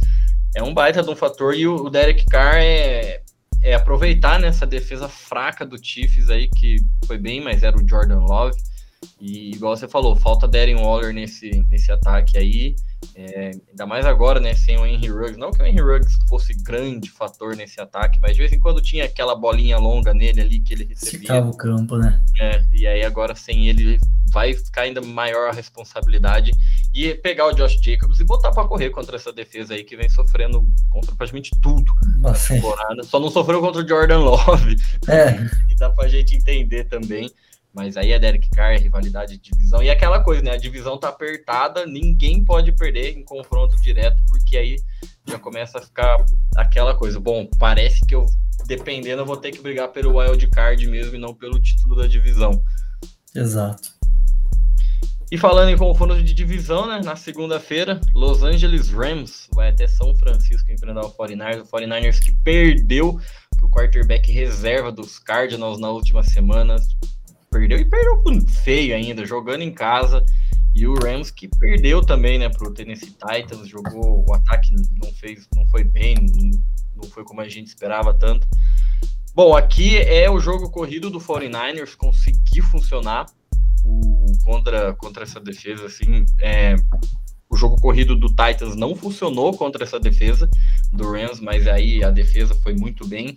é 0.54 0.62
um 0.62 0.74
baita 0.74 1.02
de 1.02 1.08
um 1.08 1.16
fator 1.16 1.54
e 1.54 1.66
o, 1.66 1.88
Derek 1.88 2.26
Carr 2.26 2.56
é, 2.56 3.22
é 3.62 3.74
aproveitar 3.74 4.38
nessa 4.38 4.66
né, 4.66 4.70
defesa 4.70 5.08
fraca 5.08 5.64
do 5.64 5.82
Chiefs 5.82 6.28
aí, 6.28 6.48
que 6.48 6.76
foi 7.06 7.16
bem, 7.16 7.40
mas 7.40 7.62
era 7.62 7.76
o 7.76 7.88
Jordan 7.88 8.20
Love. 8.20 8.60
E 9.20 9.52
igual 9.52 9.76
você 9.76 9.86
falou, 9.86 10.16
falta 10.16 10.48
Darren 10.48 10.76
Waller 10.76 11.12
nesse, 11.12 11.50
nesse 11.68 11.90
ataque 11.92 12.36
aí. 12.36 12.74
É, 13.14 13.50
ainda 13.70 13.86
mais 13.86 14.06
agora, 14.06 14.40
né? 14.40 14.54
Sem 14.54 14.78
o 14.78 14.86
Henry 14.86 15.08
Ruggs. 15.08 15.36
Não 15.36 15.50
que 15.50 15.62
o 15.62 15.66
Henry 15.66 15.80
Ruggs 15.80 16.16
fosse 16.28 16.54
grande 16.54 17.10
fator 17.10 17.56
nesse 17.56 17.80
ataque, 17.80 18.20
mas 18.20 18.32
de 18.32 18.38
vez 18.38 18.52
em 18.52 18.58
quando 18.58 18.80
tinha 18.80 19.04
aquela 19.04 19.34
bolinha 19.34 19.78
longa 19.78 20.14
nele 20.14 20.40
ali 20.40 20.60
que 20.60 20.74
ele 20.74 20.84
recebia. 20.84 21.20
Ficava 21.20 21.48
o 21.48 21.56
campo, 21.56 21.96
né? 21.96 22.20
É, 22.40 22.64
e 22.72 22.86
aí 22.86 23.04
agora 23.04 23.34
sem 23.34 23.68
ele 23.68 23.98
vai 24.32 24.54
ficar 24.54 24.82
ainda 24.82 25.00
maior 25.00 25.50
a 25.50 25.52
responsabilidade 25.52 26.52
e 26.94 27.14
pegar 27.14 27.46
o 27.46 27.52
Josh 27.52 27.78
Jacobs 27.82 28.18
e 28.18 28.24
botar 28.24 28.50
para 28.50 28.66
correr 28.66 28.90
contra 28.90 29.16
essa 29.16 29.32
defesa 29.32 29.74
aí 29.74 29.84
que 29.84 29.96
vem 29.96 30.08
sofrendo 30.08 30.66
contra 30.90 31.14
praticamente 31.14 31.50
tudo 31.60 31.92
na 32.18 32.32
temporada. 32.32 33.02
Só 33.02 33.20
não 33.20 33.30
sofreu 33.30 33.60
contra 33.60 33.82
o 33.82 33.88
Jordan 33.88 34.20
Love. 34.20 34.76
É. 35.06 35.34
e 35.70 35.76
dá 35.76 35.90
pra 35.90 36.08
gente 36.08 36.34
entender 36.34 36.84
também. 36.84 37.30
Mas 37.74 37.96
aí 37.96 38.12
é 38.12 38.18
Derek 38.18 38.50
Carr, 38.50 38.78
rivalidade 38.78 39.38
de 39.38 39.50
divisão. 39.50 39.82
E 39.82 39.90
aquela 39.90 40.20
coisa, 40.20 40.42
né? 40.42 40.52
A 40.52 40.58
divisão 40.58 40.98
tá 40.98 41.08
apertada, 41.08 41.86
ninguém 41.86 42.44
pode 42.44 42.72
perder 42.72 43.16
em 43.16 43.24
confronto 43.24 43.80
direto, 43.80 44.22
porque 44.28 44.56
aí 44.56 44.76
já 45.26 45.38
começa 45.38 45.78
a 45.78 45.82
ficar 45.82 46.24
aquela 46.56 46.94
coisa. 46.94 47.18
Bom, 47.18 47.48
parece 47.58 48.04
que 48.04 48.14
eu, 48.14 48.26
dependendo, 48.66 49.22
eu 49.22 49.26
vou 49.26 49.36
ter 49.36 49.52
que 49.52 49.60
brigar 49.60 49.88
pelo 49.88 50.18
wild 50.18 50.46
card 50.48 50.86
mesmo 50.86 51.16
e 51.16 51.18
não 51.18 51.34
pelo 51.34 51.58
título 51.60 51.96
da 51.96 52.06
divisão. 52.06 52.62
Exato. 53.34 54.02
E 55.32 55.38
falando 55.38 55.70
em 55.70 55.78
confronto 55.78 56.22
de 56.22 56.34
divisão, 56.34 56.86
né? 56.86 57.00
Na 57.02 57.16
segunda-feira, 57.16 57.98
Los 58.12 58.42
Angeles 58.42 58.90
Rams 58.90 59.48
vai 59.54 59.70
até 59.70 59.88
São 59.88 60.14
Francisco 60.14 60.70
enfrentar 60.70 61.06
o 61.06 61.10
49ers. 61.10 61.62
O 61.62 61.66
49ers 61.68 62.20
que 62.20 62.32
perdeu 62.44 63.18
para 63.56 63.64
o 63.64 63.70
quarterback 63.70 64.30
reserva 64.30 64.92
dos 64.92 65.18
Cardinals 65.18 65.80
na 65.80 65.88
última 65.88 66.22
semana 66.22 66.76
perdeu 67.52 67.78
e 67.78 67.84
perdeu 67.84 68.22
feio 68.64 68.96
ainda, 68.96 69.24
jogando 69.26 69.62
em 69.62 69.70
casa. 69.70 70.24
E 70.74 70.86
o 70.86 70.94
Rams 70.94 71.30
que 71.30 71.46
perdeu 71.46 72.00
também, 72.00 72.38
né, 72.38 72.48
pro 72.48 72.72
Tennessee 72.72 73.10
Titans, 73.14 73.68
jogou 73.68 74.24
o 74.26 74.34
ataque 74.34 74.74
não 74.74 75.12
fez, 75.12 75.46
não 75.54 75.66
foi 75.66 75.84
bem, 75.84 76.16
não 76.96 77.08
foi 77.10 77.24
como 77.24 77.42
a 77.42 77.48
gente 77.48 77.66
esperava 77.66 78.14
tanto. 78.14 78.48
Bom, 79.34 79.54
aqui 79.54 79.98
é 79.98 80.30
o 80.30 80.40
jogo 80.40 80.70
corrido 80.70 81.10
do 81.10 81.18
49ers 81.18 81.94
conseguir 81.94 82.62
funcionar 82.62 83.26
o, 83.84 84.26
contra 84.44 84.94
contra 84.94 85.24
essa 85.24 85.40
defesa 85.40 85.86
assim, 85.86 86.24
é, 86.40 86.76
o 87.50 87.56
jogo 87.56 87.78
corrido 87.78 88.16
do 88.16 88.28
Titans 88.28 88.74
não 88.74 88.96
funcionou 88.96 89.54
contra 89.54 89.84
essa 89.84 90.00
defesa 90.00 90.48
do 90.90 91.12
Rams, 91.12 91.38
mas 91.38 91.66
aí 91.66 92.02
a 92.02 92.10
defesa 92.10 92.54
foi 92.54 92.74
muito 92.74 93.06
bem. 93.06 93.36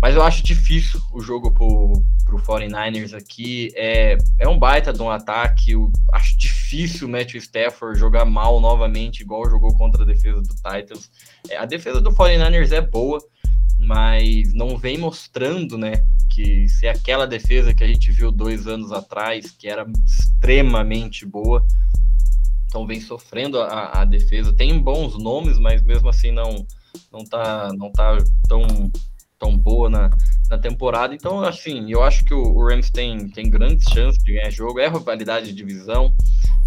Mas 0.00 0.14
eu 0.14 0.22
acho 0.22 0.42
difícil 0.42 1.00
o 1.12 1.20
jogo 1.20 1.50
pro, 1.50 2.02
pro 2.24 2.38
49ers 2.38 3.14
aqui. 3.14 3.70
É, 3.74 4.16
é 4.38 4.48
um 4.48 4.58
baita 4.58 4.92
de 4.92 5.00
um 5.00 5.10
ataque. 5.10 5.72
Eu 5.72 5.90
acho 6.12 6.36
difícil 6.36 7.06
o 7.06 7.10
Matthew 7.10 7.38
Stafford 7.38 7.98
jogar 7.98 8.24
mal 8.24 8.60
novamente, 8.60 9.20
igual 9.20 9.48
jogou 9.48 9.74
contra 9.76 10.02
a 10.02 10.06
defesa 10.06 10.42
do 10.42 10.54
Titans. 10.54 11.10
É, 11.48 11.56
a 11.56 11.64
defesa 11.64 12.00
do 12.00 12.10
49ers 12.10 12.72
é 12.72 12.80
boa, 12.80 13.18
mas 13.78 14.52
não 14.52 14.76
vem 14.76 14.98
mostrando, 14.98 15.78
né? 15.78 16.04
Que 16.28 16.68
se 16.68 16.86
é 16.86 16.90
aquela 16.90 17.26
defesa 17.26 17.72
que 17.72 17.84
a 17.84 17.86
gente 17.86 18.10
viu 18.10 18.30
dois 18.30 18.66
anos 18.66 18.92
atrás, 18.92 19.52
que 19.52 19.68
era 19.68 19.86
extremamente 20.04 21.24
boa, 21.24 21.64
então 22.66 22.86
vem 22.86 23.00
sofrendo 23.00 23.60
a, 23.60 24.02
a 24.02 24.04
defesa. 24.04 24.52
Tem 24.52 24.76
bons 24.78 25.16
nomes, 25.16 25.58
mas 25.60 25.80
mesmo 25.80 26.08
assim 26.08 26.32
não, 26.32 26.66
não, 27.12 27.24
tá, 27.24 27.72
não 27.72 27.90
tá 27.92 28.18
tão 28.48 28.90
tão 29.44 29.56
boa 29.58 29.90
na, 29.90 30.10
na 30.48 30.56
temporada. 30.56 31.14
Então, 31.14 31.42
assim, 31.42 31.90
eu 31.90 32.02
acho 32.02 32.24
que 32.24 32.32
o, 32.32 32.42
o 32.42 32.66
Rams 32.66 32.90
tem, 32.90 33.28
tem 33.28 33.50
grandes 33.50 33.84
chances 33.92 34.22
de 34.24 34.32
ganhar 34.32 34.50
jogo. 34.50 34.80
É 34.80 34.88
rivalidade 34.88 35.46
de 35.46 35.52
divisão, 35.52 36.14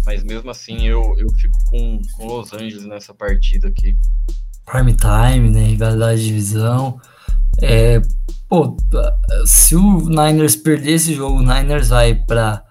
mas 0.06 0.22
mesmo 0.22 0.50
assim 0.50 0.86
eu, 0.86 1.02
eu 1.18 1.28
fico 1.30 1.58
com, 1.68 2.00
com 2.12 2.26
Los 2.26 2.52
Angeles 2.52 2.86
nessa 2.86 3.12
partida 3.12 3.66
aqui. 3.68 3.96
Prime 4.64 4.94
time, 4.94 5.50
né? 5.50 5.64
Rivalidade 5.64 6.20
de 6.20 6.28
divisão. 6.28 7.00
É, 7.60 8.00
pô, 8.48 8.76
se 9.44 9.74
o 9.74 10.08
Niners 10.08 10.54
perder 10.54 10.92
esse 10.92 11.12
jogo, 11.14 11.38
o 11.38 11.42
Niners 11.42 11.88
vai 11.88 12.14
para 12.14 12.62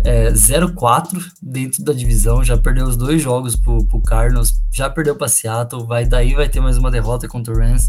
é, 0.00 0.32
0-4 0.32 1.22
dentro 1.40 1.84
da 1.84 1.92
divisão, 1.92 2.42
já 2.42 2.56
perdeu 2.56 2.86
os 2.86 2.96
dois 2.96 3.22
jogos 3.22 3.54
pro, 3.54 3.86
pro 3.86 4.00
Cardinals, 4.00 4.60
já 4.72 4.90
perdeu 4.90 5.14
para 5.14 5.28
Seattle, 5.28 5.86
vai 5.86 6.04
daí 6.04 6.34
vai 6.34 6.48
ter 6.48 6.60
mais 6.60 6.76
uma 6.76 6.90
derrota 6.90 7.28
contra 7.28 7.54
o 7.54 7.56
Rams. 7.56 7.88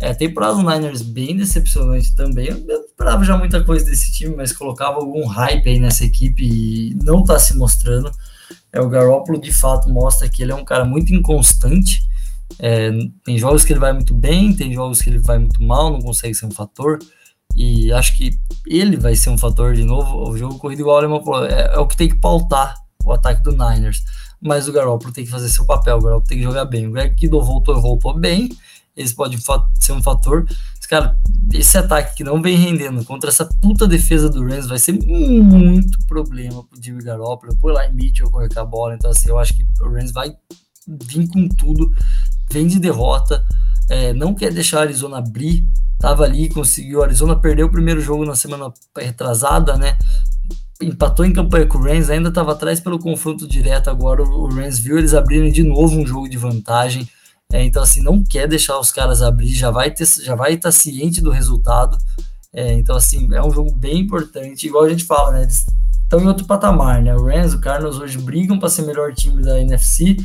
É, 0.00 0.14
temporada 0.14 0.54
do 0.54 0.62
Niners 0.62 1.02
bem 1.02 1.36
decepcionante 1.36 2.14
também. 2.14 2.48
Eu 2.48 2.80
esperava 2.80 3.22
já 3.22 3.36
muita 3.36 3.62
coisa 3.62 3.84
desse 3.84 4.10
time, 4.12 4.34
mas 4.34 4.50
colocava 4.50 4.96
algum 4.96 5.26
hype 5.26 5.68
aí 5.68 5.78
nessa 5.78 6.06
equipe 6.06 6.42
e 6.42 6.94
não 7.02 7.22
tá 7.22 7.38
se 7.38 7.54
mostrando. 7.54 8.10
É, 8.72 8.80
o 8.80 8.88
Garoppolo 8.88 9.38
de 9.38 9.52
fato 9.52 9.90
mostra 9.90 10.26
que 10.26 10.42
ele 10.42 10.52
é 10.52 10.54
um 10.54 10.64
cara 10.64 10.86
muito 10.86 11.12
inconstante. 11.14 12.00
É, 12.58 12.90
tem 13.22 13.36
jogos 13.36 13.62
que 13.62 13.74
ele 13.74 13.80
vai 13.80 13.92
muito 13.92 14.14
bem, 14.14 14.54
tem 14.56 14.72
jogos 14.72 15.02
que 15.02 15.10
ele 15.10 15.18
vai 15.18 15.38
muito 15.38 15.62
mal, 15.62 15.92
não 15.92 16.00
consegue 16.00 16.34
ser 16.34 16.46
um 16.46 16.50
fator. 16.50 16.98
E 17.54 17.92
acho 17.92 18.16
que 18.16 18.30
ele 18.66 18.96
vai 18.96 19.14
ser 19.14 19.28
um 19.28 19.36
fator 19.36 19.74
de 19.74 19.84
novo. 19.84 20.30
O 20.30 20.38
jogo 20.38 20.58
corrido, 20.58 20.80
igual 20.80 20.96
o 20.96 20.98
Alemão 20.98 21.22
é, 21.44 21.74
é 21.74 21.78
o 21.78 21.86
que 21.86 21.96
tem 21.96 22.08
que 22.08 22.18
pautar 22.18 22.74
o 23.04 23.12
ataque 23.12 23.42
do 23.42 23.52
Niners. 23.52 24.02
Mas 24.40 24.66
o 24.66 24.72
Garoppolo 24.72 25.12
tem 25.12 25.26
que 25.26 25.30
fazer 25.30 25.50
seu 25.50 25.66
papel, 25.66 25.98
o 25.98 26.00
Garoppolo 26.00 26.26
tem 26.26 26.38
que 26.38 26.44
jogar 26.44 26.64
bem. 26.64 26.86
O 26.86 26.92
Greg 26.92 27.14
Kido 27.14 27.42
voltou, 27.42 27.78
voltou 27.82 28.18
bem 28.18 28.48
eles 28.96 29.12
podem 29.12 29.38
ser 29.78 29.92
um 29.92 30.02
fator. 30.02 30.44
Mas, 30.76 30.86
cara, 30.86 31.16
esse 31.52 31.76
ataque 31.78 32.16
que 32.16 32.24
não 32.24 32.40
vem 32.40 32.56
rendendo 32.56 33.04
contra 33.04 33.30
essa 33.30 33.44
puta 33.44 33.86
defesa 33.86 34.28
do 34.28 34.44
Rams 34.44 34.66
vai 34.66 34.78
ser 34.78 34.92
muito 34.92 35.98
problema 36.06 36.64
pro 36.64 36.82
Jimmy 36.82 37.02
Garoppolo, 37.02 37.56
lá 37.62 37.86
em 37.86 37.94
Mitchell 37.94 38.30
correr 38.30 38.52
com 38.52 38.60
a 38.60 38.64
bola. 38.64 38.94
Então, 38.94 39.10
assim, 39.10 39.28
eu 39.28 39.38
acho 39.38 39.54
que 39.54 39.64
o 39.80 39.90
Rams 39.90 40.12
vai 40.12 40.34
vir 40.86 41.28
com 41.28 41.48
tudo, 41.48 41.90
vem 42.50 42.66
de 42.66 42.80
derrota, 42.80 43.44
é, 43.88 44.12
não 44.12 44.34
quer 44.34 44.52
deixar 44.52 44.78
a 44.78 44.82
Arizona 44.82 45.18
abrir. 45.18 45.66
Tava 45.98 46.24
ali, 46.24 46.48
conseguiu. 46.48 47.02
A 47.02 47.06
Arizona 47.06 47.36
perdeu 47.36 47.66
o 47.66 47.70
primeiro 47.70 48.00
jogo 48.00 48.24
na 48.24 48.34
semana 48.34 48.72
retrasada, 48.96 49.76
né? 49.76 49.98
empatou 50.82 51.24
em 51.24 51.32
campanha 51.32 51.66
com 51.66 51.78
o 51.78 51.82
Rams, 51.82 52.08
ainda 52.08 52.30
estava 52.30 52.52
atrás 52.52 52.80
pelo 52.80 52.98
confronto 52.98 53.46
direto. 53.46 53.90
Agora 53.90 54.22
o 54.22 54.48
Rams 54.48 54.78
viu 54.78 54.98
eles 54.98 55.14
abrirem 55.14 55.52
de 55.52 55.62
novo 55.62 55.98
um 55.98 56.06
jogo 56.06 56.28
de 56.28 56.38
vantagem. 56.38 57.08
É, 57.52 57.64
então, 57.64 57.82
assim, 57.82 58.02
não 58.02 58.22
quer 58.22 58.46
deixar 58.46 58.78
os 58.78 58.92
caras 58.92 59.22
abrir, 59.22 59.52
já 59.54 59.70
vai 59.70 59.90
ter, 59.90 60.06
já 60.06 60.34
vai 60.34 60.54
estar 60.54 60.70
ciente 60.70 61.20
do 61.20 61.30
resultado. 61.30 61.98
É, 62.52 62.72
então, 62.74 62.96
assim, 62.96 63.28
é 63.32 63.42
um 63.42 63.50
jogo 63.50 63.72
bem 63.74 64.00
importante, 64.00 64.66
igual 64.66 64.84
a 64.84 64.88
gente 64.88 65.04
fala, 65.04 65.32
né? 65.32 65.42
Eles 65.42 65.66
estão 66.02 66.20
em 66.20 66.26
outro 66.26 66.46
patamar, 66.46 67.02
né? 67.02 67.14
O 67.14 67.24
Rams, 67.24 67.54
o 67.54 67.60
Cardinals 67.60 67.98
hoje 67.98 68.18
brigam 68.18 68.58
para 68.58 68.68
ser 68.68 68.82
melhor 68.82 69.12
time 69.12 69.42
da 69.42 69.60
NFC 69.60 70.16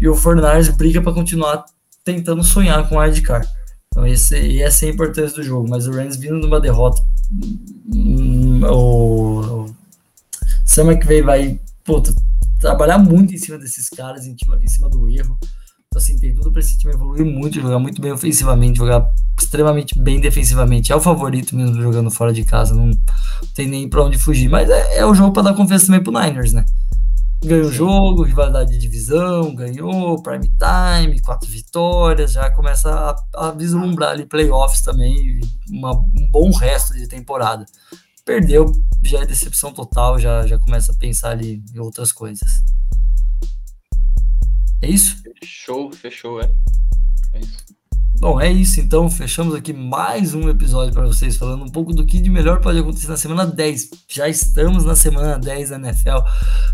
e 0.00 0.08
o 0.08 0.14
Fortnite 0.14 0.72
briga 0.72 1.00
para 1.00 1.12
continuar 1.12 1.64
tentando 2.04 2.42
sonhar 2.42 2.88
com 2.88 2.96
o 2.96 3.22
Card. 3.22 3.48
Então, 3.88 4.06
esse, 4.06 4.36
e 4.36 4.60
essa 4.60 4.84
é 4.84 4.88
a 4.88 4.92
importância 4.92 5.36
do 5.36 5.42
jogo. 5.42 5.68
Mas 5.68 5.86
o 5.86 5.92
Rams 5.92 6.16
vindo 6.16 6.38
numa 6.38 6.60
derrota, 6.60 7.02
hum, 7.92 8.60
o, 8.64 9.64
o 9.64 9.76
Sam 10.64 10.92
McVay 10.92 11.22
vai 11.22 11.60
pô, 11.84 12.02
trabalhar 12.60 12.98
muito 12.98 13.34
em 13.34 13.38
cima 13.38 13.58
desses 13.58 13.88
caras, 13.88 14.26
em 14.26 14.36
cima, 14.36 14.58
em 14.60 14.68
cima 14.68 14.88
do 14.88 15.08
erro. 15.08 15.38
Então, 15.40 16.02
assim, 16.02 16.18
esse 16.64 16.78
time 16.78 16.94
evoluir 16.94 17.24
muito, 17.24 17.60
jogar 17.60 17.78
muito 17.78 18.00
bem 18.00 18.12
ofensivamente, 18.12 18.78
jogar 18.78 19.10
extremamente 19.38 19.98
bem 19.98 20.20
defensivamente. 20.20 20.92
É 20.92 20.96
o 20.96 21.00
favorito 21.00 21.54
mesmo 21.56 21.80
jogando 21.80 22.10
fora 22.10 22.32
de 22.32 22.44
casa, 22.44 22.74
não 22.74 22.90
tem 23.54 23.68
nem 23.68 23.88
para 23.88 24.02
onde 24.02 24.18
fugir. 24.18 24.48
Mas 24.48 24.68
é, 24.68 24.98
é 24.98 25.06
o 25.06 25.14
jogo 25.14 25.32
para 25.32 25.44
dar 25.44 25.54
confiança 25.54 25.86
também 25.86 26.02
pro 26.02 26.12
Niners, 26.12 26.52
né? 26.52 26.64
Ganhou 27.44 27.66
o 27.66 27.72
jogo, 27.72 28.22
rivalidade 28.22 28.72
de 28.72 28.78
divisão, 28.78 29.54
ganhou, 29.54 30.22
prime 30.22 30.50
time, 30.50 31.20
quatro 31.20 31.48
vitórias, 31.50 32.32
já 32.32 32.50
começa 32.50 32.90
a, 32.90 33.48
a 33.48 33.50
vislumbrar 33.50 34.12
ali 34.12 34.24
playoffs 34.24 34.80
também, 34.80 35.40
uma, 35.68 35.92
um 35.92 36.28
bom 36.30 36.50
resto 36.52 36.94
de 36.94 37.06
temporada. 37.06 37.66
Perdeu, 38.24 38.72
já 39.02 39.20
é 39.20 39.26
decepção 39.26 39.74
total, 39.74 40.18
já, 40.18 40.46
já 40.46 40.58
começa 40.58 40.92
a 40.92 40.94
pensar 40.94 41.32
ali 41.32 41.62
em 41.74 41.78
outras 41.78 42.10
coisas. 42.10 42.64
É 44.80 44.88
isso? 44.88 45.23
Fechou, 45.44 45.92
fechou, 45.92 46.40
é. 46.40 46.50
É 47.34 47.40
isso. 47.40 47.58
Bom, 48.18 48.40
é 48.40 48.50
isso 48.50 48.80
então. 48.80 49.10
Fechamos 49.10 49.54
aqui 49.54 49.74
mais 49.74 50.32
um 50.32 50.48
episódio 50.48 50.94
para 50.94 51.04
vocês, 51.04 51.36
falando 51.36 51.66
um 51.66 51.68
pouco 51.68 51.92
do 51.92 52.06
que 52.06 52.18
de 52.18 52.30
melhor 52.30 52.62
pode 52.62 52.78
acontecer 52.78 53.08
na 53.08 53.16
semana 53.18 53.44
10. 53.44 53.90
Já 54.08 54.26
estamos 54.26 54.86
na 54.86 54.96
semana 54.96 55.38
10 55.38 55.68
da 55.68 55.76
NFL, 55.76 56.20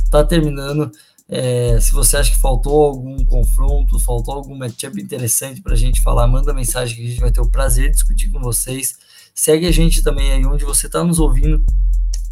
tá 0.09 0.23
terminando. 0.23 0.89
É, 1.29 1.81
se 1.81 1.91
você 1.93 2.19
acha 2.19 2.31
que 2.31 2.39
faltou 2.39 2.83
algum 2.83 3.25
confronto, 3.25 3.99
faltou 3.99 4.35
algum 4.35 4.57
matchup 4.57 5.01
interessante 5.03 5.61
para 5.61 5.73
a 5.73 5.77
gente 5.77 6.01
falar, 6.01 6.29
manda 6.29 6.55
mensagem 6.55 6.97
que 6.97 7.05
a 7.05 7.09
gente 7.09 7.21
vai 7.21 7.33
ter 7.33 7.41
o 7.41 7.51
prazer 7.51 7.87
de 7.87 7.95
discutir 7.95 8.31
com 8.31 8.39
vocês. 8.39 8.97
Segue 9.35 9.67
a 9.67 9.73
gente 9.73 10.01
também 10.01 10.31
aí 10.31 10.47
onde 10.47 10.65
você 10.65 10.87
está 10.87 11.03
nos 11.03 11.19
ouvindo, 11.19 11.61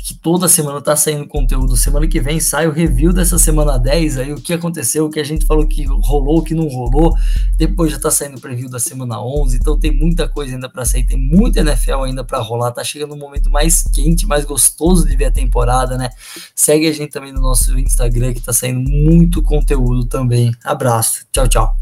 que 0.08 0.14
toda 0.14 0.48
semana 0.48 0.80
tá 0.80 0.96
saindo 0.96 1.26
conteúdo. 1.26 1.76
Semana 1.76 2.06
que 2.06 2.18
vem 2.18 2.40
sai 2.40 2.66
o 2.66 2.72
review 2.72 3.12
dessa 3.12 3.38
semana 3.38 3.78
10, 3.78 4.18
aí 4.18 4.32
o 4.32 4.40
que 4.40 4.54
aconteceu, 4.54 5.04
o 5.04 5.10
que 5.10 5.20
a 5.20 5.24
gente 5.24 5.44
falou 5.44 5.66
que 5.66 5.84
rolou, 5.84 6.38
o 6.38 6.42
que 6.42 6.54
não 6.54 6.66
rolou. 6.66 7.14
Depois 7.58 7.92
já 7.92 7.98
tá 7.98 8.10
saindo 8.10 8.38
o 8.38 8.40
preview 8.40 8.70
da 8.70 8.78
semana 8.78 9.20
11, 9.20 9.56
então 9.56 9.78
tem 9.78 9.94
muita 9.94 10.26
coisa 10.26 10.54
ainda 10.54 10.68
para 10.68 10.84
sair, 10.86 11.04
tem 11.04 11.18
muita 11.18 11.60
NFL 11.60 12.04
ainda 12.04 12.24
para 12.24 12.38
rolar. 12.38 12.72
Tá 12.72 12.82
chegando 12.82 13.14
um 13.14 13.18
momento 13.18 13.50
mais 13.50 13.82
quente, 13.82 14.26
mais 14.26 14.46
gostoso 14.46 15.06
de 15.06 15.14
ver 15.14 15.26
a 15.26 15.30
temporada, 15.30 15.98
né? 15.98 16.08
Segue 16.54 16.86
a 16.86 16.92
gente 16.92 17.10
também 17.10 17.32
no 17.32 17.40
nosso 17.42 17.78
Instagram 17.78 18.32
que 18.32 18.40
tá 18.40 18.52
saindo 18.52 18.80
muito 18.80 19.42
conteúdo 19.42 20.06
também. 20.06 20.52
Abraço. 20.64 21.26
Tchau, 21.30 21.46
tchau. 21.46 21.78